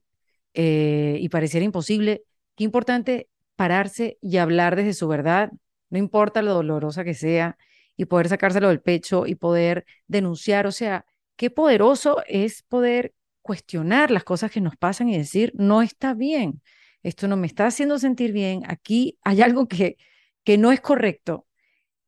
eh, 0.54 1.18
y 1.20 1.28
pareciera 1.28 1.66
imposible, 1.66 2.24
qué 2.56 2.64
importante 2.64 3.28
pararse 3.58 4.18
y 4.22 4.38
hablar 4.38 4.78
desde 4.78 4.94
su 4.94 5.08
verdad, 5.08 5.52
no 5.90 5.98
importa 5.98 6.42
lo 6.42 6.54
dolorosa 6.54 7.04
que 7.04 7.14
sea, 7.14 7.58
y 7.98 8.06
poder 8.06 8.30
sacárselo 8.30 8.70
del 8.70 8.82
pecho 8.82 9.28
y 9.28 9.36
poder 9.36 9.86
denunciar. 10.08 10.66
O 10.66 10.72
sea, 10.72 11.06
qué 11.36 11.50
poderoso 11.50 12.24
es 12.28 12.64
poder 12.64 13.14
cuestionar 13.42 14.12
las 14.12 14.24
cosas 14.24 14.52
que 14.52 14.62
nos 14.62 14.78
pasan 14.78 15.10
y 15.10 15.18
decir, 15.18 15.52
no 15.56 15.82
está 15.82 16.14
bien, 16.14 16.62
esto 17.04 17.28
no 17.28 17.38
me 17.38 17.48
está 17.48 17.66
haciendo 17.66 18.00
sentir 18.00 18.32
bien, 18.32 18.64
aquí 18.68 19.18
hay 19.24 19.42
algo 19.42 19.68
que, 19.68 19.98
que 20.44 20.58
no 20.58 20.72
es 20.72 20.80
correcto. 20.82 21.48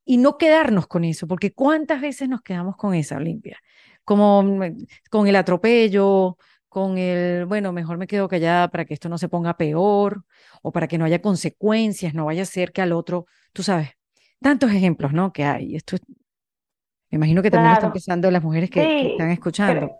Y 0.06 0.18
no 0.18 0.38
quedarnos 0.38 0.88
con 0.88 1.06
eso, 1.06 1.28
porque 1.28 1.54
cuántas 1.54 2.02
veces 2.02 2.28
nos 2.28 2.42
quedamos 2.42 2.76
con 2.76 2.94
esa 2.94 3.18
Olimpia, 3.18 3.58
como 4.04 4.44
mm, 4.44 4.86
con 5.10 5.28
el 5.28 5.36
atropello, 5.36 6.38
con 6.74 6.98
el, 6.98 7.46
bueno, 7.46 7.72
mejor 7.72 8.00
me 8.00 8.08
quedo 8.08 8.28
callada 8.28 8.68
para 8.68 8.84
que 8.84 8.96
esto 8.96 9.08
no 9.08 9.20
se 9.20 9.30
ponga 9.30 9.56
peor 9.56 10.24
o 10.64 10.72
para 10.72 10.88
que 10.88 10.98
no 10.98 11.06
haya 11.06 11.22
consecuencias, 11.22 12.16
no 12.16 12.26
vaya 12.26 12.42
a 12.42 12.46
ser 12.46 12.72
que 12.72 12.82
al 12.82 12.94
otro, 12.94 13.28
tú 13.54 13.62
sabes, 13.62 13.92
tantos 14.42 14.72
ejemplos, 14.72 15.14
¿no? 15.14 15.32
Que 15.32 15.44
hay. 15.44 15.76
Esto, 15.76 15.98
me 17.12 17.18
imagino 17.18 17.44
que 17.44 17.52
también 17.52 17.74
están 17.74 17.94
pensando 17.94 18.32
las 18.32 18.44
mujeres 18.44 18.72
que, 18.72 19.12
están 19.12 19.30
escuchando. 19.30 19.92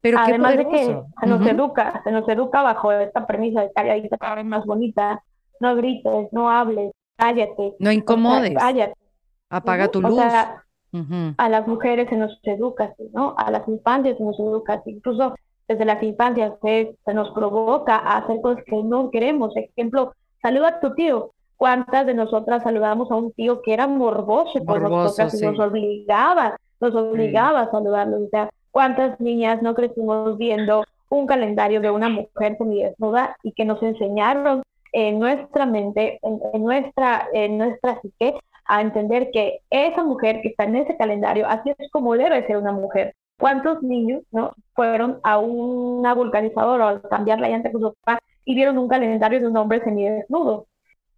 Pero, 0.00 0.18
además 0.18 0.56
de 0.56 0.68
que 0.68 0.84
se 1.20 1.26
nos 1.26 1.46
educa, 1.46 2.00
se 2.02 2.10
nos 2.10 2.28
educa 2.28 2.62
bajo 2.62 2.90
esta 2.90 3.24
premisa 3.24 3.62
de 3.62 3.72
calladita 3.72 4.18
cada 4.18 4.34
vez 4.34 4.44
más 4.44 4.66
bonita, 4.66 5.22
no 5.60 5.76
grites, 5.76 6.32
no 6.32 6.50
hables, 6.50 6.90
cállate. 7.16 7.76
No 7.78 7.92
incomodes. 7.92 8.54
cállate. 8.58 8.94
Apaga 9.50 9.86
tu 9.86 10.02
luz. 10.02 10.20
A 11.36 11.48
las 11.48 11.66
mujeres 11.68 12.08
se 12.08 12.16
nos 12.16 12.40
educa, 12.42 12.92
¿no? 13.12 13.36
A 13.38 13.52
las 13.52 13.68
infancias 13.68 14.18
se 14.18 14.24
nos 14.24 14.38
educa, 14.40 14.82
incluso 14.84 15.34
desde 15.68 15.84
las 15.84 16.02
infancias 16.02 16.54
se, 16.62 16.96
nos 17.12 17.30
provoca 17.30 17.96
a 17.96 18.18
hacer 18.18 18.40
cosas 18.40 18.64
que 18.64 18.82
no 18.82 19.10
queremos. 19.10 19.54
Ejemplo, 19.54 20.14
saluda 20.40 20.68
a 20.68 20.80
tu 20.80 20.94
tío. 20.94 21.32
¿Cuántas 21.56 22.06
de 22.06 22.14
nosotras 22.14 22.62
saludamos 22.62 23.10
a 23.10 23.16
un 23.16 23.32
tío 23.32 23.60
que 23.62 23.74
era 23.74 23.86
morboso 23.86 24.64
por 24.64 24.80
nosotras 24.80 25.40
y 25.40 25.44
nos 25.44 25.58
obligaba, 25.58 26.56
nos 26.80 26.94
obligaba 26.94 27.62
a 27.62 27.70
saludarlo? 27.70 28.24
O 28.24 28.28
sea, 28.30 28.48
¿cuántas 28.70 29.20
niñas 29.20 29.60
no 29.60 29.74
crecimos 29.74 30.38
viendo 30.38 30.84
un 31.10 31.26
calendario 31.26 31.80
de 31.80 31.90
una 31.90 32.08
mujer 32.08 32.56
semidesnuda 32.56 33.36
y 33.42 33.52
que 33.52 33.64
nos 33.64 33.82
enseñaron 33.82 34.62
en 34.92 35.18
nuestra 35.18 35.66
mente, 35.66 36.18
en, 36.22 36.62
nuestra, 36.62 37.28
en 37.32 37.58
nuestra 37.58 38.00
psique, 38.00 38.34
a 38.66 38.80
entender 38.80 39.30
que 39.32 39.60
esa 39.70 40.04
mujer 40.04 40.40
que 40.42 40.48
está 40.48 40.64
en 40.64 40.76
ese 40.76 40.96
calendario, 40.96 41.46
así 41.46 41.72
es 41.76 41.90
como 41.90 42.14
debe 42.14 42.46
ser 42.46 42.56
una 42.58 42.72
mujer. 42.72 43.14
¿Cuántos 43.38 43.82
niños 43.82 44.22
no 44.32 44.52
fueron 44.74 45.20
a 45.22 45.38
una 45.38 46.12
vulcanizadora 46.12 46.86
o 46.86 46.88
a 46.88 47.02
cambiar 47.02 47.38
la 47.38 47.48
llanta 47.48 47.70
con 47.70 47.80
su 47.80 47.94
papá 47.94 48.18
y 48.44 48.54
vieron 48.54 48.78
un 48.78 48.88
calendario 48.88 49.40
de 49.40 49.46
un 49.46 49.56
hombre 49.56 49.82
semidesnudo? 49.82 50.66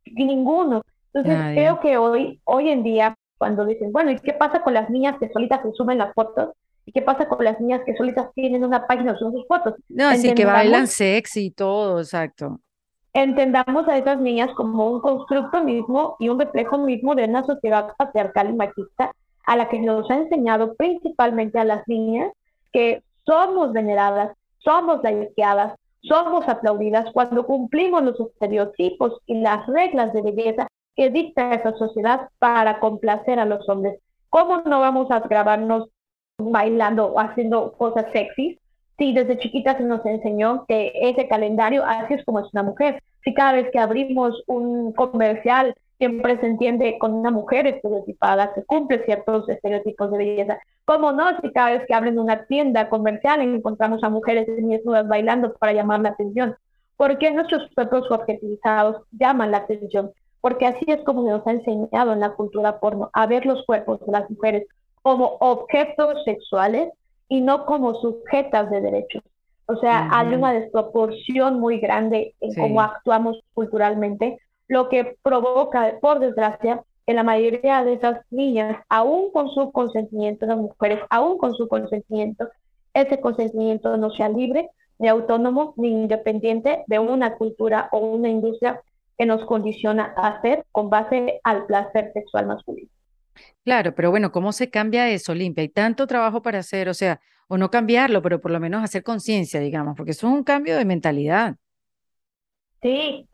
Ninguno. 0.05 0.83
Entonces 1.13 1.55
creo 1.55 1.81
que 1.81 1.97
hoy, 1.97 2.41
hoy 2.45 2.69
en 2.69 2.83
día, 2.83 3.17
cuando 3.39 3.65
dicen, 3.65 3.91
bueno, 3.91 4.11
¿y 4.11 4.19
qué 4.19 4.35
pasa 4.35 4.61
con 4.63 4.75
las 4.75 4.91
niñas 4.91 5.17
que 5.19 5.31
solitas 5.31 5.63
se 5.63 5.73
suben 5.73 5.99
las 5.99 6.13
fotos? 6.15 6.51
¿Y 6.85 6.93
qué 6.93 7.03
pasa 7.03 7.27
con 7.27 7.43
las 7.43 7.59
niñas 7.59 7.81
que 7.87 7.97
solitas 7.97 8.33
tienen 8.35 8.65
una 8.65 8.87
página 8.87 9.17
con 9.19 9.33
sus 9.33 9.47
fotos? 9.47 9.75
No, 9.89 10.09
así 10.09 10.35
que 10.35 10.45
bailan 10.45 10.87
sexy 10.89 11.47
y 11.47 11.51
todo, 11.51 12.01
exacto. 12.01 12.61
Entendamos 13.13 13.89
a 13.89 13.97
esas 13.97 14.21
niñas 14.21 14.51
como 14.57 14.91
un 14.91 15.01
constructo 15.01 15.65
mismo 15.65 16.17
y 16.21 16.29
un 16.29 16.39
reflejo 16.39 16.79
mismo 16.79 17.15
de 17.15 17.25
una 17.25 17.45
sociedad 17.45 17.93
patriarcal 17.97 18.51
y 18.51 18.53
machista 18.53 19.13
a 19.51 19.57
la 19.57 19.69
que 19.69 19.81
nos 19.81 20.09
ha 20.09 20.15
enseñado 20.15 20.75
principalmente 20.77 21.59
a 21.59 21.65
las 21.65 21.83
niñas 21.89 22.33
que 22.73 23.03
somos 23.27 23.73
veneradas, 23.73 24.37
somos 24.59 25.03
laiqueadas, 25.03 25.75
somos 26.03 26.49
aplaudidas 26.49 27.13
cuando 27.13 27.45
cumplimos 27.45 28.05
los 28.05 28.21
estereotipos 28.21 29.19
y 29.27 29.41
las 29.41 29.67
reglas 29.67 30.13
de 30.13 30.23
belleza 30.23 30.69
que 30.95 31.11
dicta 31.11 31.53
esa 31.53 31.77
sociedad 31.77 32.29
para 32.39 32.79
complacer 32.79 33.41
a 33.41 33.45
los 33.45 33.69
hombres. 33.69 33.99
¿Cómo 34.29 34.63
no 34.67 34.79
vamos 34.79 35.11
a 35.11 35.19
grabarnos 35.19 35.89
bailando 36.39 37.07
o 37.07 37.19
haciendo 37.19 37.73
cosas 37.73 38.07
sexys 38.13 38.57
si 38.99 39.13
desde 39.13 39.41
chiquitas 39.41 39.79
se 39.79 39.83
nos 39.83 40.07
enseñó 40.07 40.65
que 40.69 40.93
ese 40.95 41.27
calendario 41.27 41.85
así 41.85 42.15
es 42.15 42.25
como 42.25 42.39
es 42.39 42.47
una 42.53 42.63
mujer? 42.63 43.03
Si 43.25 43.35
cada 43.35 43.55
vez 43.55 43.69
que 43.73 43.81
abrimos 43.81 44.45
un 44.47 44.93
comercial 44.93 45.75
siempre 46.01 46.41
se 46.41 46.47
entiende 46.47 46.97
con 46.99 47.13
una 47.13 47.31
mujer 47.31 47.67
estereotipada 47.67 48.55
que 48.55 48.65
cumple 48.65 49.05
ciertos 49.05 49.47
estereotipos 49.51 50.11
de 50.11 50.17
belleza. 50.17 50.59
¿Cómo 50.87 51.13
no? 51.13 51.39
Si 51.43 51.53
cada 51.53 51.73
vez 51.73 51.87
que 51.87 51.93
abren 51.93 52.19
una 52.19 52.47
tienda 52.47 52.89
comercial 52.89 53.43
encontramos 53.43 54.03
a 54.03 54.09
mujeres 54.09 54.47
desnudas 54.47 55.07
bailando 55.07 55.53
para 55.53 55.75
llamar 55.75 56.01
la 56.01 56.09
atención. 56.09 56.57
¿Por 56.97 57.19
qué 57.19 57.31
nuestros 57.31 57.69
cuerpos 57.75 58.11
objetivizados 58.11 59.03
llaman 59.13 59.51
la 59.51 59.59
atención? 59.59 60.11
Porque 60.41 60.67
así 60.67 60.87
es 60.87 61.03
como 61.05 61.23
nos 61.23 61.47
ha 61.47 61.53
enseñado 61.53 62.15
en 62.15 62.21
la 62.21 62.31
cultura 62.31 62.81
porno 62.81 63.11
a 63.13 63.27
ver 63.27 63.45
los 63.45 63.63
cuerpos 63.67 64.01
de 64.07 64.11
las 64.11 64.31
mujeres 64.31 64.67
como 65.03 65.37
objetos 65.41 66.25
sexuales 66.25 66.91
y 67.29 67.43
no 67.43 67.67
como 67.67 67.95
sujetas 67.97 68.71
de 68.71 68.81
derechos. 68.81 69.23
O 69.67 69.77
sea, 69.77 70.09
hay 70.11 70.35
una 70.35 70.55
desproporción 70.55 71.61
muy 71.61 71.79
grande 71.79 72.35
en 72.41 72.55
cómo 72.55 72.81
actuamos 72.81 73.39
culturalmente 73.53 74.39
lo 74.71 74.89
que 74.89 75.17
provoca, 75.23 75.99
por 76.01 76.21
desgracia, 76.21 76.85
que 77.05 77.13
la 77.13 77.25
mayoría 77.25 77.83
de 77.83 77.95
esas 77.95 78.21
niñas, 78.31 78.81
aún 78.89 79.33
con 79.33 79.51
su 79.51 79.73
consentimiento, 79.73 80.47
las 80.47 80.59
mujeres, 80.59 81.01
aún 81.11 81.39
con 81.39 81.55
su 81.57 81.67
consentimiento, 81.67 82.49
ese 82.95 83.21
consentimiento 83.21 83.97
no 83.97 84.13
sea 84.13 84.29
libre, 84.29 84.71
ni 85.01 85.09
autónomo, 85.09 85.75
ni 85.77 85.89
independiente 85.89 86.85
de 86.87 86.99
una 87.01 87.35
cultura 87.35 87.89
o 87.91 87.99
una 87.99 88.29
industria 88.29 88.81
que 89.19 89.27
nos 89.27 89.45
condiciona 89.45 90.15
a 90.17 90.29
hacer 90.29 90.65
con 90.71 90.89
base 90.89 91.41
al 91.43 91.67
placer 91.67 92.13
sexual 92.13 92.47
masculino. 92.47 92.89
Claro, 93.65 93.93
pero 93.97 94.11
bueno, 94.11 94.31
¿cómo 94.31 94.53
se 94.53 94.71
cambia 94.71 95.11
eso, 95.11 95.35
Limpia? 95.35 95.63
Hay 95.63 95.69
tanto 95.69 96.07
trabajo 96.07 96.43
para 96.43 96.61
hacer, 96.61 96.89
o 96.89 96.95
sea, 96.95 97.21
o 97.49 97.59
no 97.59 97.71
cambiarlo, 97.71 98.23
pero 98.23 98.41
por 98.41 98.53
lo 98.53 98.61
menos 98.61 98.85
hacer 98.85 99.03
conciencia, 99.03 99.59
digamos, 99.59 99.97
porque 99.97 100.13
eso 100.13 100.29
es 100.29 100.33
un 100.33 100.45
cambio 100.45 100.77
de 100.77 100.85
mentalidad. 100.85 101.57
Sí, 102.81 103.27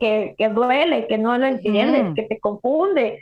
que, 0.00 0.34
que 0.36 0.48
duele, 0.48 1.06
que 1.06 1.18
no 1.18 1.36
lo 1.36 1.46
entiendes, 1.46 2.14
que 2.14 2.22
te 2.22 2.40
confunde. 2.40 3.20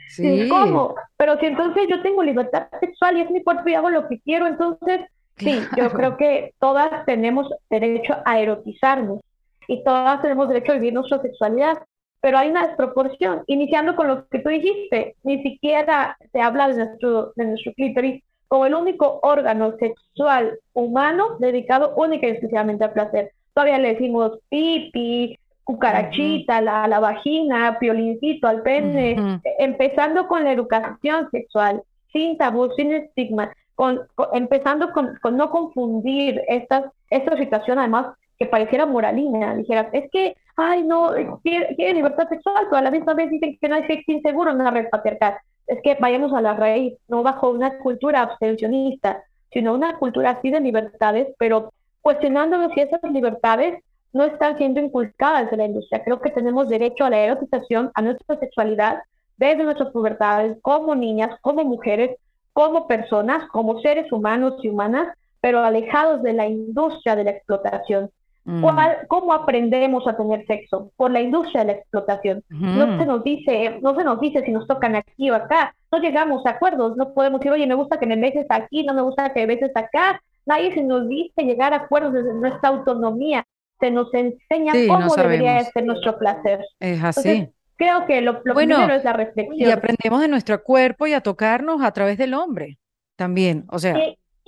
¿Cómo? 0.49 0.94
Pero 1.16 1.38
si 1.38 1.47
entonces 1.47 1.86
yo 1.88 2.03
tengo 2.03 2.22
libertad 2.22 2.68
sexual 2.80 3.16
y 3.16 3.22
es 3.22 3.30
mi 3.30 3.42
cuerpo 3.42 3.68
y 3.68 3.74
hago 3.74 3.90
lo 3.90 4.09
que 4.09 4.20
quiero, 4.20 4.47
entonces 4.47 5.01
sí, 5.36 5.61
yo 5.76 5.90
creo 5.90 6.16
que 6.16 6.55
todas 6.61 7.05
tenemos 7.05 7.49
derecho 7.68 8.16
a 8.24 8.40
erotizarnos 8.40 9.20
y 9.68 9.82
todas 9.82 10.22
tenemos 10.22 10.49
derecho 10.49 10.72
a 10.72 10.76
vivir 10.76 10.94
nuestra 10.94 11.20
sexualidad, 11.20 11.78
pero 12.20 12.38
hay 12.38 12.51
una 12.51 12.66
desproporción, 12.66 13.42
iniciando 13.47 13.97
con 13.97 14.09
lo 14.09 14.26
que 14.28 14.38
tú 14.38 14.49
dijiste, 14.49 15.16
ni 15.22 15.42
siquiera 15.42 16.16
se 16.32 16.40
habla 16.40 16.68
de 16.68 16.84
nuestro, 16.84 17.32
de 17.36 17.44
nuestro 17.44 17.72
clítoris 17.74 18.22
como 18.49 18.66
el 18.66 18.74
único 18.74 19.18
órgano 19.22 19.76
sexual 19.78 20.59
humano 20.72 21.36
dedicado 21.40 21.94
única 21.97 22.26
y 22.26 22.30
exclusivamente 22.30 22.84
al 22.84 22.92
placer. 22.92 23.32
Todavía 23.55 23.78
le 23.78 23.94
decimos 23.94 24.38
pipi, 24.49 25.36
cucarachita, 25.67 26.61
la, 26.61 26.87
la, 26.87 27.01
vagina, 27.01 27.77
piolincito, 27.81 28.47
al 28.47 28.62
pene, 28.62 29.41
empezando 29.59 30.29
con 30.29 30.45
la 30.45 30.53
educación 30.53 31.29
sexual, 31.33 31.83
sin 32.12 32.39
tabú, 32.39 32.71
sin 32.77 32.93
estigma, 32.93 33.53
con, 33.75 34.03
empezando 34.33 34.93
con, 34.93 35.19
con, 35.21 35.37
no 35.37 35.51
confundir 35.51 36.41
estas, 36.47 36.85
esta 37.11 37.37
situación, 37.37 37.81
además, 37.81 38.14
que 38.39 38.47
pareciera 38.47 38.87
moralina, 38.87 39.57
dijeras, 39.57 39.89
es 39.93 40.09
que, 40.12 40.37
ay, 40.55 40.85
no, 40.85 41.11
quiere, 41.43 41.95
libertad 41.95 42.29
sexual, 42.29 42.67
pero 42.71 42.77
a 42.77 42.83
la 42.83 42.93
misma 42.93 43.14
vez 43.14 43.29
dicen 43.29 43.59
que 43.61 43.69
no 43.69 43.75
hay 43.75 43.89
sexo 43.89 44.12
inseguro 44.12 44.53
en 44.53 44.61
una 44.61 44.71
red 44.71 44.89
patriarcal. 44.89 45.35
Es 45.67 45.81
que 45.83 45.97
vayamos 45.99 46.33
a 46.33 46.41
la 46.41 46.55
raíz, 46.55 46.95
no 47.09 47.25
bajo 47.25 47.51
una 47.51 47.77
cultura 47.79 48.23
abstencionista, 48.23 49.25
sino 49.53 49.75
una 49.75 49.99
cultura 49.99 50.31
así 50.31 50.53
de 50.53 50.61
libertades, 50.61 51.27
pero 51.39 51.73
cuestionándonos 52.03 52.71
si 52.73 52.83
esas 52.83 53.03
libertades 53.11 53.83
no 54.17 54.25
están 54.25 54.57
siendo 54.57 54.81
inculcadas 54.81 55.53
en 55.53 55.59
la 55.59 55.67
industria. 55.67 56.03
Creo 56.03 56.21
que 56.21 56.31
tenemos 56.31 56.69
derecho 56.69 57.05
a 57.05 57.11
la 57.11 57.19
erotización, 57.19 57.91
a 57.95 58.03
nuestra 58.03 58.39
sexualidad, 58.39 59.03
desde 59.37 59.62
nuestras 59.62 59.91
pubertades, 59.91 60.57
como 60.62 60.95
niñas, 60.95 61.39
como 61.43 61.62
mujeres, 61.64 62.17
como 62.55 62.87
personas, 62.87 63.47
como 63.51 63.81
seres 63.81 64.11
humanos 64.11 64.55
y 64.62 64.71
humanas, 64.71 65.14
pero 65.43 65.62
alejados 65.62 66.23
de 66.23 66.33
la 66.33 66.47
industria 66.49 67.14
de 67.14 67.25
la 67.25 67.31
explotación. 67.33 68.11
Mm. 68.47 68.64
¿Cómo 69.09 69.35
aprendemos 69.35 70.07
a 70.07 70.17
tener 70.17 70.47
sexo? 70.47 70.91
Por 70.97 71.11
la 71.11 71.21
industria 71.21 71.61
de 71.61 71.73
la 71.73 71.79
explotación. 71.79 72.43
No 72.49 72.99
se 72.99 73.05
nos 73.05 73.23
dice, 73.23 73.79
no 73.83 73.95
se 73.95 74.05
nos 74.05 74.21
dice 74.21 74.43
si 74.45 74.53
nos 74.53 74.67
tocan 74.67 74.97
aquí 74.97 75.31
o 75.31 75.35
acá. 75.35 75.75
No 75.93 75.99
llegamos 75.99 76.47
a 76.47 76.51
acuerdos. 76.51 76.97
No 76.97 77.12
podemos 77.12 77.41
decir, 77.41 77.53
oye, 77.53 77.67
me 77.67 77.75
gusta 77.75 77.99
que 77.99 78.07
me 78.07 78.17
beses 78.17 78.47
aquí, 78.49 78.85
no 78.85 78.95
me 78.95 79.03
gusta 79.03 79.33
que 79.33 79.41
me 79.41 79.55
beses 79.55 79.73
acá. 79.75 80.23
Nadie 80.47 80.73
se 80.73 80.83
nos 80.83 81.09
dice 81.09 81.43
llegar 81.43 81.75
a 81.75 81.79
acuerdos 81.79 82.12
desde 82.14 82.33
nuestra 82.33 82.69
autonomía 82.71 83.45
se 83.81 83.91
nos 83.91 84.12
enseña 84.14 84.72
cómo 84.89 85.14
debería 85.14 85.62
ser 85.64 85.85
nuestro 85.85 86.18
placer. 86.18 86.61
Es 86.81 87.03
así. 87.03 87.49
creo 87.77 88.07
que 88.07 88.20
lo, 88.20 88.43
primero 88.43 88.95
es 88.95 89.05
la 89.05 89.12
reflexión. 89.12 89.68
Y 89.68 89.70
aprendemos 89.70 90.20
de 90.20 90.29
nuestro 90.29 90.62
cuerpo 90.62 91.07
y 91.07 91.12
a 91.12 91.20
tocarnos 91.20 91.83
a 91.83 91.93
través 91.93 92.18
del 92.18 92.35
hombre 92.35 92.79
también, 93.16 93.64
o 93.68 93.79
sea. 93.79 93.97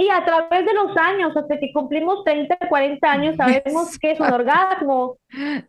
Y, 0.01 0.09
a 0.11 0.25
través 0.25 0.65
de 0.65 0.75
los 0.75 0.97
años, 0.97 1.37
hasta 1.37 1.59
que 1.61 1.73
cumplimos 1.73 2.23
30, 2.25 2.57
40 2.69 3.11
años, 3.11 3.37
sabemos 3.37 3.99
qué 3.99 4.13
es 4.13 4.21
un 4.21 4.33
orgasmo. 4.33 5.17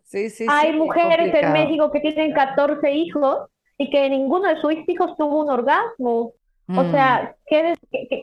Sí, 0.04 0.30
sí, 0.30 0.46
Hay 0.48 0.74
mujeres 0.74 1.34
en 1.34 1.52
México 1.52 1.92
que 1.92 2.00
tienen 2.00 2.34
14 2.34 2.92
hijos 2.92 3.50
y 3.78 3.90
que 3.90 4.10
ninguno 4.10 4.48
de 4.48 4.62
sus 4.62 4.74
hijos 4.88 5.16
tuvo 5.18 5.44
un 5.44 5.50
orgasmo. 5.50 6.34
O 6.76 6.84
sea, 6.92 7.24
mm. 7.24 7.36
qué, 7.48 7.74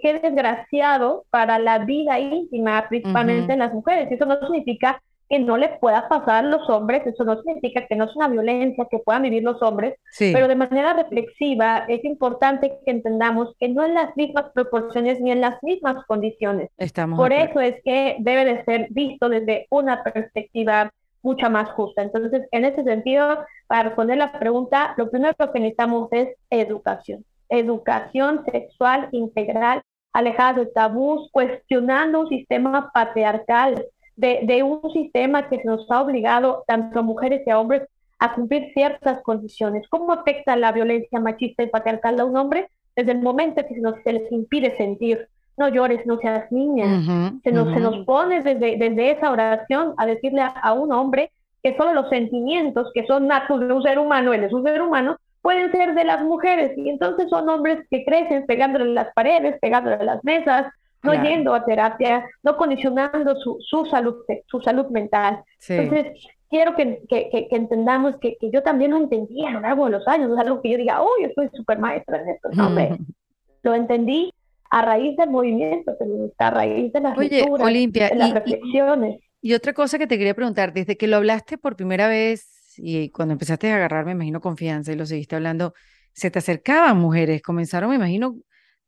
qué, 0.00 0.20
desgraciado 0.20 1.24
para 1.30 1.58
la 1.58 1.80
vida 1.80 2.20
íntima, 2.20 2.86
principalmente 2.88 3.54
en 3.54 3.58
las 3.58 3.74
mujeres. 3.74 4.06
Eso 4.12 4.24
no 4.24 4.38
significa 4.38 5.02
que 5.28 5.38
no 5.38 5.56
le 5.56 5.68
pueda 5.80 6.08
pasar 6.08 6.44
a 6.44 6.48
los 6.48 6.68
hombres, 6.70 7.06
eso 7.06 7.24
no 7.24 7.40
significa 7.42 7.86
que 7.86 7.96
no 7.96 8.04
es 8.04 8.14
una 8.16 8.28
violencia 8.28 8.86
que 8.90 8.98
puedan 8.98 9.22
vivir 9.22 9.42
los 9.42 9.60
hombres, 9.62 9.94
pero 10.18 10.48
de 10.48 10.54
manera 10.56 10.92
reflexiva 10.92 11.84
es 11.88 12.04
importante 12.04 12.78
que 12.84 12.90
entendamos 12.90 13.54
que 13.58 13.68
no 13.68 13.84
en 13.84 13.94
las 13.94 14.16
mismas 14.16 14.50
proporciones 14.54 15.20
ni 15.20 15.30
en 15.32 15.40
las 15.40 15.62
mismas 15.62 16.04
condiciones. 16.06 16.70
Estamos 16.76 17.18
Por 17.18 17.32
eso 17.32 17.60
es 17.60 17.76
que 17.84 18.16
debe 18.20 18.44
de 18.44 18.64
ser 18.64 18.88
visto 18.90 19.28
desde 19.28 19.66
una 19.70 20.02
perspectiva 20.02 20.92
mucho 21.22 21.50
más 21.50 21.70
justa. 21.70 22.02
Entonces, 22.02 22.42
en 22.52 22.64
ese 22.64 22.84
sentido, 22.84 23.44
para 23.66 23.84
responder 23.84 24.16
la 24.18 24.38
pregunta, 24.38 24.94
lo 24.96 25.10
primero 25.10 25.34
que 25.52 25.58
necesitamos 25.58 26.08
es 26.12 26.28
educación 26.50 27.24
educación 27.48 28.44
sexual 28.50 29.08
integral, 29.12 29.82
alejada 30.12 30.60
de 30.60 30.66
tabús, 30.66 31.28
cuestionando 31.32 32.20
un 32.20 32.28
sistema 32.28 32.90
patriarcal, 32.92 33.84
de, 34.16 34.40
de, 34.44 34.62
un 34.62 34.90
sistema 34.92 35.48
que 35.48 35.62
nos 35.64 35.90
ha 35.90 36.02
obligado 36.02 36.64
tanto 36.66 37.00
a 37.00 37.02
mujeres 37.02 37.42
y 37.46 37.50
a 37.50 37.60
hombres 37.60 37.82
a 38.18 38.34
cumplir 38.34 38.72
ciertas 38.72 39.22
condiciones. 39.22 39.86
¿Cómo 39.88 40.12
afecta 40.12 40.56
la 40.56 40.72
violencia 40.72 41.20
machista 41.20 41.62
y 41.62 41.68
patriarcal 41.68 42.18
a 42.18 42.24
un 42.24 42.36
hombre? 42.36 42.68
Desde 42.94 43.12
el 43.12 43.20
momento 43.20 43.62
que 43.66 43.74
se, 43.74 43.80
nos, 43.80 43.96
se 44.02 44.12
les 44.12 44.32
impide 44.32 44.76
sentir, 44.76 45.28
no 45.56 45.68
llores, 45.68 46.06
no 46.06 46.18
seas 46.18 46.50
niña. 46.50 47.38
se, 47.42 47.52
nos, 47.52 47.72
se 47.72 47.80
nos 47.80 48.04
pone 48.06 48.42
desde, 48.42 48.76
desde 48.76 49.10
esa 49.12 49.30
oración 49.30 49.94
a 49.98 50.06
decirle 50.06 50.42
a, 50.42 50.48
a, 50.48 50.72
un 50.72 50.92
hombre 50.92 51.30
que 51.62 51.76
solo 51.76 51.92
los 51.92 52.08
sentimientos 52.08 52.90
que 52.94 53.06
son 53.06 53.26
natos 53.26 53.60
de 53.60 53.72
un 53.72 53.82
ser 53.82 53.98
humano, 53.98 54.32
él 54.32 54.44
es 54.44 54.52
un 54.52 54.62
ser 54.62 54.80
humano, 54.80 55.18
pueden 55.42 55.70
ser 55.72 55.94
de 55.94 56.04
las 56.04 56.22
mujeres 56.22 56.76
y 56.76 56.88
entonces 56.88 57.28
son 57.30 57.48
hombres 57.48 57.86
que 57.90 58.04
crecen 58.04 58.46
pegándole 58.46 58.92
las 58.92 59.12
paredes, 59.14 59.58
pegándole 59.60 60.02
las 60.04 60.22
mesas, 60.24 60.66
no 61.02 61.22
yendo 61.22 61.54
a 61.54 61.64
terapia, 61.64 62.24
no 62.42 62.56
condicionando 62.56 63.36
su, 63.36 63.58
su 63.60 63.86
salud, 63.86 64.16
su 64.46 64.60
salud 64.60 64.86
mental. 64.86 65.42
Entonces, 65.68 66.26
quiero 66.48 66.74
que, 66.76 67.00
que, 67.08 67.28
que, 67.30 67.48
entendamos 67.50 68.16
que, 68.20 68.36
yo 68.52 68.62
también 68.62 68.92
lo 68.92 68.98
entendí 68.98 69.44
a 69.44 69.50
lo 69.50 69.60
largo 69.60 69.86
de 69.86 69.92
los 69.92 70.08
años, 70.08 70.28
no 70.28 70.34
es 70.34 70.40
algo 70.40 70.60
que 70.60 70.70
yo 70.70 70.78
diga, 70.78 71.02
oh, 71.02 71.10
yo 71.20 71.28
soy 71.34 71.48
súper 71.54 71.78
maestra 71.78 72.22
en 72.22 72.28
esto, 72.30 72.48
no, 72.52 72.68
hombre, 72.68 72.96
lo 73.62 73.74
entendí 73.74 74.32
a 74.70 74.82
raíz 74.82 75.16
del 75.16 75.30
movimiento 75.30 75.92
a 76.38 76.50
raíz 76.50 76.92
de 76.92 77.00
las 77.00 77.16
Oye, 77.16 77.46
Olimpia, 77.48 78.08
de 78.08 78.16
las 78.16 78.34
reflexiones. 78.34 79.20
y 79.40 79.54
otra 79.54 79.72
cosa 79.72 79.98
que 79.98 80.06
te 80.06 80.18
quería 80.18 80.34
preguntar, 80.34 80.72
desde 80.72 80.96
que 80.96 81.06
lo 81.06 81.16
hablaste 81.16 81.58
por 81.58 81.76
primera 81.76 82.08
vez 82.08 82.74
y 82.78 83.10
cuando 83.10 83.32
empezaste 83.32 83.70
a 83.70 83.76
agarrar, 83.76 84.04
me 84.04 84.12
imagino, 84.12 84.40
confianza 84.40 84.92
y 84.92 84.96
lo 84.96 85.06
seguiste 85.06 85.36
hablando, 85.36 85.72
se 86.12 86.30
te 86.30 86.38
acercaban 86.38 86.98
mujeres, 86.98 87.42
comenzaron, 87.42 87.90
me 87.90 87.96
imagino, 87.96 88.36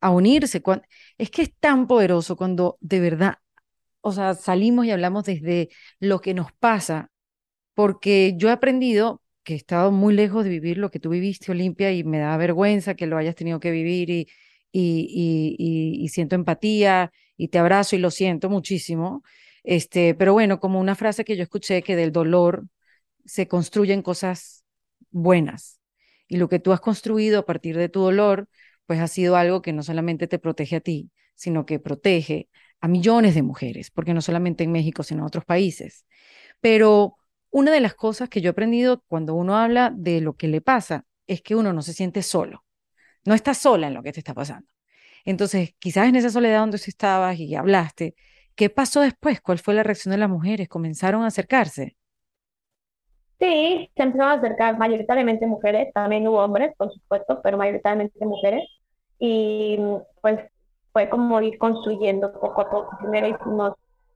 a 0.01 0.11
unirse. 0.11 0.63
Es 1.19 1.31
que 1.31 1.43
es 1.43 1.55
tan 1.59 1.87
poderoso 1.87 2.37
cuando 2.37 2.79
de 2.81 3.01
verdad, 3.01 3.39
o 4.01 4.13
sea, 4.13 4.35
salimos 4.35 4.87
y 4.87 4.91
hablamos 4.93 5.25
desde 5.25 5.71
lo 6.01 6.21
que 6.21 6.35
nos 6.35 6.53
pasa, 6.53 7.11
porque 7.75 8.35
yo 8.37 8.49
he 8.49 8.53
aprendido 8.53 9.23
que 9.45 9.55
he 9.55 9.57
estado 9.57 9.91
muy 9.93 10.15
lejos 10.15 10.45
de 10.45 10.51
vivir 10.51 10.79
lo 10.79 10.91
que 10.91 11.01
tú 11.01 11.11
viviste, 11.11 11.53
Olimpia, 11.53 11.93
y 11.93 12.05
me 12.05 12.19
da 12.19 12.37
vergüenza 12.37 12.95
que 12.95 13.07
lo 13.07 13.17
hayas 13.17 13.35
tenido 13.35 13.61
que 13.61 13.71
vivir 13.71 14.11
y, 14.11 14.29
y, 14.73 15.57
y, 15.59 16.05
y 16.05 16.09
siento 16.09 16.35
empatía 16.37 17.13
y 17.37 17.49
te 17.49 17.59
abrazo 17.59 17.97
y 17.97 17.99
lo 18.01 18.11
siento 18.11 18.51
muchísimo. 18.51 19.23
Este, 19.65 20.15
pero 20.15 20.33
bueno, 20.33 20.61
como 20.61 20.81
una 20.81 20.95
frase 20.95 21.25
que 21.25 21.37
yo 21.37 21.43
escuché 21.43 21.83
que 21.83 21.97
del 21.97 22.13
dolor 22.13 22.65
se 23.25 23.49
construyen 23.49 24.03
cosas 24.03 24.65
buenas. 25.11 25.81
Y 26.29 26.37
lo 26.37 26.49
que 26.49 26.59
tú 26.59 26.73
has 26.73 26.81
construido 26.81 27.41
a 27.41 27.47
partir 27.47 27.77
de 27.77 27.89
tu 27.89 28.01
dolor, 28.01 28.49
pues 28.89 29.01
ha 29.01 29.09
sido 29.09 29.37
algo 29.37 29.63
que 29.63 29.75
no 29.75 29.85
solamente 29.85 30.29
te 30.29 30.41
protege 30.41 30.79
a 30.79 30.81
ti, 30.83 31.13
sino 31.37 31.67
que 31.67 31.81
protege 31.81 32.51
a 32.83 32.89
millones 32.89 33.37
de 33.37 33.43
mujeres, 33.45 33.93
porque 33.93 34.15
no 34.15 34.23
solamente 34.23 34.65
en 34.65 34.73
México, 34.73 35.05
sino 35.05 35.23
en 35.23 35.27
otros 35.29 35.47
países. 35.47 36.07
Pero 36.61 37.17
una 37.51 37.73
de 37.73 37.81
las 37.81 37.95
cosas 37.95 38.29
que 38.29 38.41
yo 38.41 38.51
he 38.51 38.53
aprendido 38.53 39.03
cuando 39.09 39.35
uno 39.35 39.57
habla 39.59 39.93
de 39.97 40.21
lo 40.21 40.37
que 40.37 40.49
le 40.49 40.61
pasa 40.63 41.07
es 41.27 41.43
que 41.43 41.57
uno 41.57 41.73
no 41.73 41.83
se 41.83 41.95
siente 41.95 42.23
solo, 42.23 42.65
no 43.25 43.35
estás 43.35 43.59
sola 43.59 43.89
en 43.89 43.95
lo 43.95 44.03
que 44.03 44.13
te 44.13 44.21
está 44.21 44.35
pasando. 44.35 44.69
Entonces, 45.25 45.75
quizás 45.79 46.09
en 46.09 46.17
esa 46.17 46.31
soledad 46.31 46.61
donde 46.61 46.79
tú 46.79 46.85
estabas 46.89 47.39
y 47.39 47.55
hablaste, 47.57 48.15
¿qué 48.57 48.71
pasó 48.71 49.01
después? 49.03 49.41
¿Cuál 49.41 49.59
fue 49.59 49.75
la 49.75 49.83
reacción 49.85 50.13
de 50.13 50.19
las 50.19 50.31
mujeres? 50.31 50.69
¿Comenzaron 50.69 51.25
a 51.25 51.29
acercarse? 51.29 51.97
Sí, 53.41 53.91
se 53.97 54.03
empezaron 54.03 54.33
a 54.33 54.35
acercar 54.41 54.79
mayoritariamente 54.79 55.47
mujeres, 55.47 55.93
también 55.95 56.27
hubo 56.27 56.39
hombres, 56.45 56.73
por 56.77 56.93
supuesto, 56.93 57.41
pero 57.43 57.57
mayoritariamente 57.57 58.25
mujeres. 58.27 58.63
Y 59.19 59.79
pues 60.21 60.41
fue 60.93 61.09
como 61.09 61.41
ir 61.41 61.59
construyendo 61.59 62.33
poco 62.33 62.61
a 62.61 62.71
poco. 62.71 62.97
Primero 62.99 63.29
hicimos 63.29 63.75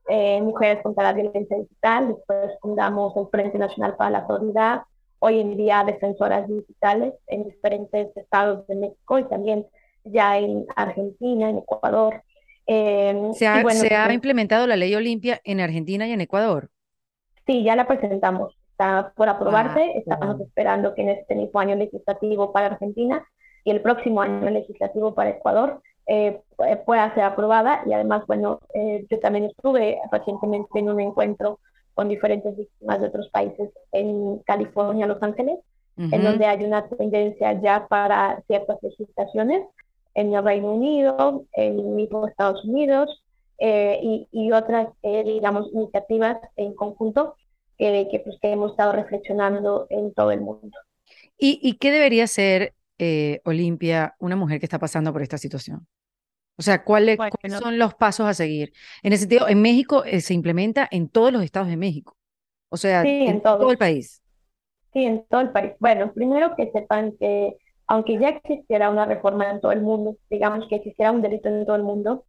eh, 0.09 0.41
Mujeres 0.41 0.83
contra 0.83 1.03
la 1.03 1.13
Violencia 1.13 1.57
Digital, 1.57 2.09
después 2.09 2.51
fundamos 2.61 3.15
el 3.15 3.27
Frente 3.27 3.57
Nacional 3.57 3.95
para 3.95 4.09
la 4.09 4.27
Seguridad, 4.27 4.81
hoy 5.19 5.39
en 5.39 5.55
día 5.55 5.83
defensoras 5.85 6.47
digitales 6.47 7.13
en 7.27 7.45
diferentes 7.45 8.15
estados 8.17 8.67
de 8.67 8.75
México 8.75 9.19
y 9.19 9.23
también 9.25 9.65
ya 10.03 10.37
en 10.37 10.65
Argentina, 10.75 11.49
en 11.49 11.59
Ecuador. 11.59 12.21
Eh, 12.67 13.29
¿Se, 13.33 13.47
ha, 13.47 13.61
¿se 13.71 13.95
ha 13.95 14.03
pues 14.03 14.13
implementado 14.13 14.67
la 14.67 14.75
ley 14.75 14.93
Olimpia 14.95 15.39
en 15.45 15.61
Argentina 15.61 16.05
y 16.07 16.11
en 16.11 16.21
Ecuador? 16.21 16.69
Sí, 17.45 17.63
ya 17.63 17.75
la 17.75 17.87
presentamos 17.87 18.57
está 18.73 19.13
por 19.15 19.29
aprobarse. 19.29 19.93
Estamos 19.97 20.39
esperando 20.41 20.93
que 20.93 21.03
en 21.03 21.09
este 21.09 21.35
mismo 21.35 21.59
año 21.59 21.75
legislativo 21.75 22.51
para 22.51 22.67
Argentina 22.67 23.25
y 23.63 23.71
el 23.71 23.81
próximo 23.81 24.21
año 24.21 24.49
legislativo 24.49 25.13
para 25.13 25.31
Ecuador 25.31 25.81
eh, 26.05 26.41
pueda 26.85 27.13
ser 27.13 27.23
aprobada. 27.23 27.81
Y 27.85 27.93
además, 27.93 28.25
bueno, 28.27 28.59
eh, 28.73 29.05
yo 29.09 29.19
también 29.19 29.45
estuve 29.45 29.99
recientemente 30.11 30.79
en 30.79 30.89
un 30.89 30.99
encuentro 30.99 31.59
con 31.93 32.09
diferentes 32.09 32.57
víctimas 32.57 32.99
de 32.99 33.07
otros 33.07 33.29
países 33.29 33.69
en 33.91 34.39
California, 34.39 35.07
Los 35.07 35.21
Ángeles, 35.21 35.59
en 35.95 36.23
donde 36.23 36.47
hay 36.47 36.63
una 36.65 36.87
tendencia 36.87 37.53
ya 37.61 37.85
para 37.87 38.41
ciertas 38.47 38.81
legislaciones 38.81 39.61
en 40.15 40.33
el 40.33 40.43
Reino 40.43 40.73
Unido, 40.73 41.45
en 41.53 41.95
mismo 41.95 42.27
Estados 42.27 42.65
Unidos 42.65 43.23
eh, 43.59 43.99
y, 44.01 44.27
y, 44.31 44.51
otras, 44.51 44.87
digamos, 45.03 45.69
iniciativas 45.71 46.39
en 46.55 46.73
conjunto 46.73 47.35
que, 47.77 48.21
pues, 48.23 48.37
que 48.41 48.51
hemos 48.51 48.71
estado 48.71 48.93
reflexionando 48.93 49.85
en 49.91 50.11
todo 50.15 50.31
el 50.31 50.41
mundo. 50.41 50.75
¿Y, 51.37 51.59
y 51.61 51.73
qué 51.75 51.91
debería 51.91 52.25
ser, 52.25 52.73
eh, 53.05 53.41
Olimpia, 53.43 54.15
una 54.19 54.37
mujer 54.37 54.59
que 54.59 54.65
está 54.65 54.79
pasando 54.79 55.11
por 55.11 55.21
esta 55.21 55.37
situación? 55.37 55.85
O 56.57 56.61
sea, 56.61 56.83
¿cuáles, 56.85 57.17
son 57.59 57.77
los 57.77 57.95
pasos 57.95 58.27
a 58.27 58.33
seguir? 58.33 58.71
En 59.01 59.11
ese 59.11 59.21
sentido, 59.21 59.49
en 59.49 59.61
México 59.61 60.05
eh, 60.05 60.21
se 60.21 60.33
implementa 60.33 60.87
en 60.89 61.09
todos 61.09 61.33
los 61.33 61.43
estados 61.43 61.67
de 61.67 61.75
México. 61.77 62.15
O 62.69 62.77
sea, 62.77 63.03
en, 63.03 63.41
todo. 63.41 63.71
el 63.71 63.77
país. 63.77 64.23
Sí, 64.93 65.03
en 65.03 65.25
todo 65.25 65.41
el 65.41 65.51
país. 65.51 65.73
Bueno, 65.79 66.13
primero 66.13 66.55
que 66.55 66.71
sepan 66.71 67.17
que 67.19 67.57
aunque 67.87 68.17
ya 68.17 68.29
existiera 68.29 68.89
una 68.89 69.05
reforma 69.05 69.51
en 69.51 69.59
todo 69.59 69.73
el 69.73 69.81
mundo, 69.81 70.15
digamos 70.29 70.65
que 70.69 70.77
existiera 70.77 71.11
un 71.11 71.21
delito 71.21 71.49
en 71.49 71.65
todo 71.65 71.75
el 71.75 71.83
mundo, 71.83 72.23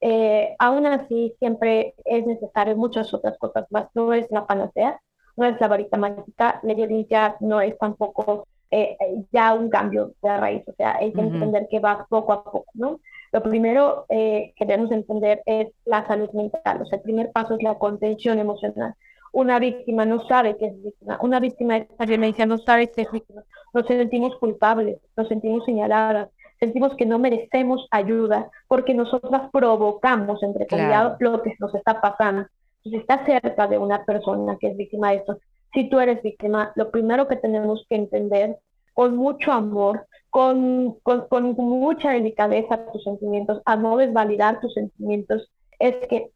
eh, 0.00 0.56
aún 0.58 0.86
así 0.86 1.34
siempre 1.38 1.94
es 2.04 2.26
necesario 2.26 2.76
muchas 2.76 3.14
otras 3.14 3.38
cosas 3.38 3.66
más. 3.70 3.88
No 3.94 4.12
es 4.12 4.26
la 4.30 4.46
panacea, 4.46 5.00
no 5.36 5.46
es 5.46 5.60
la 5.60 5.68
varita 5.68 5.96
mágica, 5.96 6.60
la 6.62 6.74
violencia 6.74 7.36
no 7.40 7.60
es 7.60 7.78
tampoco 7.78 8.48
eh, 8.70 8.96
ya 9.32 9.54
un 9.54 9.68
cambio 9.70 10.12
de 10.22 10.36
raíz, 10.36 10.62
o 10.66 10.72
sea, 10.72 10.96
hay 10.96 11.12
que 11.12 11.20
entender 11.20 11.68
que 11.70 11.80
va 11.80 12.06
poco 12.08 12.32
a 12.32 12.44
poco, 12.44 12.66
¿no? 12.74 13.00
Lo 13.32 13.42
primero 13.42 14.06
eh, 14.08 14.52
que 14.56 14.64
debemos 14.64 14.90
entender 14.92 15.42
es 15.46 15.68
la 15.84 16.06
salud 16.06 16.30
mental, 16.32 16.82
o 16.82 16.86
sea, 16.86 16.98
el 16.98 17.02
primer 17.02 17.30
paso 17.32 17.54
es 17.54 17.62
la 17.62 17.78
contención 17.78 18.38
emocional. 18.38 18.94
Una 19.32 19.58
víctima 19.58 20.04
no 20.04 20.26
sabe 20.26 20.56
que 20.56 20.66
es 20.66 20.82
víctima, 20.82 21.18
una 21.20 21.40
víctima 21.40 21.74
de 21.74 21.80
esta 21.80 22.06
violencia 22.06 22.46
no 22.46 22.58
sabe 22.58 22.90
que 22.90 23.02
es 23.02 23.12
víctima, 23.12 23.42
nos 23.74 23.86
sentimos 23.86 24.36
culpables, 24.36 24.98
nos 25.16 25.28
sentimos 25.28 25.64
señaladas, 25.64 26.30
sentimos 26.58 26.94
que 26.96 27.06
no 27.06 27.18
merecemos 27.18 27.86
ayuda 27.90 28.50
porque 28.68 28.94
nosotras 28.94 29.50
provocamos, 29.52 30.42
entre 30.42 30.66
comillas, 30.66 31.16
lo 31.20 31.42
que 31.42 31.54
nos 31.58 31.74
está 31.74 32.00
pasando. 32.00 32.46
Si 32.82 32.96
estás 32.96 33.26
cerca 33.26 33.66
de 33.66 33.78
una 33.78 34.04
persona 34.04 34.56
que 34.58 34.68
es 34.68 34.76
víctima 34.76 35.10
de 35.10 35.16
esto, 35.16 35.38
si 35.76 35.90
tú 35.90 36.00
eres 36.00 36.22
víctima, 36.22 36.72
lo 36.74 36.90
primero 36.90 37.28
que 37.28 37.36
tenemos 37.36 37.84
que 37.90 37.96
entender 37.96 38.56
con 38.94 39.14
mucho 39.14 39.52
amor, 39.52 40.06
con, 40.30 40.94
con, 41.02 41.28
con 41.28 41.54
mucha 41.54 42.12
delicadeza 42.12 42.90
tus 42.90 43.04
sentimientos, 43.04 43.60
a 43.66 43.76
no 43.76 43.98
desvalidar 43.98 44.58
tus 44.60 44.72
sentimientos, 44.72 45.50
es 45.78 45.94
que 46.08 46.30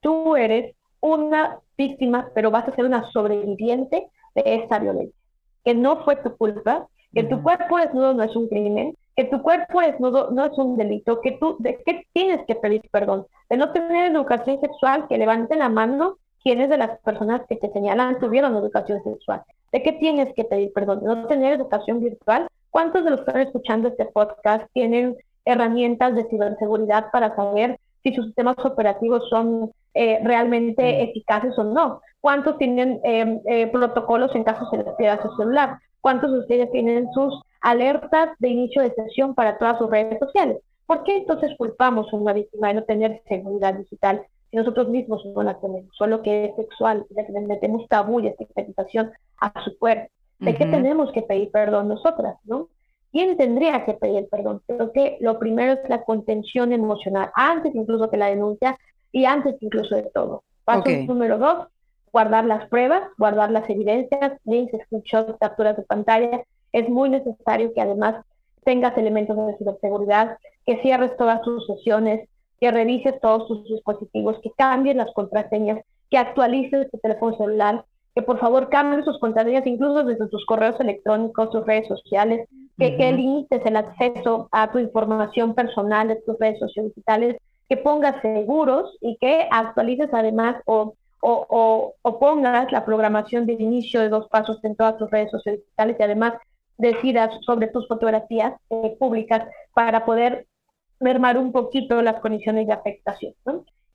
tú 0.00 0.34
eres 0.34 0.74
una 1.00 1.58
víctima, 1.76 2.30
pero 2.34 2.50
vas 2.50 2.66
a 2.66 2.74
ser 2.74 2.86
una 2.86 3.10
sobreviviente 3.10 4.08
de 4.34 4.42
esa 4.64 4.78
violencia. 4.78 5.20
Que 5.62 5.74
no 5.74 6.02
fue 6.02 6.16
tu 6.16 6.34
culpa, 6.34 6.88
que 7.12 7.24
tu 7.24 7.42
cuerpo 7.42 7.76
desnudo 7.76 8.14
no 8.14 8.22
es 8.22 8.34
un 8.34 8.48
crimen, 8.48 8.96
que 9.14 9.24
tu 9.24 9.42
cuerpo 9.42 9.82
desnudo 9.82 10.30
no 10.30 10.46
es 10.46 10.56
un 10.56 10.78
delito, 10.78 11.20
que 11.20 11.32
tú, 11.32 11.56
¿de 11.58 11.82
qué 11.84 12.06
tienes 12.14 12.46
que 12.46 12.54
pedir 12.54 12.80
perdón? 12.90 13.26
De 13.50 13.58
no 13.58 13.72
tener 13.72 14.10
educación 14.10 14.58
sexual, 14.58 15.06
que 15.06 15.18
levanten 15.18 15.58
la 15.58 15.68
mano 15.68 16.16
quienes 16.46 16.70
de 16.70 16.76
las 16.76 17.00
personas 17.00 17.42
que 17.48 17.56
te 17.56 17.72
señalan 17.72 18.20
tuvieron 18.20 18.54
educación 18.54 19.02
sexual. 19.02 19.42
¿De 19.72 19.82
qué 19.82 19.90
tienes 19.90 20.32
que 20.34 20.44
pedir 20.44 20.72
perdón? 20.72 21.00
¿De 21.00 21.06
no 21.06 21.26
tener 21.26 21.54
educación 21.54 21.98
virtual? 21.98 22.46
¿Cuántos 22.70 23.02
de 23.02 23.10
los 23.10 23.22
que 23.22 23.30
están 23.30 23.42
escuchando 23.42 23.88
este 23.88 24.04
podcast 24.04 24.64
tienen 24.72 25.16
herramientas 25.44 26.14
de 26.14 26.24
ciberseguridad 26.28 27.10
para 27.10 27.34
saber 27.34 27.80
si 28.04 28.14
sus 28.14 28.26
sistemas 28.26 28.54
operativos 28.64 29.28
son 29.28 29.72
eh, 29.94 30.20
realmente 30.22 30.82
mm. 30.84 31.08
eficaces 31.08 31.58
o 31.58 31.64
no? 31.64 32.00
¿Cuántos 32.20 32.58
tienen 32.58 33.00
em, 33.02 33.40
eh, 33.46 33.66
protocolos 33.66 34.32
en 34.36 34.44
caso 34.44 34.70
se 34.70 34.76
les 34.76 34.94
pierda 34.94 35.20
su 35.22 35.36
celular? 35.36 35.80
¿Cuántos 36.00 36.30
de 36.30 36.38
ustedes 36.38 36.70
tienen 36.70 37.12
sus 37.12 37.42
alertas 37.60 38.28
de 38.38 38.50
inicio 38.50 38.82
de 38.82 38.94
sesión 38.94 39.34
para 39.34 39.58
todas 39.58 39.78
sus 39.78 39.90
redes 39.90 40.20
sociales? 40.20 40.58
¿Por 40.86 41.02
qué 41.02 41.16
entonces 41.16 41.50
culpamos 41.58 42.06
a 42.12 42.16
una 42.16 42.34
víctima 42.34 42.68
de 42.68 42.74
no 42.74 42.84
tener 42.84 43.20
seguridad 43.26 43.74
digital 43.74 44.22
si 44.50 44.56
nosotros 44.56 44.88
mismos 44.88 45.24
no 45.26 45.42
la 45.42 45.58
tenemos? 45.60 45.94
Solo 45.96 46.22
que 46.22 46.46
es 46.46 46.56
sexual, 46.56 47.06
le 47.10 47.40
metemos 47.40 47.88
tabú 47.88 48.20
y 48.20 48.28
estigmatización 48.28 49.12
a 49.38 49.52
su 49.62 49.76
cuerpo. 49.78 50.10
¿De 50.38 50.54
qué 50.54 50.66
tenemos 50.66 51.10
que 51.12 51.22
pedir 51.22 51.50
perdón 51.50 51.88
nosotras, 51.88 52.36
no? 52.44 52.68
¿Quién 53.10 53.38
tendría 53.38 53.84
que 53.86 53.94
pedir 53.94 54.28
perdón? 54.28 54.60
Creo 54.66 54.92
que 54.92 55.16
lo 55.20 55.38
primero 55.38 55.72
es 55.72 55.88
la 55.88 56.04
contención 56.04 56.72
emocional, 56.72 57.30
antes 57.34 57.74
incluso 57.74 58.10
que 58.10 58.18
la 58.18 58.26
denuncia 58.26 58.78
y 59.12 59.24
antes 59.24 59.56
incluso 59.60 59.96
de 59.96 60.10
todo. 60.12 60.42
Paso 60.64 60.84
número 61.06 61.38
dos, 61.38 61.68
guardar 62.12 62.44
las 62.44 62.68
pruebas, 62.68 63.02
guardar 63.16 63.50
las 63.50 63.68
evidencias, 63.70 64.32
links, 64.44 64.76
screenshots, 64.84 65.38
capturas 65.38 65.76
de 65.76 65.84
pantalla. 65.84 66.44
Es 66.72 66.88
muy 66.88 67.08
necesario 67.08 67.72
que 67.72 67.80
además 67.80 68.22
tengas 68.64 68.98
elementos 68.98 69.36
de 69.46 69.56
ciberseguridad, 69.56 70.36
que 70.66 70.82
cierres 70.82 71.16
todas 71.16 71.40
tus 71.42 71.66
sesiones, 71.66 72.28
que 72.60 72.70
revises 72.70 73.20
todos 73.20 73.46
tus 73.48 73.64
dispositivos, 73.64 74.38
que 74.42 74.50
cambies 74.56 74.96
las 74.96 75.12
contraseñas, 75.12 75.80
que 76.10 76.18
actualices 76.18 76.90
tu 76.90 76.98
teléfono 76.98 77.36
celular, 77.36 77.84
que 78.14 78.22
por 78.22 78.38
favor 78.38 78.68
cambies 78.70 79.04
sus 79.04 79.18
contraseñas 79.18 79.66
incluso 79.66 80.04
desde 80.04 80.28
tus 80.28 80.44
correos 80.46 80.78
electrónicos, 80.80 81.50
tus 81.50 81.66
redes 81.66 81.86
sociales, 81.88 82.48
que, 82.78 82.96
que 82.96 83.12
limites 83.12 83.64
el 83.64 83.76
acceso 83.76 84.48
a 84.52 84.70
tu 84.70 84.78
información 84.78 85.54
personal 85.54 86.08
de 86.08 86.16
tus 86.16 86.38
redes 86.38 86.58
sociales 86.58 86.94
digitales, 86.94 87.36
que 87.68 87.76
pongas 87.76 88.20
seguros 88.22 88.96
y 89.00 89.16
que 89.16 89.48
actualices 89.50 90.08
además 90.12 90.56
o, 90.66 90.94
o, 91.20 91.94
o, 92.02 92.18
pongas 92.18 92.70
la 92.70 92.84
programación 92.84 93.46
de 93.46 93.54
inicio 93.54 94.00
de 94.00 94.08
dos 94.08 94.28
pasos 94.28 94.62
en 94.62 94.76
todas 94.76 94.96
tus 94.98 95.10
redes 95.10 95.30
sociales 95.30 95.62
digitales 95.62 95.96
y 95.98 96.02
además 96.02 96.34
decidas 96.78 97.34
sobre 97.44 97.68
tus 97.68 97.88
fotografías 97.88 98.54
eh, 98.70 98.96
públicas 98.98 99.48
para 99.74 100.04
poder 100.04 100.46
mermar 101.00 101.38
un 101.38 101.52
poquito 101.52 102.02
las 102.02 102.20
condiciones 102.20 102.66
de 102.66 102.72
afectación. 102.72 103.34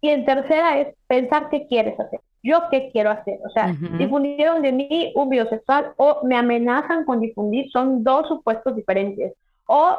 Y 0.01 0.09
en 0.09 0.25
tercera 0.25 0.79
es 0.79 0.95
pensar 1.07 1.49
qué 1.49 1.67
quieres 1.67 1.99
hacer. 1.99 2.19
Yo 2.43 2.63
qué 2.71 2.89
quiero 2.91 3.11
hacer. 3.11 3.39
O 3.45 3.49
sea, 3.49 3.75
difundieron 3.99 4.63
de 4.63 4.71
mí 4.71 5.13
un 5.15 5.29
video 5.29 5.47
sexual 5.47 5.93
o 5.97 6.21
me 6.23 6.35
amenazan 6.35 7.05
con 7.05 7.19
difundir. 7.19 7.69
Son 7.71 8.03
dos 8.03 8.27
supuestos 8.27 8.75
diferentes. 8.75 9.33
O 9.67 9.97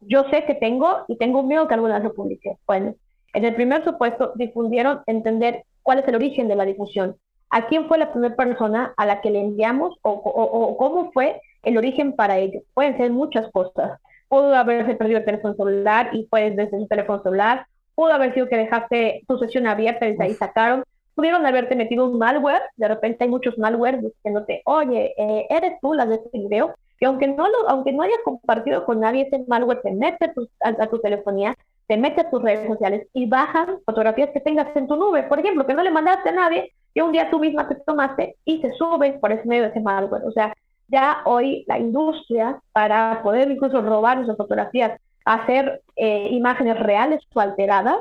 yo 0.00 0.24
sé 0.30 0.44
que 0.46 0.54
tengo 0.54 1.04
y 1.06 1.16
tengo 1.16 1.40
un 1.40 1.48
miedo 1.48 1.68
que 1.68 1.74
alguna 1.74 1.94
vez 1.94 2.04
lo 2.04 2.14
publique. 2.14 2.56
Bueno, 2.66 2.94
en 3.34 3.44
el 3.44 3.54
primer 3.54 3.84
supuesto 3.84 4.32
difundieron 4.36 5.00
entender 5.06 5.64
cuál 5.82 5.98
es 5.98 6.08
el 6.08 6.14
origen 6.14 6.48
de 6.48 6.56
la 6.56 6.64
difusión. 6.64 7.16
¿A 7.50 7.66
quién 7.66 7.86
fue 7.86 7.98
la 7.98 8.10
primera 8.10 8.34
persona 8.34 8.94
a 8.96 9.04
la 9.04 9.20
que 9.20 9.30
le 9.30 9.40
enviamos 9.40 9.98
o, 10.00 10.10
o 10.12 10.76
cómo 10.78 11.12
fue 11.12 11.42
el 11.62 11.76
origen 11.76 12.14
para 12.14 12.38
ello? 12.38 12.60
Pueden 12.72 12.96
ser 12.96 13.10
muchas 13.10 13.50
cosas 13.52 14.00
pudo 14.32 14.54
haberse 14.54 14.94
perdido 14.94 15.18
el 15.18 15.26
teléfono 15.26 15.52
celular 15.52 16.08
y 16.14 16.24
puedes 16.24 16.56
desde 16.56 16.78
un 16.78 16.88
teléfono 16.88 17.22
celular, 17.22 17.66
pudo 17.94 18.14
haber 18.14 18.32
sido 18.32 18.48
que 18.48 18.56
dejaste 18.56 19.24
tu 19.28 19.36
sesión 19.36 19.66
abierta 19.66 20.08
y 20.08 20.16
ahí 20.18 20.32
sacaron, 20.32 20.84
pudieron 21.14 21.44
haberte 21.44 21.76
metido 21.76 22.08
un 22.08 22.16
malware, 22.16 22.62
de 22.76 22.88
repente 22.88 23.24
hay 23.24 23.28
muchos 23.28 23.58
malware 23.58 24.00
diciéndote, 24.00 24.62
oye, 24.64 25.12
eh, 25.18 25.46
eres 25.50 25.78
tú 25.82 25.92
la 25.92 26.06
de 26.06 26.14
este 26.14 26.38
video, 26.38 26.74
que 26.98 27.04
aunque 27.04 27.28
no 27.28 27.46
lo, 27.46 27.68
aunque 27.68 27.92
no 27.92 28.04
hayas 28.04 28.20
compartido 28.24 28.86
con 28.86 29.00
nadie 29.00 29.28
ese 29.30 29.44
malware, 29.48 29.82
te 29.82 29.90
mete 29.90 30.32
a, 30.62 30.86
tu 30.86 30.98
telefonía, 31.00 31.54
te 31.86 31.98
mete 31.98 32.22
a 32.22 32.30
tus 32.30 32.40
redes 32.40 32.66
sociales 32.66 33.06
y 33.12 33.26
bajan 33.26 33.80
fotografías 33.84 34.30
que 34.30 34.40
tengas 34.40 34.74
en 34.74 34.88
tu 34.88 34.96
nube, 34.96 35.24
por 35.24 35.40
ejemplo, 35.40 35.66
que 35.66 35.74
no 35.74 35.82
le 35.82 35.90
mandaste 35.90 36.30
a 36.30 36.32
nadie, 36.32 36.72
y 36.94 37.02
un 37.02 37.12
día 37.12 37.30
tú 37.30 37.38
misma 37.38 37.68
te 37.68 37.74
tomaste 37.74 38.36
y 38.46 38.62
se 38.62 38.72
sube 38.72 39.12
por 39.20 39.30
ese 39.30 39.46
medio 39.46 39.64
de 39.64 39.68
ese 39.68 39.80
malware. 39.80 40.24
O 40.24 40.32
sea, 40.32 40.54
ya 40.92 41.22
hoy 41.24 41.64
la 41.66 41.78
industria, 41.78 42.60
para 42.72 43.22
poder 43.22 43.50
incluso 43.50 43.80
robar 43.80 44.22
esas 44.22 44.36
fotografías, 44.36 45.00
hacer 45.24 45.80
eh, 45.96 46.28
imágenes 46.30 46.78
reales 46.78 47.20
o 47.34 47.40
alteradas, 47.40 47.96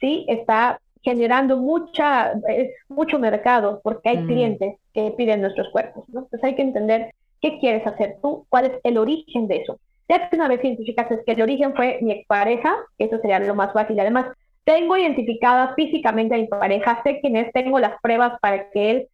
¿sí? 0.00 0.24
está 0.28 0.80
generando 1.02 1.56
mucha, 1.58 2.32
eh, 2.48 2.72
mucho 2.88 3.18
mercado 3.18 3.80
porque 3.82 4.08
hay 4.08 4.18
mm. 4.18 4.26
clientes 4.26 4.76
que 4.94 5.12
piden 5.16 5.42
nuestros 5.42 5.68
cuerpos. 5.70 6.04
¿no? 6.08 6.20
Entonces 6.20 6.44
hay 6.44 6.54
que 6.54 6.62
entender 6.62 7.14
qué 7.40 7.58
quieres 7.58 7.86
hacer 7.86 8.16
tú, 8.22 8.46
cuál 8.48 8.66
es 8.66 8.72
el 8.84 8.98
origen 8.98 9.46
de 9.46 9.58
eso. 9.58 9.78
Ya 10.08 10.28
que 10.28 10.36
una 10.36 10.48
vez 10.48 10.64
identificaste 10.64 11.22
que 11.24 11.32
el 11.32 11.42
origen 11.42 11.74
fue 11.74 11.98
mi 12.02 12.12
expareja, 12.12 12.74
eso 12.98 13.18
sería 13.18 13.38
lo 13.38 13.54
más 13.54 13.72
fácil. 13.72 14.00
Además, 14.00 14.26
tengo 14.64 14.96
identificada 14.96 15.74
físicamente 15.74 16.34
a 16.34 16.38
mi 16.38 16.46
pareja, 16.46 17.00
sé 17.04 17.20
quién 17.20 17.36
es, 17.36 17.52
tengo 17.52 17.78
las 17.78 18.00
pruebas 18.00 18.38
para 18.40 18.70
que 18.70 18.90
él 18.90 19.08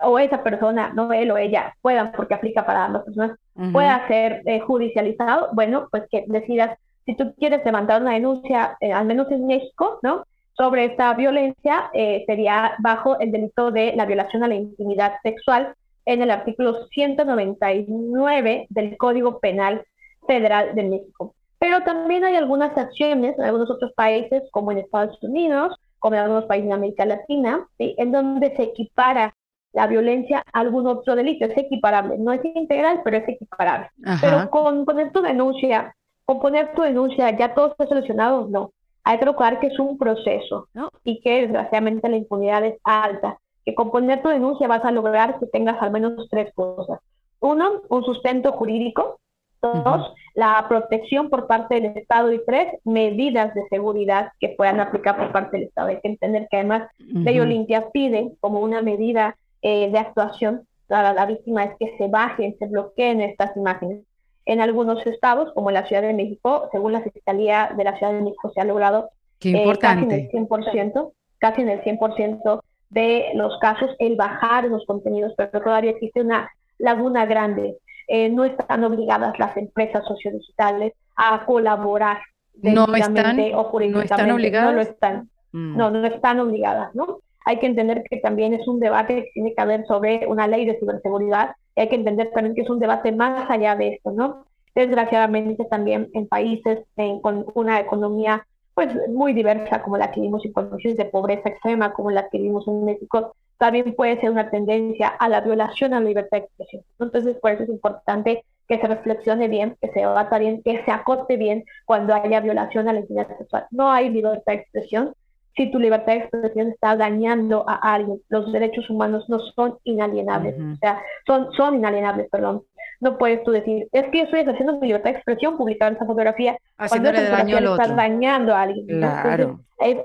o 0.00 0.18
esa 0.18 0.42
persona, 0.42 0.92
no 0.94 1.12
él 1.12 1.30
o 1.30 1.38
ella, 1.38 1.74
puedan, 1.82 2.12
porque 2.12 2.34
aplica 2.34 2.64
para 2.64 2.84
ambas 2.84 3.04
personas, 3.04 3.38
pueda 3.72 4.06
ser 4.06 4.42
eh, 4.46 4.60
judicializado, 4.60 5.48
bueno, 5.52 5.88
pues 5.90 6.04
que 6.10 6.24
decidas 6.28 6.78
si 7.08 7.14
tú 7.16 7.34
quieres 7.38 7.64
levantar 7.64 8.02
una 8.02 8.12
denuncia, 8.12 8.76
eh, 8.80 8.92
al 8.92 9.06
menos 9.06 9.30
en 9.30 9.46
México, 9.46 9.98
¿no? 10.02 10.26
Sobre 10.52 10.84
esta 10.84 11.14
violencia, 11.14 11.88
eh, 11.94 12.22
sería 12.26 12.74
bajo 12.80 13.18
el 13.18 13.32
delito 13.32 13.70
de 13.70 13.94
la 13.96 14.04
violación 14.04 14.44
a 14.44 14.48
la 14.48 14.56
intimidad 14.56 15.14
sexual 15.22 15.74
en 16.04 16.20
el 16.20 16.30
artículo 16.30 16.86
199 16.88 18.66
del 18.68 18.96
Código 18.98 19.40
Penal 19.40 19.86
Federal 20.26 20.74
de 20.74 20.82
México. 20.82 21.34
Pero 21.58 21.82
también 21.82 22.24
hay 22.24 22.36
algunas 22.36 22.76
acciones 22.76 23.38
en 23.38 23.44
algunos 23.44 23.70
otros 23.70 23.92
países, 23.94 24.42
como 24.50 24.70
en 24.70 24.78
Estados 24.78 25.18
Unidos, 25.22 25.80
como 25.98 26.14
en 26.14 26.22
algunos 26.22 26.44
países 26.44 26.68
de 26.68 26.74
América 26.74 27.06
Latina, 27.06 27.66
en 27.78 28.12
donde 28.12 28.54
se 28.54 28.64
equipara 28.64 29.34
la 29.72 29.86
violencia 29.86 30.42
a 30.52 30.60
algún 30.60 30.86
otro 30.86 31.14
delito. 31.14 31.44
Es 31.44 31.56
equiparable, 31.56 32.18
no 32.18 32.32
es 32.32 32.44
integral, 32.44 33.00
pero 33.04 33.18
es 33.18 33.28
equiparable. 33.28 33.90
Pero 34.20 34.50
con 34.50 34.84
poner 34.84 35.12
tu 35.12 35.20
denuncia, 35.20 35.94
con 36.24 36.40
poner 36.40 36.74
tu 36.74 36.82
denuncia, 36.82 37.36
ya 37.36 37.54
todo 37.54 37.68
está 37.68 37.86
solucionado, 37.86 38.46
no. 38.48 38.72
Hay 39.04 39.18
que 39.18 39.24
recordar 39.24 39.60
que 39.60 39.68
es 39.68 39.78
un 39.78 39.96
proceso, 39.96 40.68
¿no? 40.74 40.90
Y 41.04 41.20
que 41.20 41.42
desgraciadamente 41.42 42.08
la 42.08 42.16
impunidad 42.16 42.64
es 42.64 42.78
alta. 42.84 43.38
Que 43.64 43.74
con 43.74 43.90
poner 43.90 44.22
tu 44.22 44.28
denuncia 44.28 44.68
vas 44.68 44.84
a 44.84 44.90
lograr 44.90 45.38
que 45.38 45.46
tengas 45.46 45.80
al 45.80 45.90
menos 45.90 46.28
tres 46.30 46.52
cosas. 46.54 47.00
Uno, 47.40 47.82
un 47.88 48.04
sustento 48.04 48.52
jurídico. 48.52 49.18
Dos, 49.60 50.12
la 50.34 50.64
protección 50.68 51.30
por 51.30 51.46
parte 51.46 51.80
del 51.80 51.96
Estado. 51.96 52.32
Y 52.32 52.40
tres, 52.44 52.74
medidas 52.84 53.54
de 53.54 53.66
seguridad 53.70 54.32
que 54.38 54.50
puedan 54.50 54.78
aplicar 54.78 55.16
por 55.16 55.32
parte 55.32 55.56
del 55.56 55.68
Estado. 55.68 55.88
Hay 55.88 56.00
que 56.00 56.08
entender 56.08 56.46
que 56.50 56.58
además 56.58 56.90
Ley 56.98 57.40
Olimpia 57.40 57.88
pide 57.90 58.32
como 58.40 58.60
una 58.60 58.82
medida 58.82 59.36
eh, 59.62 59.90
de 59.90 59.98
actuación 59.98 60.66
para 60.86 61.12
la 61.12 61.26
víctima 61.26 61.64
es 61.64 61.72
que 61.78 61.96
se 61.98 62.08
bajen, 62.08 62.56
se 62.58 62.66
bloqueen 62.66 63.20
estas 63.20 63.56
imágenes. 63.56 64.02
En 64.46 64.60
algunos 64.60 65.06
estados, 65.06 65.52
como 65.52 65.70
en 65.70 65.74
la 65.74 65.86
Ciudad 65.86 66.02
de 66.02 66.14
México, 66.14 66.68
según 66.72 66.92
la 66.92 67.02
Fiscalía 67.02 67.72
de 67.76 67.84
la 67.84 67.98
Ciudad 67.98 68.12
de 68.12 68.22
México, 68.22 68.50
se 68.54 68.60
ha 68.60 68.64
logrado 68.64 69.10
eh, 69.42 69.78
casi 69.78 70.04
en 70.04 70.10
el 70.10 70.30
100%, 70.30 71.12
casi 71.38 71.60
en 71.60 71.68
el 71.68 71.82
100% 71.82 72.60
de 72.88 73.26
los 73.34 73.58
casos 73.58 73.90
el 73.98 74.16
bajar 74.16 74.64
los 74.64 74.86
contenidos, 74.86 75.34
pero 75.36 75.60
todavía 75.62 75.90
existe 75.90 76.22
una 76.22 76.50
laguna 76.78 77.26
grande. 77.26 77.76
Eh, 78.06 78.30
no 78.30 78.44
están 78.44 78.82
obligadas 78.84 79.38
las 79.38 79.54
empresas 79.58 80.02
sociodigitales 80.06 80.94
a 81.14 81.44
colaborar 81.44 82.18
no 82.62 82.94
están, 82.96 83.38
o 83.54 83.80
no 83.80 84.00
están 84.00 84.30
obligadas. 84.30 84.70
No 84.70 84.76
lo 84.76 84.80
están. 84.80 85.30
Mm. 85.52 85.76
No, 85.76 85.90
no 85.90 86.06
están 86.06 86.40
obligadas, 86.40 86.94
¿no? 86.94 87.20
Hay 87.48 87.60
que 87.60 87.66
entender 87.66 88.04
que 88.10 88.18
también 88.18 88.52
es 88.52 88.68
un 88.68 88.78
debate 88.78 89.14
que 89.24 89.30
tiene 89.32 89.54
que 89.54 89.62
haber 89.62 89.86
sobre 89.86 90.26
una 90.26 90.46
ley 90.46 90.66
de 90.66 90.78
ciberseguridad 90.78 91.52
y 91.74 91.80
hay 91.80 91.88
que 91.88 91.94
entender 91.94 92.30
también 92.34 92.54
que 92.54 92.60
es 92.60 92.68
un 92.68 92.78
debate 92.78 93.10
más 93.10 93.50
allá 93.50 93.74
de 93.74 93.94
esto, 93.94 94.10
¿no? 94.10 94.44
Desgraciadamente 94.74 95.64
también 95.64 96.10
en 96.12 96.28
países 96.28 96.80
con 97.22 97.46
una 97.54 97.80
economía 97.80 98.46
pues 98.74 98.94
muy 99.08 99.32
diversa 99.32 99.80
como 99.80 99.96
la 99.96 100.10
que 100.10 100.20
vimos 100.20 100.44
en 100.44 100.52
condiciones 100.52 100.98
de 100.98 101.06
pobreza 101.06 101.48
extrema 101.48 101.94
como 101.94 102.10
la 102.10 102.28
que 102.28 102.36
vimos 102.36 102.68
en 102.68 102.84
México, 102.84 103.34
también 103.56 103.94
puede 103.94 104.20
ser 104.20 104.30
una 104.30 104.50
tendencia 104.50 105.08
a 105.08 105.30
la 105.30 105.40
violación 105.40 105.94
a 105.94 106.00
la 106.00 106.06
libertad 106.06 106.36
de 106.36 106.44
expresión. 106.44 106.82
Entonces, 107.00 107.38
por 107.40 107.52
eso 107.52 107.62
es 107.62 107.70
importante 107.70 108.44
que 108.68 108.78
se 108.78 108.86
reflexione 108.86 109.48
bien, 109.48 109.74
que 109.80 109.88
se 109.88 110.00
debata 110.00 110.38
bien, 110.38 110.62
que 110.62 110.84
se 110.84 110.90
acote 110.90 111.38
bien 111.38 111.64
cuando 111.86 112.12
haya 112.12 112.40
violación 112.40 112.88
a 112.88 112.92
la 112.92 113.00
intimidad 113.00 113.38
sexual. 113.38 113.66
No 113.70 113.90
hay 113.90 114.10
libertad 114.10 114.52
de 114.52 114.58
expresión 114.58 115.14
si 115.58 115.70
tu 115.70 115.78
libertad 115.78 116.12
de 116.12 116.18
expresión 116.20 116.68
está 116.68 116.96
dañando 116.96 117.68
a 117.68 117.74
alguien. 117.74 118.20
Los 118.28 118.50
derechos 118.52 118.88
humanos 118.88 119.28
no 119.28 119.40
son 119.40 119.76
inalienables, 119.84 120.54
o 120.58 120.76
sea, 120.76 121.02
son, 121.26 121.52
son 121.52 121.74
inalienables, 121.74 122.28
perdón. 122.30 122.62
No 123.00 123.18
puedes 123.18 123.42
tú 123.44 123.50
decir, 123.50 123.88
es 123.92 124.06
que 124.06 124.18
yo 124.18 124.24
estoy 124.24 124.40
ejerciendo 124.40 124.78
mi 124.78 124.86
libertad 124.86 125.10
de 125.10 125.16
expresión, 125.16 125.56
publicar 125.56 125.92
esa 125.92 126.06
fotografía, 126.06 126.56
cuando 126.76 127.10
esa 127.10 127.36
fotografía 127.36 127.58
está 127.58 127.94
dañando 127.94 128.54
a 128.54 128.62
alguien. 128.62 128.86
Claro. 128.86 129.60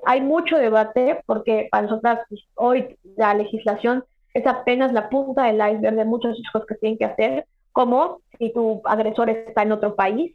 hay, 0.06 0.22
mucho 0.22 0.58
debate 0.58 1.22
porque 1.26 1.68
para 1.72 1.84
nosotras 1.84 2.20
pues, 2.30 2.41
hoy 2.56 2.97
la 3.16 3.34
legislación 3.36 4.04
es 4.34 4.45
apenas 4.47 4.91
la 4.91 5.10
punta 5.10 5.45
del 5.45 5.56
iceberg 5.56 5.95
de 5.95 6.06
muchos 6.06 6.41
cosas 6.51 6.68
que 6.68 6.76
tienen 6.76 6.97
que 6.97 7.06
hacer, 7.06 7.45
como 7.72 8.22
si 8.39 8.51
tu 8.51 8.82
agresor 8.86 9.30
está 9.30 9.62
en 9.62 9.72
otro 9.72 9.95
país, 9.95 10.34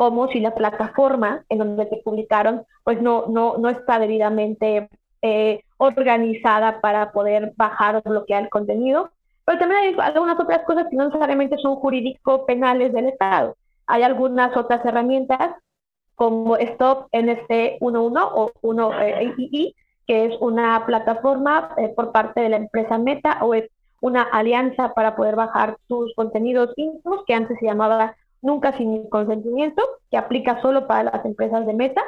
como 0.00 0.28
si 0.28 0.40
la 0.40 0.54
plataforma 0.54 1.44
en 1.50 1.58
donde 1.58 1.84
te 1.84 1.98
publicaron 1.98 2.62
pues 2.84 3.02
no, 3.02 3.26
no, 3.26 3.58
no 3.58 3.68
está 3.68 3.98
debidamente 3.98 4.88
eh, 5.20 5.62
organizada 5.76 6.80
para 6.80 7.12
poder 7.12 7.52
bajar 7.54 7.96
o 7.96 8.02
bloquear 8.02 8.44
el 8.44 8.48
contenido. 8.48 9.10
Pero 9.44 9.58
también 9.58 9.80
hay 9.82 9.94
algunas 9.98 10.40
otras 10.40 10.62
cosas 10.64 10.86
que 10.88 10.96
no 10.96 11.04
necesariamente 11.04 11.58
son 11.58 11.76
jurídico-penales 11.76 12.94
del 12.94 13.08
Estado. 13.08 13.56
Hay 13.86 14.02
algunas 14.02 14.56
otras 14.56 14.82
herramientas 14.86 15.50
como 16.14 16.56
Stop 16.56 17.08
NC 17.12 17.76
11 17.82 18.20
o 18.32 18.52
1II, 18.62 19.52
eh, 19.52 19.74
que 20.06 20.24
es 20.24 20.34
una 20.40 20.86
plataforma 20.86 21.74
eh, 21.76 21.92
por 21.94 22.10
parte 22.10 22.40
de 22.40 22.48
la 22.48 22.56
empresa 22.56 22.96
Meta 22.96 23.36
o 23.42 23.52
es 23.52 23.70
una 24.00 24.22
alianza 24.22 24.94
para 24.94 25.14
poder 25.14 25.36
bajar 25.36 25.76
tus 25.88 26.14
contenidos 26.14 26.72
íntimos 26.76 27.22
que 27.26 27.34
antes 27.34 27.58
se 27.58 27.66
llamaba 27.66 28.16
nunca 28.42 28.76
sin 28.76 29.08
consentimiento, 29.08 29.82
que 30.10 30.16
aplica 30.16 30.60
solo 30.62 30.86
para 30.86 31.04
las 31.04 31.24
empresas 31.24 31.66
de 31.66 31.74
meta. 31.74 32.02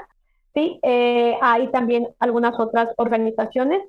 Sí, 0.54 0.78
eh, 0.82 1.36
hay 1.40 1.68
también 1.68 2.08
algunas 2.18 2.58
otras 2.58 2.88
organizaciones, 2.96 3.80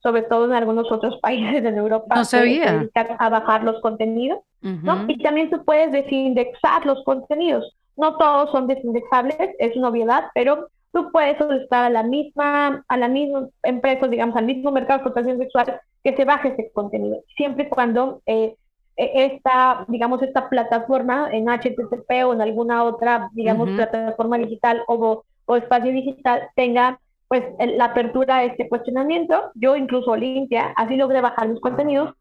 sobre 0.00 0.22
todo 0.22 0.46
en 0.46 0.52
algunos 0.52 0.90
otros 0.90 1.18
países 1.22 1.64
en 1.64 1.76
Europa, 1.76 2.16
que 2.16 2.24
se 2.24 2.40
dedican 2.40 3.16
a 3.18 3.28
bajar 3.28 3.64
los 3.64 3.80
contenidos. 3.80 4.40
¿no? 4.60 5.04
Y 5.06 5.22
también 5.22 5.50
tú 5.50 5.64
puedes 5.64 5.92
desindexar 5.92 6.84
los 6.84 7.04
contenidos. 7.04 7.76
No 7.96 8.16
todos 8.16 8.50
son 8.50 8.66
desindexables, 8.66 9.36
es 9.58 9.76
una 9.76 9.88
obviedad, 9.88 10.24
pero 10.34 10.68
tú 10.92 11.10
puedes 11.12 11.38
solicitar 11.38 11.84
a 11.84 11.90
la 11.90 12.02
misma, 12.02 12.84
a 12.88 12.96
la 12.96 13.08
misma 13.08 13.48
empresa, 13.62 14.08
digamos, 14.08 14.36
al 14.36 14.46
mismo 14.46 14.72
mercado 14.72 14.98
de 14.98 15.04
explotación 15.04 15.38
sexual 15.38 15.80
que 16.02 16.16
se 16.16 16.24
baje 16.24 16.48
ese 16.48 16.70
contenido, 16.72 17.22
siempre 17.36 17.64
y 17.64 17.68
cuando 17.68 18.22
eh, 18.26 18.56
esta, 18.98 19.84
digamos, 19.86 20.20
esta 20.22 20.48
plataforma 20.48 21.28
en 21.32 21.48
HTTP 21.48 22.24
o 22.26 22.32
en 22.32 22.40
alguna 22.40 22.82
otra, 22.82 23.28
digamos, 23.32 23.70
plataforma 23.70 24.38
digital 24.38 24.82
o, 24.88 25.22
o 25.46 25.56
espacio 25.56 25.92
digital 25.92 26.48
tenga 26.56 26.98
pues 27.28 27.44
la 27.58 27.86
apertura 27.86 28.38
a 28.38 28.44
este 28.44 28.68
cuestionamiento. 28.68 29.52
Yo 29.54 29.76
incluso 29.76 30.10
Olimpia, 30.10 30.72
así 30.76 30.96
logré 30.96 31.20
bajar 31.20 31.46
los 31.46 31.60
contenidos, 31.60 32.14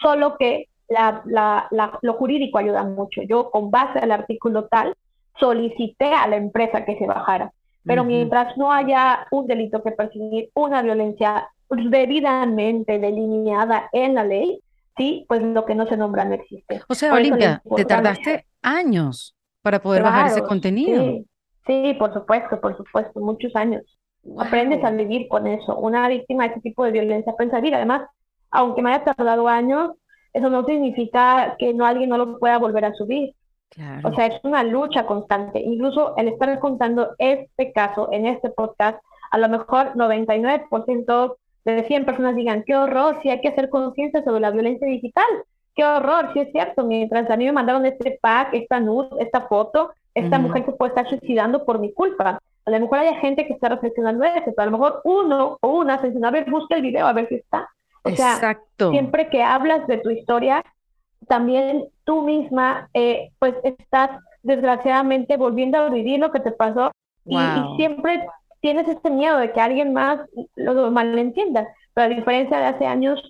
solo 0.00 0.36
que 0.36 0.68
la, 0.88 1.22
la, 1.24 1.68
lo 2.02 2.14
jurídico 2.14 2.58
ayuda 2.58 2.82
mucho. 2.82 3.22
Yo 3.22 3.50
con 3.50 3.70
base 3.70 4.00
al 4.00 4.10
artículo 4.10 4.64
tal 4.64 4.94
solicité 5.38 6.12
a 6.12 6.26
la 6.26 6.36
empresa 6.36 6.84
que 6.84 6.98
se 6.98 7.06
bajara. 7.06 7.52
Pero 7.84 8.02
mientras 8.02 8.56
no 8.56 8.72
haya 8.72 9.26
un 9.30 9.46
delito 9.46 9.82
que 9.82 9.92
perseguir, 9.92 10.48
una 10.54 10.80
violencia 10.80 11.50
debidamente 11.68 12.98
delineada 12.98 13.90
en 13.92 14.14
la 14.14 14.24
ley, 14.24 14.58
sí, 14.96 15.24
pues 15.28 15.42
lo 15.42 15.64
que 15.64 15.74
no 15.74 15.86
se 15.86 15.96
nombra 15.96 16.24
no 16.24 16.34
existe. 16.34 16.80
O 16.88 16.94
sea, 16.94 17.12
Olimpia, 17.12 17.62
te 17.76 17.84
tardaste 17.84 18.46
años 18.62 19.34
para 19.62 19.80
poder 19.80 20.02
bajar 20.02 20.26
ese 20.28 20.42
contenido. 20.42 21.24
Sí, 21.66 21.96
por 21.98 22.12
supuesto, 22.12 22.60
por 22.60 22.76
supuesto, 22.76 23.20
muchos 23.20 23.54
años. 23.56 23.82
Aprendes 24.38 24.82
a 24.84 24.90
vivir 24.90 25.28
con 25.28 25.46
eso. 25.46 25.76
Una 25.76 26.08
víctima 26.08 26.44
de 26.44 26.48
este 26.50 26.60
tipo 26.60 26.84
de 26.84 26.92
violencia 26.92 27.32
aprende 27.32 27.56
a 27.56 27.60
vivir. 27.60 27.74
Además, 27.74 28.02
aunque 28.50 28.82
me 28.82 28.90
haya 28.92 29.04
tardado 29.04 29.48
años, 29.48 29.92
eso 30.32 30.50
no 30.50 30.64
significa 30.64 31.56
que 31.58 31.72
no 31.74 31.86
alguien 31.86 32.10
no 32.10 32.18
lo 32.18 32.38
pueda 32.38 32.58
volver 32.58 32.84
a 32.84 32.94
subir. 32.94 33.34
O 34.04 34.14
sea, 34.14 34.26
es 34.26 34.40
una 34.44 34.62
lucha 34.62 35.04
constante. 35.06 35.60
Incluso 35.60 36.16
el 36.16 36.28
estar 36.28 36.58
contando 36.60 37.14
este 37.18 37.72
caso 37.72 38.08
en 38.12 38.26
este 38.26 38.50
podcast, 38.50 39.02
a 39.30 39.38
lo 39.38 39.48
mejor 39.48 39.94
99% 39.94 41.36
de 41.64 41.84
100 41.84 42.04
personas 42.04 42.36
digan, 42.36 42.62
qué 42.64 42.76
horror, 42.76 43.18
si 43.22 43.30
hay 43.30 43.40
que 43.40 43.48
hacer 43.48 43.70
conciencia 43.70 44.22
sobre 44.22 44.40
la 44.40 44.50
violencia 44.50 44.86
digital. 44.86 45.24
Qué 45.74 45.84
horror, 45.84 46.32
si 46.32 46.40
es 46.40 46.52
cierto. 46.52 46.84
Mientras 46.84 47.28
a 47.30 47.36
mí 47.36 47.46
me 47.46 47.52
mandaron 47.52 47.84
este 47.86 48.18
pack, 48.20 48.54
esta 48.54 48.78
nud, 48.80 49.06
esta 49.18 49.42
foto, 49.48 49.92
esta 50.14 50.38
mujer 50.38 50.64
que 50.64 50.72
puede 50.72 50.90
estar 50.90 51.08
suicidando 51.08 51.64
por 51.64 51.80
mi 51.80 51.92
culpa. 51.92 52.38
A 52.66 52.70
lo 52.70 52.80
mejor 52.80 53.00
hay 53.00 53.14
gente 53.16 53.46
que 53.46 53.54
está 53.54 53.68
reflexionando 53.68 54.24
eso, 54.24 54.52
pero 54.56 54.62
a 54.62 54.66
lo 54.66 54.78
mejor 54.78 55.00
uno 55.04 55.58
o 55.60 55.68
una 55.68 56.00
se 56.00 56.12
a 56.24 56.30
ver, 56.30 56.48
busca 56.48 56.76
el 56.76 56.82
video, 56.82 57.06
a 57.06 57.12
ver 57.12 57.28
si 57.28 57.36
está. 57.36 57.68
O 58.04 58.10
sea, 58.10 58.58
siempre 58.90 59.28
que 59.28 59.42
hablas 59.42 59.86
de 59.86 59.98
tu 59.98 60.10
historia, 60.10 60.62
también 61.26 61.86
tú 62.04 62.22
misma, 62.22 62.88
eh, 62.94 63.30
pues 63.38 63.54
estás 63.64 64.10
desgraciadamente 64.42 65.36
volviendo 65.36 65.78
a 65.78 65.88
vivir 65.88 66.20
lo 66.20 66.30
que 66.30 66.40
te 66.40 66.52
pasó 66.52 66.92
y, 67.24 67.36
y, 67.36 67.76
siempre 67.76 68.26
tienes 68.64 68.88
este 68.88 69.10
miedo 69.10 69.36
de 69.36 69.52
que 69.52 69.60
alguien 69.60 69.92
más 69.92 70.20
lo 70.56 70.90
malentienda. 70.90 71.68
Pero 71.92 72.06
a 72.06 72.16
diferencia 72.16 72.56
de 72.56 72.64
hace 72.64 72.86
años, 72.86 73.20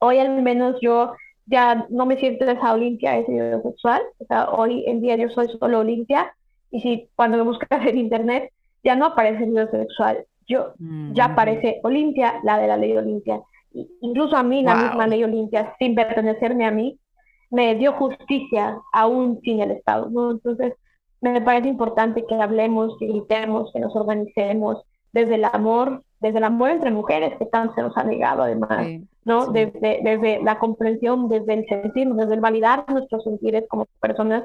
hoy 0.00 0.18
al 0.18 0.42
menos 0.42 0.78
yo 0.82 1.12
ya 1.46 1.86
no 1.90 2.06
me 2.06 2.16
siento 2.16 2.44
esa 2.44 2.72
Olimpia 2.72 3.18
ese 3.18 3.62
sexual. 3.62 4.02
O 4.18 4.24
sea, 4.24 4.50
hoy 4.50 4.82
en 4.88 5.00
día 5.00 5.14
yo 5.14 5.28
soy 5.28 5.46
solo 5.60 5.78
Olimpia. 5.78 6.34
Y 6.72 6.80
si 6.80 7.08
cuando 7.14 7.36
me 7.36 7.44
buscas 7.44 7.68
en 7.86 7.98
internet 7.98 8.50
ya 8.82 8.96
no 8.96 9.06
aparece 9.06 9.44
el 9.44 9.70
sexual, 9.70 10.26
yo 10.48 10.74
ya 11.12 11.26
aparece 11.26 11.78
Olimpia, 11.84 12.40
la 12.42 12.58
de 12.58 12.66
la 12.66 12.76
ley 12.76 12.96
Olimpia. 12.96 13.40
Incluso 14.00 14.34
a 14.36 14.42
mí, 14.42 14.64
la 14.64 14.74
misma 14.74 15.06
ley 15.06 15.22
Olimpia, 15.22 15.72
sin 15.78 15.94
pertenecerme 15.94 16.66
a 16.66 16.72
mí, 16.72 16.98
me 17.48 17.76
dio 17.76 17.92
justicia 17.92 18.76
aún 18.92 19.40
sin 19.44 19.60
el 19.60 19.70
Estado. 19.70 20.10
¿no? 20.10 20.32
Entonces, 20.32 20.74
me 21.32 21.40
parece 21.40 21.68
importante 21.68 22.24
que 22.26 22.34
hablemos, 22.34 22.96
que 22.98 23.06
gritemos, 23.06 23.72
que 23.72 23.80
nos 23.80 23.96
organicemos 23.96 24.84
desde 25.12 25.36
el 25.36 25.44
amor, 25.44 26.02
desde 26.20 26.38
el 26.38 26.44
amor 26.44 26.70
entre 26.70 26.90
mujeres 26.90 27.36
que 27.38 27.46
tanto 27.46 27.74
se 27.74 27.82
nos 27.82 27.96
ha 27.96 28.04
negado 28.04 28.42
además, 28.42 28.86
¿no? 29.24 29.46
Desde, 29.46 30.00
desde 30.02 30.42
la 30.42 30.58
comprensión, 30.58 31.28
desde 31.28 31.54
el 31.54 31.66
sentirnos, 31.66 32.18
desde 32.18 32.34
el 32.34 32.40
validar 32.40 32.84
nuestros 32.88 33.24
sentires 33.24 33.64
como 33.68 33.86
personas 34.00 34.44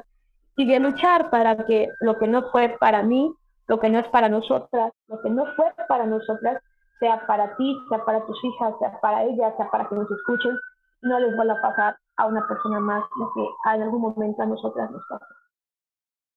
y 0.56 0.66
de 0.66 0.80
luchar 0.80 1.30
para 1.30 1.66
que 1.66 1.90
lo 2.00 2.18
que 2.18 2.28
no 2.28 2.50
fue 2.52 2.78
para 2.80 3.04
mí, 3.04 3.34
lo 3.68 3.80
que 3.80 3.90
no 3.90 4.00
es 4.00 4.08
para 4.08 4.30
nosotras, 4.30 4.94
lo 5.08 5.22
que 5.22 5.30
no 5.30 5.46
fue 5.56 5.66
para 5.88 6.06
nosotras, 6.06 6.62
sea 7.00 7.26
para 7.28 7.56
ti, 7.58 7.76
sea 7.90 8.06
para 8.06 8.26
tus 8.26 8.44
hijas, 8.44 8.74
sea 8.80 9.00
para 9.02 9.24
ellas, 9.24 9.54
sea 9.58 9.70
para 9.70 9.88
que 9.88 9.96
nos 9.96 10.10
escuchen, 10.10 10.56
no 11.02 11.20
les 11.20 11.36
vuelva 11.36 11.54
a 11.54 11.62
pasar 11.62 11.98
a 12.18 12.28
una 12.28 12.46
persona 12.48 12.80
más 12.80 13.04
lo 13.18 13.32
que 13.34 13.42
en 13.76 13.82
algún 13.82 14.02
momento 14.02 14.42
a 14.42 14.46
nosotras 14.46 14.92
nos 14.92 15.02
pasó. 15.10 15.26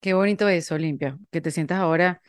Qué 0.03 0.15
bonito 0.15 0.49
eso, 0.49 0.75
Olimpia, 0.75 1.17
que 1.31 1.41
te 1.41 1.53
sientas 1.53 1.79
ahora, 1.79 2.21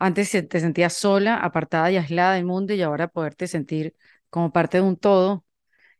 antes 0.00 0.32
te 0.32 0.60
sentías 0.60 0.94
sola, 0.94 1.36
apartada 1.36 1.88
y 1.92 1.96
aislada 1.96 2.34
del 2.34 2.44
mundo 2.44 2.74
y 2.74 2.82
ahora 2.82 3.06
poderte 3.06 3.46
sentir 3.46 3.94
como 4.30 4.52
parte 4.52 4.78
de 4.78 4.82
un 4.82 4.96
todo, 4.96 5.44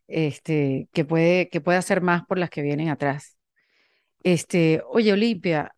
este, 0.09 0.89
que 0.91 1.05
puede, 1.05 1.47
que 1.47 1.61
puede 1.61 1.77
hacer 1.77 2.01
más 2.01 2.25
por 2.25 2.37
las 2.37 2.49
que 2.49 2.61
vienen 2.61 2.89
atrás. 2.89 3.37
Este, 4.23 4.83
oye, 4.89 5.13
Olimpia, 5.13 5.73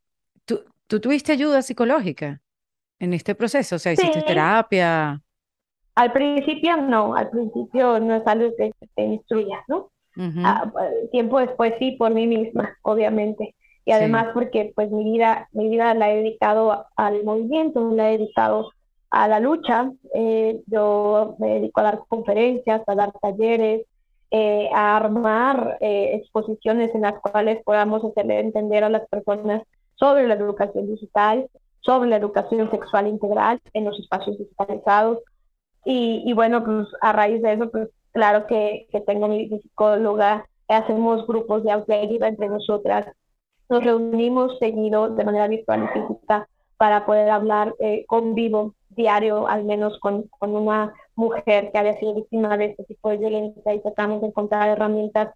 ¿tú, 0.46 0.64
¿tú 0.88 1.00
tuviste 1.00 1.32
ayuda 1.34 1.62
psicológica 1.62 2.42
en 2.98 3.14
este 3.14 3.36
proceso? 3.36 3.76
O 3.76 3.80
sea, 3.80 3.94
¿hiciste 3.94 4.24
terapia? 4.24 5.22
Al 5.94 6.14
principio 6.14 6.78
no, 6.78 7.16
al 7.16 7.30
principio 7.30 8.00
no 8.00 8.16
es 8.16 8.26
algo 8.26 8.56
que 8.58 8.72
te 8.96 9.04
instruya, 9.04 9.64
¿no? 9.68 9.92
Ah, 10.18 10.72
tiempo 11.12 11.40
después 11.40 11.76
sí, 11.78 11.92
por 11.92 12.12
mí 12.12 12.26
misma, 12.26 12.76
obviamente 12.82 13.54
y 13.86 13.92
además 13.92 14.28
porque 14.34 14.72
pues 14.76 14.90
mi 14.92 15.04
vida, 15.04 15.50
mi 15.52 15.70
vida 15.70 15.94
la 15.94 16.12
he 16.12 16.18
dedicado 16.18 16.86
al 16.96 17.24
movimiento, 17.24 17.92
la 17.92 18.10
he 18.12 18.18
dedicado 18.18 18.72
a 19.10 19.28
la 19.28 19.40
lucha, 19.40 19.92
eh, 20.14 20.62
yo 20.68 21.36
me 21.38 21.56
dedico 21.56 21.82
a 21.82 21.84
dar 21.84 22.00
conferencias, 22.08 22.82
a 22.88 22.96
dar 22.96 23.12
talleres, 23.22 23.86
eh, 24.32 24.70
a 24.74 24.98
armar 24.98 25.78
eh, 25.82 26.16
exposiciones 26.16 26.96
en 26.96 27.02
las 27.02 27.20
cuales 27.20 27.62
podamos 27.64 28.04
hacerle 28.04 28.40
entender 28.40 28.84
a 28.84 28.90
las 28.90 29.08
personas 29.08 29.62
sobre 29.96 30.28
la 30.28 30.34
educación 30.34 30.88
digital, 30.88 31.48
sobre 31.82 32.10
la 32.10 32.18
educación 32.18 32.72
sexual 32.72 33.08
integral 33.08 33.60
en 33.74 33.86
los 33.86 34.00
espacios 34.00 34.38
digitalizados. 34.40 35.20
Y, 35.86 36.24
y 36.26 36.34
bueno, 36.34 36.64
pues 36.64 36.88
a 37.02 37.12
raíz 37.12 37.42
de 37.42 37.54
eso, 37.54 37.70
pues 37.70 37.90
claro 38.14 38.48
que, 38.48 38.88
que 38.92 39.02
tengo 39.02 39.28
mi, 39.28 39.50
psicóloga, 39.50 40.48
hacemos 40.68 41.28
grupos 41.28 41.64
de 41.64 41.72
autoayuda 41.72 42.30
entre 42.30 42.48
nosotras 42.48 43.06
nos 43.70 43.84
reunimos 43.84 44.58
seguido 44.60 45.10
de 45.10 45.24
manera 45.24 45.48
virtual 45.48 45.84
y 45.84 46.00
física 46.00 46.48
para 46.78 47.06
poder 47.06 47.30
hablar 47.30 47.74
eh, 47.80 48.06
con 48.08 48.36
vivo, 48.36 48.74
diario, 48.90 49.48
al 49.48 49.64
menos 49.64 50.00
con, 50.00 50.24
con, 50.40 50.56
una 50.56 50.94
mujer 51.16 51.72
que 51.72 51.78
había 51.78 51.98
sido 51.98 52.14
víctima 52.14 52.58
de 52.58 52.66
este 52.66 52.84
tipo 52.84 53.10
de 53.10 53.18
violencia 53.18 53.74
y 53.74 53.82
tratamos 53.82 54.22
de 54.22 54.28
encontrar 54.28 54.70
herramientas 54.70 55.30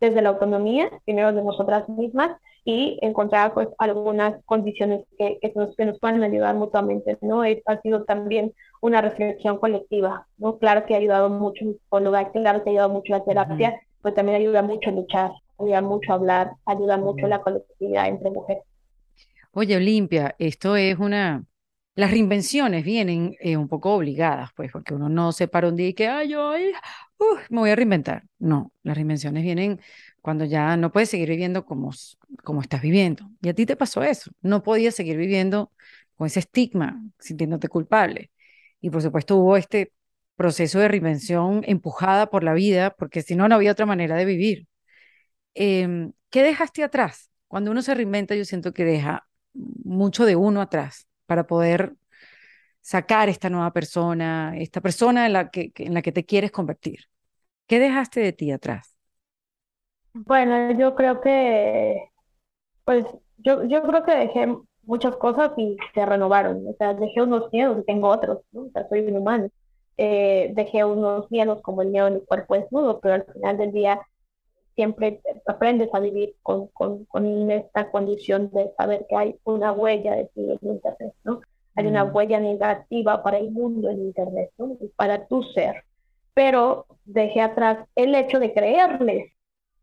desde 0.00 0.22
la 0.22 0.30
autonomía, 0.30 0.90
primero 1.04 1.32
de 1.32 1.42
nosotras 1.42 1.88
mismas, 1.88 2.36
y 2.64 2.98
encontrar 3.02 3.52
pues 3.52 3.68
algunas 3.78 4.42
condiciones 4.46 5.04
que, 5.18 5.38
que, 5.40 5.52
nos, 5.54 5.76
que 5.76 5.84
nos 5.84 5.98
puedan 5.98 6.22
ayudar 6.22 6.54
mutuamente. 6.54 7.18
¿no? 7.20 7.42
Ha 7.42 7.80
sido 7.82 8.04
también 8.04 8.54
una 8.80 9.00
reflexión 9.00 9.58
colectiva, 9.58 10.26
¿no? 10.38 10.58
Claro 10.58 10.86
que 10.86 10.94
ha 10.94 10.98
ayudado 10.98 11.28
mucho 11.28 11.64
con 11.88 12.04
lugar, 12.04 12.32
claro 12.32 12.62
que 12.62 12.70
ha 12.70 12.72
ayudado 12.72 12.90
mucho 12.90 13.12
la 13.12 13.24
terapia, 13.24 13.80
pues 14.02 14.14
también 14.14 14.36
ayuda 14.36 14.62
mucho 14.62 14.90
a 14.90 14.92
luchar, 14.92 15.30
ayuda 15.58 15.80
mucho 15.82 16.12
a 16.12 16.14
hablar, 16.16 16.52
ayuda 16.64 16.96
mucho 16.96 17.26
la 17.26 17.40
colectividad 17.40 18.08
entre 18.08 18.30
mujeres. 18.30 18.64
Oye, 19.52 19.76
Olimpia, 19.76 20.34
esto 20.38 20.76
es 20.76 20.98
una... 20.98 21.44
Las 21.96 22.10
reinvenciones 22.10 22.84
vienen 22.84 23.36
eh, 23.38 23.56
un 23.56 23.68
poco 23.68 23.94
obligadas, 23.94 24.50
pues, 24.56 24.72
porque 24.72 24.94
uno 24.94 25.08
no 25.08 25.30
se 25.30 25.46
para 25.46 25.68
un 25.68 25.76
día 25.76 25.88
y 25.88 25.94
que, 25.94 26.08
ay, 26.08 26.30
yo 26.30 26.50
uh, 26.50 27.24
me 27.50 27.60
voy 27.60 27.70
a 27.70 27.76
reinventar. 27.76 28.24
No, 28.40 28.72
las 28.82 28.96
reinvenciones 28.96 29.44
vienen 29.44 29.80
cuando 30.20 30.44
ya 30.44 30.76
no 30.76 30.90
puedes 30.90 31.10
seguir 31.10 31.28
viviendo 31.28 31.64
como, 31.64 31.92
como 32.42 32.62
estás 32.62 32.82
viviendo. 32.82 33.30
Y 33.42 33.48
a 33.48 33.54
ti 33.54 33.64
te 33.64 33.76
pasó 33.76 34.02
eso. 34.02 34.32
No 34.42 34.64
podías 34.64 34.96
seguir 34.96 35.16
viviendo 35.16 35.70
con 36.16 36.26
ese 36.26 36.40
estigma, 36.40 37.00
sintiéndote 37.20 37.68
culpable. 37.68 38.32
Y 38.80 38.90
por 38.90 39.00
supuesto 39.00 39.36
hubo 39.36 39.56
este 39.56 39.92
proceso 40.34 40.80
de 40.80 40.88
reinvención 40.88 41.62
empujada 41.64 42.26
por 42.28 42.42
la 42.42 42.54
vida, 42.54 42.90
porque 42.98 43.22
si 43.22 43.36
no, 43.36 43.48
no 43.48 43.54
había 43.54 43.70
otra 43.72 43.86
manera 43.86 44.16
de 44.16 44.24
vivir. 44.24 44.66
Em, 45.54 46.12
¿Qué 46.30 46.42
dejaste 46.42 46.82
atrás? 46.82 47.30
Cuando 47.48 47.70
uno 47.70 47.82
se 47.82 47.94
reinventa, 47.94 48.34
yo 48.34 48.44
siento 48.44 48.72
que 48.74 48.84
deja 48.84 49.26
mucho 49.54 50.24
de 50.24 50.36
uno 50.36 50.60
atrás 50.60 51.06
para 51.26 51.46
poder 51.46 51.94
sacar 52.80 53.28
esta 53.28 53.50
nueva 53.50 53.72
persona, 53.72 54.54
esta 54.58 54.80
persona 54.80 55.26
en 55.26 55.32
la 55.34 55.50
que, 55.50 55.72
en 55.76 55.94
la 55.94 56.02
que 56.02 56.12
te 56.12 56.24
quieres 56.26 56.52
convertir. 56.52 57.00
¿Qué 57.66 57.80
dejaste 57.80 58.20
de 58.20 58.32
ti 58.32 58.52
atrás? 58.52 58.96
Bueno, 60.12 60.72
yo 60.78 60.94
creo 60.94 61.20
que, 61.20 62.08
pues, 62.84 63.06
yo, 63.38 63.64
yo 63.64 63.82
creo 63.82 64.04
que 64.04 64.12
dejé 64.16 64.48
muchas 64.84 65.16
cosas 65.16 65.52
y 65.58 65.76
se 65.94 66.06
renovaron. 66.06 66.66
O 66.68 66.74
sea, 66.78 66.94
dejé 66.94 67.22
unos 67.22 67.52
miedos 67.52 67.78
y 67.80 67.84
tengo 67.84 68.08
otros, 68.10 68.40
¿no? 68.52 68.62
O 68.64 68.70
sea, 68.72 68.88
soy 68.88 69.00
un 69.02 69.16
humano. 69.18 69.48
Eh, 69.98 70.52
dejé 70.56 70.84
unos 70.84 71.30
miedos 71.30 71.62
como 71.62 71.82
el 71.82 71.90
miedo 71.90 72.08
en 72.08 72.14
el 72.16 72.24
cuerpo 72.26 72.54
desnudo, 72.56 73.00
pero 73.00 73.14
al 73.16 73.26
final 73.32 73.58
del 73.58 73.72
día 73.72 74.00
siempre 74.74 75.20
aprendes 75.46 75.88
a 75.92 76.00
vivir 76.00 76.34
con, 76.42 76.68
con, 76.68 77.04
con 77.06 77.50
esta 77.50 77.90
condición 77.90 78.50
de 78.52 78.70
saber 78.76 79.06
que 79.08 79.16
hay 79.16 79.36
una 79.44 79.72
huella 79.72 80.14
de 80.16 80.24
ti 80.34 80.50
en 80.50 80.58
Internet, 80.62 81.14
¿no? 81.24 81.40
Hay 81.76 81.86
una 81.86 82.04
mm. 82.04 82.14
huella 82.14 82.40
negativa 82.40 83.22
para 83.22 83.38
el 83.38 83.50
mundo 83.50 83.88
en 83.90 84.00
Internet, 84.00 84.50
¿no? 84.58 84.76
para 84.96 85.26
tu 85.26 85.42
ser. 85.42 85.84
Pero 86.32 86.86
dejé 87.04 87.40
atrás 87.40 87.78
el 87.96 88.14
hecho 88.14 88.38
de 88.38 88.52
creerles, 88.52 89.32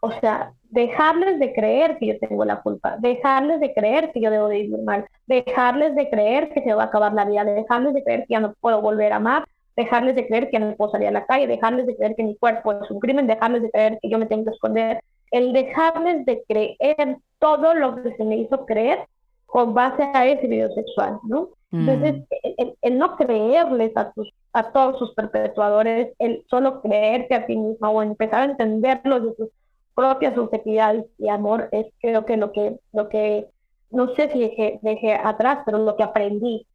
o 0.02 0.12
sea, 0.20 0.54
dejarles 0.64 1.40
de 1.40 1.54
creer 1.54 1.98
que 1.98 2.08
yo 2.08 2.20
tengo 2.20 2.44
la 2.46 2.62
culpa, 2.62 2.98
dejarles 2.98 3.60
de 3.60 3.74
creer 3.74 4.12
que 4.12 4.22
yo 4.22 4.32
debo 4.32 4.48
de 4.48 4.62
vivir 4.62 4.82
mal, 4.84 5.06
dejarles 5.28 5.96
de 5.96 6.10
creer 6.10 6.50
que 6.54 6.64
se 6.64 6.74
va 6.74 6.84
a 6.84 6.86
acabar 6.88 7.14
la 7.14 7.26
vida, 7.26 7.44
dejarles 7.44 7.94
de 7.94 8.04
creer 8.04 8.22
que 8.22 8.34
ya 8.34 8.40
no 8.40 8.54
puedo 8.60 8.82
volver 8.82 9.14
a 9.14 9.18
amar, 9.18 9.46
dejarles 9.84 10.16
de 10.16 10.28
creer 10.28 10.50
que 10.50 10.60
no 10.60 10.76
puedo 10.76 10.92
salir 10.92 11.08
a 11.08 11.12
la 11.12 11.26
calle, 11.26 11.48
dejarles 11.48 11.86
de 11.86 11.96
creer 11.96 12.16
que 12.16 12.24
mi 12.24 12.36
cuerpo 12.36 12.72
es 12.74 12.90
un 12.90 13.00
crimen, 13.00 13.28
dejarles 13.28 13.64
de 13.64 13.72
creer 13.72 14.00
que 14.02 14.10
yo 14.10 14.18
me 14.18 14.26
tengo 14.26 14.46
que 14.46 14.52
esconder, 14.52 15.02
el 15.32 15.54
dejarles 15.54 16.26
de 16.26 16.44
creer 16.48 17.18
todo 17.40 17.74
lo 17.74 18.02
que 18.02 18.16
se 18.16 18.24
me 18.24 18.38
hizo 18.38 18.66
creer 18.66 19.00
con 19.46 19.74
base 19.74 20.04
a 20.14 20.26
ese 20.26 20.48
video 20.48 20.72
sexual, 20.74 21.20
¿no? 21.24 21.50
Entonces, 21.74 22.16
mm. 22.16 22.72
el, 22.82 22.98
no 22.98 23.16
creerles 23.16 23.96
a, 23.96 24.12
tus, 24.12 24.34
a 24.52 24.72
todos 24.72 25.00
sus 25.00 25.14
perpetuadores, 25.14 26.14
el 26.20 26.44
solo 26.50 26.82
creerte 26.82 27.34
a 27.34 27.46
ti 27.46 27.56
misma 27.56 27.90
o 27.90 28.02
empezar 28.02 28.42
a 28.42 28.52
entenderlos 28.52 29.24
de 29.24 29.36
sus 29.36 29.50
propia 29.96 30.34
subjetividad 30.34 31.06
y 31.18 31.30
amor 31.30 31.70
es 31.72 31.88
creo 32.00 32.26
que 32.26 32.38
lo 32.38 32.52
que, 32.52 32.78
lo 32.94 33.10
que 33.10 33.48
no 33.90 34.14
sé 34.16 34.32
si 34.32 34.40
dejé, 34.40 34.80
dejé 34.82 35.14
atrás, 35.14 35.60
pero 35.66 35.80
lo 35.80 35.98
que 35.98 36.04
aprendí, 36.04 36.66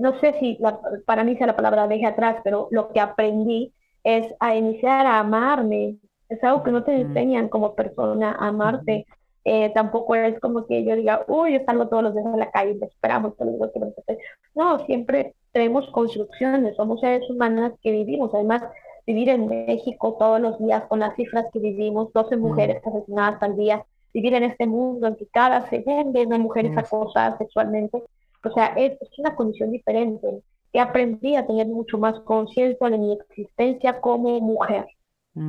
no 0.00 0.18
sé 0.20 0.34
si 0.40 0.58
para 1.06 1.24
mí 1.24 1.36
sea 1.36 1.46
la 1.46 1.56
palabra 1.56 1.88
dejé 1.88 2.06
atrás, 2.06 2.38
pero 2.44 2.68
lo 2.70 2.92
que 2.92 3.00
aprendí 3.00 3.72
es 4.02 4.34
a 4.40 4.54
iniciar 4.54 5.06
a 5.06 5.20
amarme. 5.20 5.96
Es 6.28 6.42
algo 6.42 6.62
que 6.62 6.72
no 6.72 6.84
te 6.84 7.00
enseñan 7.00 7.48
como 7.48 7.74
persona 7.74 8.32
a 8.32 8.48
amarte. 8.48 9.06
Eh, 9.44 9.70
tampoco 9.74 10.14
es 10.14 10.40
como 10.40 10.66
que 10.66 10.84
yo 10.84 10.96
diga, 10.96 11.24
uy, 11.28 11.52
yo 11.52 11.60
salgo 11.66 11.88
todos 11.88 12.02
los 12.02 12.14
días 12.14 12.26
a 12.26 12.36
la 12.36 12.50
calle 12.50 12.72
y 12.72 12.78
me 12.78 12.86
esperamos 12.86 13.36
todos 13.36 13.52
los 13.58 13.72
días 13.74 14.18
No, 14.54 14.78
siempre 14.86 15.34
tenemos 15.52 15.86
construcciones, 15.90 16.76
somos 16.76 17.00
seres 17.00 17.28
humanos 17.28 17.72
que 17.82 17.90
vivimos. 17.90 18.32
Además, 18.34 18.62
vivir 19.06 19.28
en 19.28 19.46
México 19.46 20.16
todos 20.18 20.40
los 20.40 20.58
días 20.58 20.84
con 20.88 21.00
las 21.00 21.14
cifras 21.14 21.46
que 21.52 21.58
vivimos, 21.58 22.12
12 22.12 22.36
mujeres 22.36 22.82
asesinadas 22.84 23.42
al 23.42 23.56
día, 23.56 23.84
vivir 24.14 24.34
en 24.34 24.44
este 24.44 24.66
mundo 24.66 25.06
en 25.06 25.16
que 25.16 25.26
cada 25.26 25.68
segundo 25.68 26.18
de 26.18 26.38
mujeres 26.38 26.76
acosadas 26.76 27.36
sexualmente, 27.38 28.02
o 28.44 28.52
sea, 28.52 28.66
es, 28.76 28.98
una 29.18 29.34
condición 29.34 29.70
diferente. 29.70 30.42
que 30.72 30.80
aprendí 30.80 31.36
a 31.36 31.46
tener 31.46 31.66
mucho 31.68 31.98
más 31.98 32.18
conciencia 32.20 32.90
de 32.90 32.98
mi 32.98 33.12
existencia 33.12 34.00
como 34.00 34.40
mujer, 34.40 34.86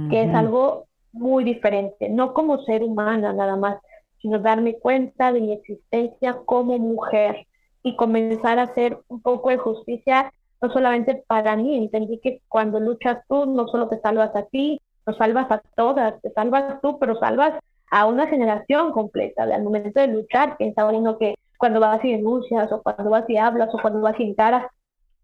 que 0.10 0.24
es 0.24 0.34
algo 0.36 0.86
muy 1.12 1.44
diferente, 1.44 2.10
no 2.10 2.34
como 2.34 2.64
ser 2.64 2.84
humana 2.84 3.34
nada 3.34 3.56
más, 3.56 3.78
sino 4.22 4.40
darme 4.40 4.76
cuenta 4.76 5.32
de 5.32 5.42
mi 5.42 5.54
existencia 5.54 6.38
como 6.46 6.78
mujer 6.78 7.48
y 7.82 7.96
comenzar 7.96 8.60
a 8.60 8.64
hacer 8.64 9.00
un 9.08 9.22
poco 9.22 9.50
de 9.50 9.58
justicia 9.58 10.32
no 10.62 10.72
solamente 10.72 11.24
para 11.28 11.56
mí, 11.56 11.76
entendí 11.78 12.20
que 12.20 12.42
cuando 12.48 12.80
luchas 12.80 13.20
tú 13.28 13.46
no 13.46 13.68
solo 13.68 13.88
te 13.88 14.00
salvas 14.00 14.36
a 14.36 14.46
ti, 14.46 14.82
no 15.06 15.14
salvas 15.14 15.52
a 15.52 15.62
todas, 15.76 16.20
te 16.22 16.32
salvas 16.32 16.82
tú, 16.82 16.98
pero 17.00 17.20
salvas 17.20 17.54
a 17.92 18.06
una 18.08 18.28
generación 18.28 18.92
completa. 18.92 19.44
Al 19.44 19.64
momento 19.64 20.00
de 20.00 20.08
luchar, 20.08 20.58
piensa 20.58 20.86
uno 20.86 21.18
que 21.18 21.36
cuando 21.58 21.80
vas 21.80 22.04
y 22.04 22.12
denuncias, 22.12 22.72
o 22.72 22.82
cuando 22.82 23.10
vas 23.10 23.30
y 23.30 23.38
hablas, 23.38 23.70
o 23.74 23.80
cuando 23.82 24.02
vas 24.02 24.20
y 24.20 24.24
encaras, 24.24 24.68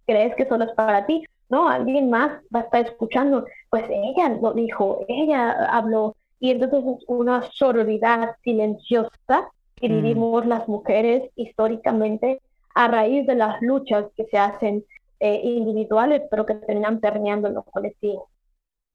crees 0.05 0.35
que 0.35 0.47
solo 0.47 0.65
es 0.65 0.71
para 0.71 1.05
ti. 1.05 1.23
No, 1.49 1.67
alguien 1.67 2.09
más 2.09 2.41
va 2.53 2.61
a 2.61 2.63
estar 2.63 2.85
escuchando. 2.85 3.45
Pues 3.69 3.83
ella 3.89 4.29
lo 4.41 4.53
dijo, 4.53 5.05
ella 5.07 5.51
habló. 5.65 6.15
Y 6.39 6.51
entonces 6.51 6.83
es 6.85 7.03
una 7.07 7.43
sororidad 7.51 8.35
silenciosa 8.43 9.51
que 9.75 9.89
mm. 9.89 9.95
vivimos 9.95 10.45
las 10.45 10.67
mujeres 10.67 11.29
históricamente 11.35 12.41
a 12.73 12.87
raíz 12.87 13.27
de 13.27 13.35
las 13.35 13.61
luchas 13.61 14.05
que 14.15 14.25
se 14.25 14.37
hacen 14.37 14.85
eh, 15.19 15.41
individuales, 15.43 16.21
pero 16.31 16.45
que 16.45 16.55
terminan 16.55 16.99
permeando 16.99 17.47
en 17.47 17.55
los 17.55 17.65
colectivos. 17.65 18.29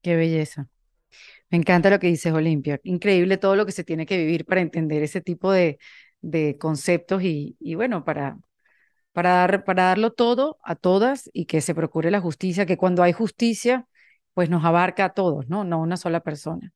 Qué 0.01 0.15
belleza. 0.15 0.67
Me 1.49 1.57
encanta 1.57 1.89
lo 1.89 1.99
que 1.99 2.07
dices, 2.07 2.33
Olimpia. 2.33 2.79
Increíble 2.83 3.37
todo 3.37 3.55
lo 3.55 3.65
que 3.65 3.71
se 3.71 3.83
tiene 3.83 4.05
que 4.05 4.17
vivir 4.17 4.45
para 4.45 4.61
entender 4.61 5.03
ese 5.03 5.21
tipo 5.21 5.51
de, 5.51 5.79
de 6.21 6.57
conceptos 6.57 7.23
y, 7.23 7.55
y, 7.59 7.75
bueno, 7.75 8.03
para, 8.03 8.37
para, 9.13 9.31
dar, 9.31 9.63
para 9.63 9.83
darlo 9.83 10.11
todo 10.11 10.57
a 10.63 10.75
todas 10.75 11.29
y 11.33 11.45
que 11.45 11.61
se 11.61 11.75
procure 11.75 12.11
la 12.11 12.21
justicia, 12.21 12.65
que 12.65 12.77
cuando 12.77 13.03
hay 13.03 13.13
justicia, 13.13 13.87
pues 14.33 14.49
nos 14.49 14.63
abarca 14.65 15.05
a 15.05 15.13
todos, 15.13 15.47
¿no? 15.49 15.63
No 15.63 15.79
una 15.79 15.97
sola 15.97 16.19
persona. 16.19 16.71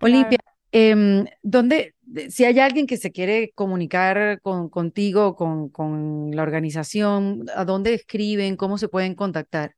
Olimpia, 0.00 0.38
eh, 0.72 1.24
¿dónde, 1.42 1.94
si 2.28 2.44
hay 2.44 2.58
alguien 2.58 2.86
que 2.86 2.96
se 2.96 3.12
quiere 3.12 3.52
comunicar 3.54 4.40
con, 4.42 4.68
contigo, 4.68 5.34
con, 5.34 5.68
con 5.68 6.30
la 6.34 6.42
organización, 6.42 7.46
¿a 7.54 7.64
dónde 7.64 7.94
escriben? 7.94 8.56
¿Cómo 8.56 8.78
se 8.78 8.88
pueden 8.88 9.14
contactar? 9.14 9.74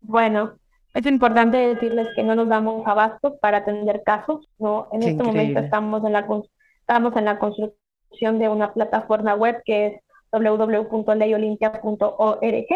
Bueno, 0.00 0.58
es 0.94 1.06
importante 1.06 1.56
decirles 1.56 2.08
que 2.16 2.22
no 2.22 2.34
nos 2.34 2.48
damos 2.48 2.86
abasto 2.86 3.38
para 3.38 3.58
atender 3.58 4.02
casos. 4.04 4.48
¿no? 4.58 4.88
En 4.92 5.02
este 5.02 5.22
momento 5.22 5.60
estamos 5.60 6.04
en, 6.04 6.12
la, 6.12 6.26
estamos 6.90 7.16
en 7.16 7.24
la 7.24 7.38
construcción 7.38 8.40
de 8.40 8.48
una 8.48 8.74
plataforma 8.74 9.36
web 9.36 9.62
que 9.64 9.86
es 9.86 10.02
www.leyolimpia.org. 10.32 12.66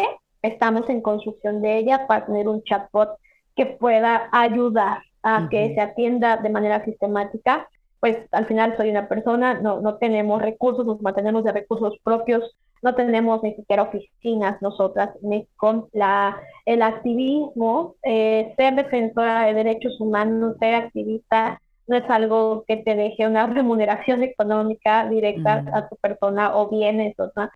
Estamos 0.41 0.89
en 0.89 1.01
construcción 1.01 1.61
de 1.61 1.79
ella 1.79 2.07
para 2.07 2.27
tener 2.27 2.47
un 2.47 2.63
chatbot 2.63 3.19
que 3.57 3.67
pueda 3.67 4.29
ayudar 4.31 5.03
a 5.25 5.49
que 5.51 5.75
se 5.75 5.81
atienda 5.81 6.37
de 6.37 6.49
manera 6.49 6.85
sistemática, 6.85 7.69
pues 7.99 8.19
al 8.31 8.47
final 8.47 8.77
soy 8.77 8.91
una 8.91 9.09
persona, 9.09 9.55
no, 9.55 9.81
no 9.81 9.97
tenemos 9.97 10.41
recursos, 10.41 10.87
nos 10.87 11.03
mantenemos 11.03 11.43
de 11.43 11.51
recursos 11.51 11.95
propios, 12.05 12.57
no 12.83 12.95
tenemos 12.95 13.43
ni 13.43 13.55
siquiera 13.55 13.83
oficinas 13.83 14.63
nosotras 14.63 15.11
ni 15.23 15.49
con 15.57 15.89
la, 15.93 16.41
el 16.67 16.83
activismo, 16.83 17.97
eh, 18.05 18.55
ser 18.57 18.77
defensora 18.77 19.47
de 19.47 19.55
derechos 19.55 20.01
humanos, 20.01 20.55
ser 20.61 20.77
activista, 20.77 21.61
no 21.87 21.97
es 21.97 22.09
algo 22.09 22.65
que 22.67 22.79
te 22.79 22.95
deje 22.95 23.27
una 23.27 23.47
remuneración 23.47 24.23
económica 24.23 25.09
directa 25.09 25.65
a 25.73 25.89
tu 25.89 25.97
persona 25.97 26.57
o 26.57 26.69
bienes, 26.69 27.19
o 27.19 27.31
sea, 27.31 27.51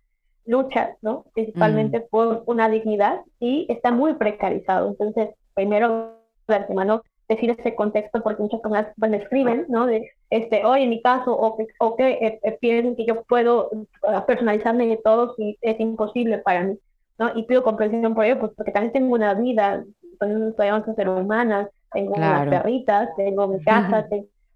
luchas, 0.45 0.91
¿no? 1.01 1.25
Principalmente 1.33 2.01
por 2.01 2.43
una 2.45 2.69
dignidad 2.69 3.21
y 3.39 3.65
está 3.69 3.91
muy 3.91 4.13
precarizado. 4.15 4.89
Entonces, 4.89 5.29
primero, 5.53 6.17
de 6.47 6.55
antemano, 6.55 7.03
decir 7.27 7.51
ese 7.51 7.75
contexto 7.75 8.21
porque 8.23 8.41
muchas 8.41 8.59
personas 8.59 8.87
pues, 8.97 9.11
me 9.11 9.17
escriben, 9.17 9.65
¿no? 9.69 9.85
De, 9.85 10.11
este, 10.31 10.65
hoy 10.65 10.83
en 10.83 10.89
mi 10.89 11.01
caso, 11.01 11.33
o 11.33 11.55
que, 11.55 11.67
o 11.79 11.95
que 11.95 12.09
eh, 12.09 12.39
eh, 12.41 12.57
piensen 12.59 12.95
que 12.95 13.05
yo 13.05 13.23
puedo 13.23 13.69
uh, 13.71 14.25
personalizarme 14.25 14.87
de 14.87 14.97
todos 14.97 15.37
y 15.37 15.57
es 15.61 15.79
imposible 15.79 16.39
para 16.39 16.63
mí, 16.63 16.79
¿no? 17.19 17.31
Y 17.35 17.43
pido 17.43 17.63
comprensión 17.63 18.15
por 18.15 18.25
ello, 18.25 18.39
pues 18.39 18.51
porque 18.57 18.71
también 18.71 18.93
tengo 18.93 19.13
una 19.13 19.35
vida, 19.35 19.83
pues, 20.17 20.31
soy 20.57 20.95
ser 20.95 21.09
humana, 21.09 21.69
tengo 21.91 22.13
unas 22.15 22.47
perritas, 22.47 23.09
tengo 23.15 23.47
mi 23.47 23.63
casa, 23.63 24.07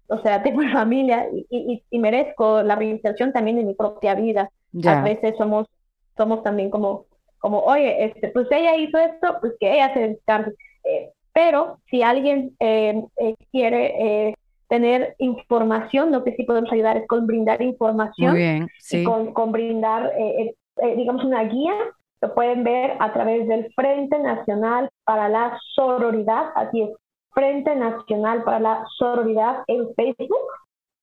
o 0.08 0.18
sea, 0.18 0.42
tengo 0.42 0.58
una 0.58 0.72
familia 0.72 1.28
y, 1.32 1.46
y, 1.50 1.82
y, 1.90 1.98
merezco 1.98 2.62
la 2.62 2.76
reinserción 2.76 3.32
también 3.32 3.58
en 3.58 3.66
mi 3.66 3.74
propia 3.74 4.14
vida. 4.14 4.50
A 4.86 5.02
veces 5.02 5.34
somos, 5.38 5.66
somos 6.16 6.42
también 6.42 6.70
como 6.70 7.06
como, 7.44 7.58
oye, 7.58 8.06
este, 8.06 8.28
pues 8.28 8.46
ella 8.50 8.74
hizo 8.74 8.96
esto, 8.96 9.36
pues 9.42 9.52
que 9.60 9.70
ella 9.70 9.92
se 9.92 10.00
descargue. 10.00 10.54
Eh, 10.82 11.10
pero 11.34 11.76
si 11.90 12.02
alguien 12.02 12.56
eh, 12.58 13.04
eh, 13.18 13.34
quiere 13.52 14.34
tener 14.66 15.14
información, 15.18 16.10
lo 16.10 16.24
que 16.24 16.34
sí 16.36 16.44
podemos 16.44 16.72
ayudar 16.72 16.96
es 16.96 17.06
con 17.06 17.26
brindar 17.26 17.60
información, 17.60 18.66
y 18.90 19.04
con, 19.04 19.52
brindar, 19.52 20.10
digamos, 20.96 21.22
una 21.22 21.44
guía. 21.44 21.74
Lo 22.22 22.34
pueden 22.34 22.64
ver 22.64 22.96
a 22.98 23.12
través 23.12 23.46
del 23.46 23.70
Frente 23.74 24.18
Nacional 24.20 24.88
para 25.04 25.28
la 25.28 25.60
Sororidad, 25.74 26.46
así 26.54 26.80
es, 26.80 26.90
Frente 27.34 27.74
Nacional 27.74 28.44
para 28.44 28.60
la 28.60 28.86
Sororidad 28.96 29.64
en 29.66 29.92
Facebook. 29.94 30.46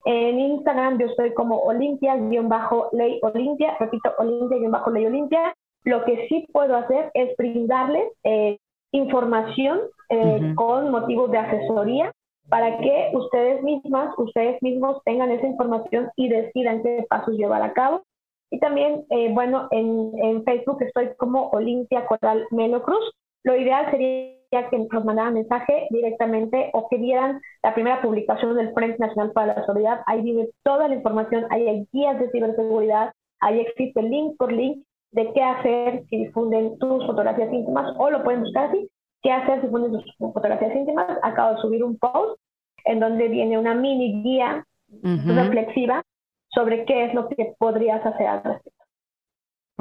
En 0.05 0.39
Instagram 0.39 0.97
yo 0.97 1.07
estoy 1.07 1.33
como 1.33 1.59
Olimpia-Ley 1.59 3.19
Olimpia, 3.21 3.77
repito, 3.79 4.11
Olimpia-Ley 4.17 5.05
Olimpia. 5.05 5.53
Lo 5.83 6.03
que 6.05 6.27
sí 6.27 6.47
puedo 6.51 6.75
hacer 6.75 7.11
es 7.13 7.35
brindarles 7.37 8.11
eh, 8.23 8.57
información 8.91 9.79
eh, 10.09 10.53
con 10.55 10.91
motivos 10.91 11.31
de 11.31 11.37
asesoría 11.37 12.11
para 12.49 12.77
que 12.79 13.11
ustedes 13.13 13.63
mismas, 13.63 14.13
ustedes 14.17 14.61
mismos 14.61 15.01
tengan 15.05 15.31
esa 15.31 15.47
información 15.47 16.09
y 16.15 16.29
decidan 16.29 16.83
qué 16.83 17.05
pasos 17.09 17.35
llevar 17.35 17.61
a 17.61 17.73
cabo. 17.73 18.03
Y 18.49 18.59
también, 18.59 19.05
eh, 19.09 19.31
bueno, 19.33 19.67
en, 19.71 20.11
en, 20.21 20.43
Facebook 20.43 20.81
estoy 20.81 21.11
como 21.17 21.49
Olimpia 21.51 22.05
Coral 22.05 22.45
Melo 22.51 22.83
Cruz. 22.83 23.11
Lo 23.43 23.55
ideal 23.55 23.89
sería 23.91 24.40
que 24.51 24.77
nos 24.91 25.05
mandaran 25.05 25.33
mensaje 25.33 25.87
directamente 25.89 26.69
o 26.73 26.87
que 26.89 26.97
vieran 26.97 27.41
la 27.63 27.73
primera 27.73 28.01
publicación 28.01 28.55
del 28.55 28.73
Frente 28.73 28.97
Nacional 28.99 29.31
para 29.31 29.55
la 29.55 29.65
Seguridad. 29.65 30.01
Ahí 30.07 30.21
viene 30.21 30.49
toda 30.63 30.87
la 30.87 30.95
información, 30.95 31.45
ahí 31.49 31.67
hay 31.67 31.87
guías 31.93 32.19
de 32.19 32.29
ciberseguridad, 32.31 33.13
ahí 33.39 33.61
existe 33.61 34.01
link 34.01 34.35
por 34.37 34.51
link 34.51 34.83
de 35.11 35.31
qué 35.33 35.41
hacer 35.41 36.03
si 36.09 36.25
difunden 36.25 36.77
tus 36.79 37.05
fotografías 37.05 37.51
íntimas 37.51 37.95
o 37.97 38.09
lo 38.09 38.23
pueden 38.23 38.41
buscar 38.41 38.69
así, 38.69 38.89
qué 39.21 39.31
hacer 39.31 39.61
si 39.61 39.67
difunden 39.67 39.93
tus 39.93 40.15
fotografías 40.17 40.75
íntimas. 40.75 41.07
Acabo 41.23 41.55
de 41.55 41.61
subir 41.61 41.83
un 41.83 41.97
post 41.97 42.39
en 42.85 42.99
donde 42.99 43.29
viene 43.29 43.57
una 43.57 43.73
mini 43.73 44.21
guía 44.21 44.65
reflexiva 45.01 46.01
sobre 46.49 46.83
qué 46.85 47.05
es 47.05 47.13
lo 47.13 47.29
que 47.29 47.55
podrías 47.57 48.05
hacer 48.05 48.27
al 48.27 48.43
respecto. 48.43 48.80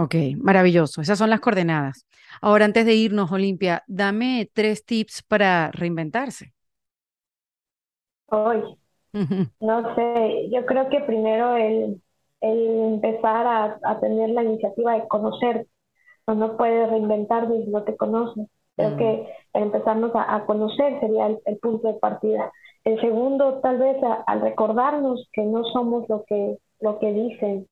Ok, 0.02 0.14
maravilloso. 0.38 1.02
Esas 1.02 1.18
son 1.18 1.28
las 1.28 1.40
coordenadas. 1.40 2.06
Ahora, 2.40 2.64
antes 2.64 2.86
de 2.86 2.94
irnos, 2.94 3.30
Olimpia, 3.32 3.84
dame 3.86 4.48
tres 4.54 4.86
tips 4.86 5.22
para 5.22 5.70
reinventarse. 5.72 6.54
Hoy, 8.28 8.62
no 9.60 9.94
sé, 9.94 10.48
yo 10.50 10.64
creo 10.64 10.88
que 10.88 11.00
primero 11.00 11.54
el, 11.54 12.00
el 12.40 12.94
empezar 12.94 13.78
a, 13.82 14.00
tener 14.00 14.30
la 14.30 14.42
iniciativa 14.42 14.94
de 14.94 15.06
conocer. 15.06 15.66
No, 16.26 16.56
puedes 16.56 16.88
reinventar 16.88 17.46
desde 17.46 17.70
no 17.70 17.82
te 17.82 17.94
conoces. 17.94 18.46
Creo 18.76 18.96
que 18.96 19.28
empezarnos 19.52 20.12
a, 20.14 20.46
conocer 20.46 20.98
sería 21.00 21.26
el, 21.26 21.58
punto 21.58 21.88
de 21.88 21.94
partida. 21.98 22.50
El 22.84 22.98
segundo, 23.02 23.60
tal 23.60 23.76
vez 23.76 23.98
al 24.26 24.40
recordarnos 24.40 25.28
que 25.34 25.42
no 25.42 25.62
somos 25.64 26.08
lo 26.08 26.24
que, 26.24 26.56
lo 26.80 26.98
que 26.98 27.12
dicen, 27.12 27.66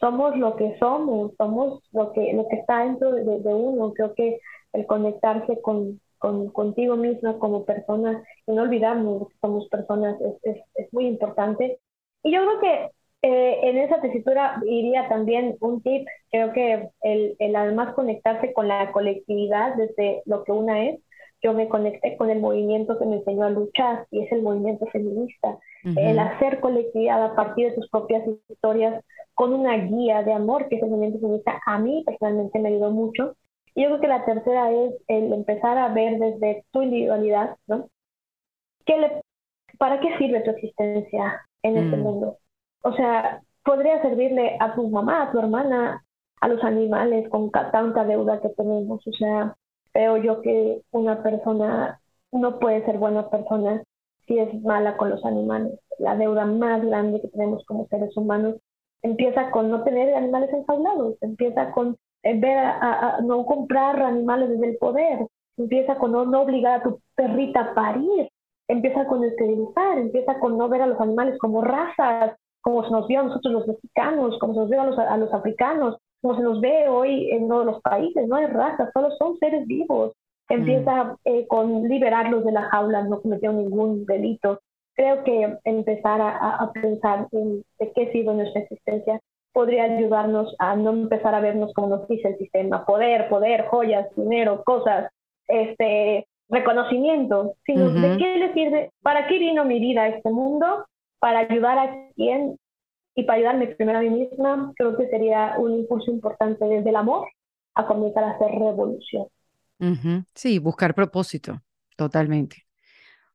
somos 0.00 0.36
lo 0.36 0.56
que 0.56 0.76
somos, 0.78 1.32
somos 1.36 1.82
lo 1.92 2.12
que, 2.12 2.32
lo 2.32 2.48
que 2.48 2.56
está 2.56 2.84
dentro 2.84 3.12
de, 3.12 3.54
uno. 3.54 3.92
Creo 3.92 4.14
que 4.14 4.40
el 4.72 4.86
conectarse 4.86 5.60
con, 5.60 6.00
con, 6.18 6.48
contigo 6.50 6.96
misma 6.96 7.38
como 7.38 7.64
persona 7.64 8.22
y 8.46 8.52
no 8.52 8.62
olvidarnos 8.62 9.28
que 9.28 9.34
somos 9.40 9.68
personas 9.68 10.20
es, 10.20 10.34
es, 10.42 10.62
es 10.74 10.92
muy 10.92 11.06
importante. 11.06 11.78
Y 12.22 12.32
yo 12.32 12.40
creo 12.40 12.60
que 12.60 12.90
eh, 13.22 13.60
en 13.62 13.76
esa 13.76 14.00
tesitura 14.00 14.62
iría 14.66 15.06
también 15.08 15.56
un 15.60 15.82
tip, 15.82 16.06
creo 16.30 16.52
que 16.54 16.88
el, 17.02 17.36
el, 17.38 17.54
además 17.54 17.94
conectarse 17.94 18.54
con 18.54 18.68
la 18.68 18.92
colectividad 18.92 19.74
desde 19.76 20.22
lo 20.24 20.44
que 20.44 20.52
una 20.52 20.84
es. 20.86 21.00
Yo 21.42 21.54
me 21.54 21.68
conecté 21.68 22.16
con 22.16 22.28
el 22.28 22.38
movimiento 22.38 22.98
que 22.98 23.06
me 23.06 23.16
enseñó 23.16 23.44
a 23.44 23.50
luchar 23.50 24.06
y 24.10 24.22
es 24.22 24.32
el 24.32 24.42
movimiento 24.42 24.86
feminista. 24.86 25.58
El 25.96 26.18
hacer 26.18 26.60
colectividad 26.60 27.24
a 27.24 27.34
partir 27.34 27.70
de 27.70 27.76
sus 27.76 27.88
propias 27.88 28.22
historias 28.50 29.02
con 29.40 29.54
una 29.54 29.74
guía 29.74 30.22
de 30.22 30.34
amor, 30.34 30.68
que 30.68 30.76
es 30.76 30.82
el 30.82 30.90
movimiento 30.90 31.18
feminista, 31.18 31.62
a 31.64 31.78
mí 31.78 32.02
personalmente 32.04 32.58
me 32.58 32.68
ayudó 32.68 32.90
mucho. 32.90 33.36
Y 33.74 33.82
yo 33.82 33.88
creo 33.88 34.00
que 34.02 34.08
la 34.08 34.26
tercera 34.26 34.70
es 34.70 34.92
el 35.08 35.32
empezar 35.32 35.78
a 35.78 35.88
ver 35.88 36.18
desde 36.18 36.66
tu 36.72 36.82
individualidad, 36.82 37.56
¿no? 37.66 37.88
¿Qué 38.84 38.98
le, 38.98 39.22
¿Para 39.78 39.98
qué 40.00 40.14
sirve 40.18 40.42
tu 40.42 40.50
existencia 40.50 41.40
en 41.62 41.78
este 41.78 41.96
mm. 41.96 42.00
mundo? 42.00 42.36
O 42.82 42.92
sea, 42.92 43.40
podría 43.64 44.02
servirle 44.02 44.58
a 44.60 44.74
tu 44.74 44.86
mamá, 44.90 45.22
a 45.22 45.32
tu 45.32 45.38
hermana, 45.38 46.04
a 46.42 46.48
los 46.48 46.62
animales 46.62 47.26
con 47.30 47.50
tanta 47.50 48.04
deuda 48.04 48.42
que 48.42 48.50
tenemos. 48.50 49.06
O 49.06 49.12
sea, 49.12 49.56
veo 49.94 50.18
yo 50.18 50.42
que 50.42 50.82
una 50.90 51.22
persona 51.22 51.98
no 52.30 52.58
puede 52.58 52.84
ser 52.84 52.98
buena 52.98 53.30
persona 53.30 53.82
si 54.26 54.38
es 54.38 54.52
mala 54.62 54.98
con 54.98 55.08
los 55.08 55.24
animales. 55.24 55.80
La 55.98 56.14
deuda 56.14 56.44
más 56.44 56.84
grande 56.84 57.22
que 57.22 57.28
tenemos 57.28 57.64
como 57.64 57.86
seres 57.86 58.14
humanos 58.18 58.56
empieza 59.02 59.50
con 59.50 59.70
no 59.70 59.82
tener 59.82 60.14
animales 60.14 60.52
enjaulados, 60.52 61.16
empieza 61.20 61.70
con 61.72 61.96
eh, 62.22 62.38
ver 62.38 62.58
a, 62.58 63.18
no 63.22 63.44
comprar 63.46 64.02
animales 64.02 64.50
desde 64.50 64.70
el 64.70 64.76
poder, 64.76 65.26
empieza 65.56 65.96
con 65.96 66.12
no, 66.12 66.24
no 66.24 66.42
obligar 66.42 66.80
a 66.80 66.82
tu 66.82 67.00
perrita 67.14 67.60
a 67.60 67.74
parir, 67.74 68.28
empieza 68.68 69.06
con 69.06 69.24
esterilizar, 69.24 69.98
empieza 69.98 70.38
con 70.38 70.58
no 70.58 70.68
ver 70.68 70.82
a 70.82 70.86
los 70.86 71.00
animales 71.00 71.38
como 71.38 71.62
razas, 71.62 72.36
como 72.60 72.84
se 72.84 72.90
nos 72.90 73.08
ve 73.08 73.16
a 73.16 73.22
nosotros 73.22 73.52
los 73.52 73.66
mexicanos, 73.66 74.38
como 74.38 74.54
se 74.54 74.60
nos 74.60 74.68
ve 74.68 74.78
a 74.78 74.84
los, 74.84 74.98
a 74.98 75.16
los 75.16 75.32
africanos, 75.32 75.96
como 76.20 76.36
se 76.36 76.42
nos 76.42 76.60
ve 76.60 76.88
hoy 76.88 77.30
en 77.30 77.48
todos 77.48 77.64
los 77.64 77.80
países, 77.80 78.28
no 78.28 78.36
hay 78.36 78.46
razas, 78.46 78.90
solo 78.92 79.10
son 79.12 79.38
seres 79.38 79.66
vivos. 79.66 80.12
Empieza 80.48 81.16
eh, 81.24 81.46
con 81.46 81.84
liberarlos 81.84 82.44
de 82.44 82.52
la 82.52 82.62
jaula, 82.62 83.04
no 83.04 83.22
cometió 83.22 83.52
ningún 83.52 84.04
delito. 84.04 84.60
Creo 85.00 85.24
que 85.24 85.56
empezar 85.64 86.20
a, 86.20 86.56
a 86.56 86.72
pensar 86.72 87.26
en 87.32 87.64
de 87.78 87.92
qué 87.94 88.12
sirve 88.12 88.34
nuestra 88.34 88.60
existencia 88.60 89.18
podría 89.54 89.84
ayudarnos 89.84 90.54
a 90.58 90.76
no 90.76 90.90
empezar 90.90 91.34
a 91.34 91.40
vernos 91.40 91.72
como 91.72 91.88
nos 91.88 92.06
dice 92.06 92.28
el 92.28 92.36
sistema, 92.36 92.84
poder, 92.84 93.30
poder, 93.30 93.64
joyas, 93.68 94.14
dinero, 94.14 94.62
cosas, 94.62 95.10
este 95.48 96.26
reconocimiento, 96.50 97.54
sino 97.64 97.88
de 97.88 98.18
qué 98.18 98.36
le 98.36 98.52
sirve, 98.52 98.90
para 99.00 99.26
qué 99.26 99.38
vino 99.38 99.64
mi 99.64 99.80
vida 99.80 100.02
a 100.02 100.08
este 100.08 100.28
mundo 100.28 100.84
para 101.18 101.38
ayudar 101.40 101.78
a 101.78 102.10
quien 102.14 102.58
y 103.14 103.22
para 103.22 103.38
ayudarme 103.38 103.68
primero 103.68 104.00
a 104.00 104.02
mí 104.02 104.10
misma, 104.10 104.72
creo 104.76 104.98
que 104.98 105.08
sería 105.08 105.54
un 105.56 105.78
impulso 105.78 106.10
importante 106.10 106.62
desde 106.66 106.90
el 106.90 106.96
amor 106.96 107.26
a 107.74 107.86
comenzar 107.86 108.24
a 108.24 108.32
hacer 108.32 108.50
revolución. 108.50 109.28
Sí, 110.34 110.58
buscar 110.58 110.94
propósito, 110.94 111.62
totalmente. 111.96 112.66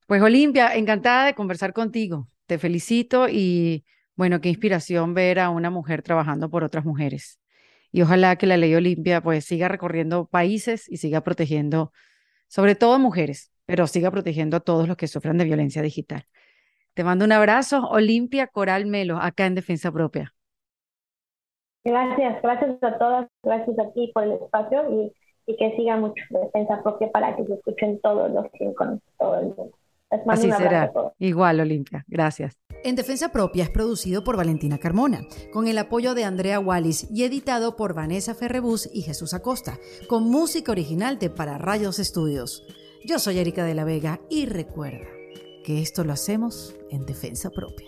Pues 0.07 0.21
Olimpia, 0.21 0.75
encantada 0.75 1.25
de 1.25 1.33
conversar 1.33 1.73
contigo. 1.73 2.27
Te 2.45 2.59
felicito 2.59 3.27
y 3.27 3.85
bueno, 4.15 4.39
qué 4.39 4.49
inspiración 4.49 5.15
ver 5.15 5.39
a 5.39 5.49
una 5.49 5.71
mujer 5.71 6.03
trabajando 6.03 6.49
por 6.49 6.63
otras 6.63 6.85
mujeres. 6.85 7.39
Y 7.91 8.03
ojalá 8.03 8.35
que 8.35 8.45
la 8.45 8.57
ley 8.57 8.75
Olimpia 8.75 9.21
pues 9.21 9.45
siga 9.45 9.67
recorriendo 9.67 10.27
países 10.27 10.87
y 10.91 10.97
siga 10.97 11.21
protegiendo, 11.21 11.91
sobre 12.47 12.75
todo 12.75 12.99
mujeres, 12.99 13.51
pero 13.65 13.87
siga 13.87 14.11
protegiendo 14.11 14.57
a 14.57 14.59
todos 14.59 14.87
los 14.87 14.95
que 14.95 15.07
sufran 15.07 15.37
de 15.37 15.45
violencia 15.45 15.81
digital. 15.81 16.25
Te 16.93 17.03
mando 17.03 17.25
un 17.25 17.31
abrazo, 17.31 17.87
Olimpia 17.89 18.47
Coral 18.47 18.85
Melo, 18.85 19.17
acá 19.17 19.47
en 19.47 19.55
Defensa 19.55 19.91
Propia. 19.91 20.33
Gracias, 21.83 22.41
gracias 22.43 22.83
a 22.83 22.97
todas, 22.97 23.27
gracias 23.43 23.79
a 23.79 23.91
ti 23.91 24.11
por 24.13 24.23
el 24.23 24.33
espacio 24.33 25.11
y, 25.47 25.55
que 25.57 25.75
siga 25.75 25.97
mucho 25.97 26.23
Defensa 26.29 26.81
Propia 26.83 27.11
para 27.11 27.35
que 27.35 27.45
se 27.45 27.53
escuchen 27.53 27.99
todos 28.01 28.31
los 28.31 28.45
que 28.51 28.71
todo 29.17 29.39
el 29.39 29.47
mundo. 29.47 29.71
Así 30.27 30.51
será. 30.51 30.91
Igual, 31.19 31.59
Olimpia. 31.59 32.05
Gracias. 32.07 32.57
En 32.83 32.95
Defensa 32.95 33.29
Propia 33.29 33.63
es 33.63 33.69
producido 33.69 34.23
por 34.23 34.37
Valentina 34.37 34.77
Carmona, 34.77 35.21
con 35.51 35.67
el 35.67 35.77
apoyo 35.77 36.13
de 36.13 36.23
Andrea 36.23 36.59
Wallis 36.59 37.07
y 37.11 37.23
editado 37.23 37.75
por 37.75 37.93
Vanessa 37.93 38.35
Ferrebus 38.35 38.89
y 38.93 39.01
Jesús 39.01 39.33
Acosta, 39.33 39.79
con 40.07 40.23
música 40.23 40.71
original 40.71 41.17
de 41.17 41.29
Para 41.29 41.57
Rayos 41.57 41.99
Estudios. 41.99 42.63
Yo 43.03 43.19
soy 43.19 43.39
Erika 43.39 43.65
de 43.65 43.75
la 43.75 43.83
Vega 43.83 44.19
y 44.29 44.45
recuerda 44.45 45.07
que 45.63 45.81
esto 45.81 46.03
lo 46.03 46.13
hacemos 46.13 46.75
en 46.91 47.05
defensa 47.05 47.49
propia. 47.49 47.87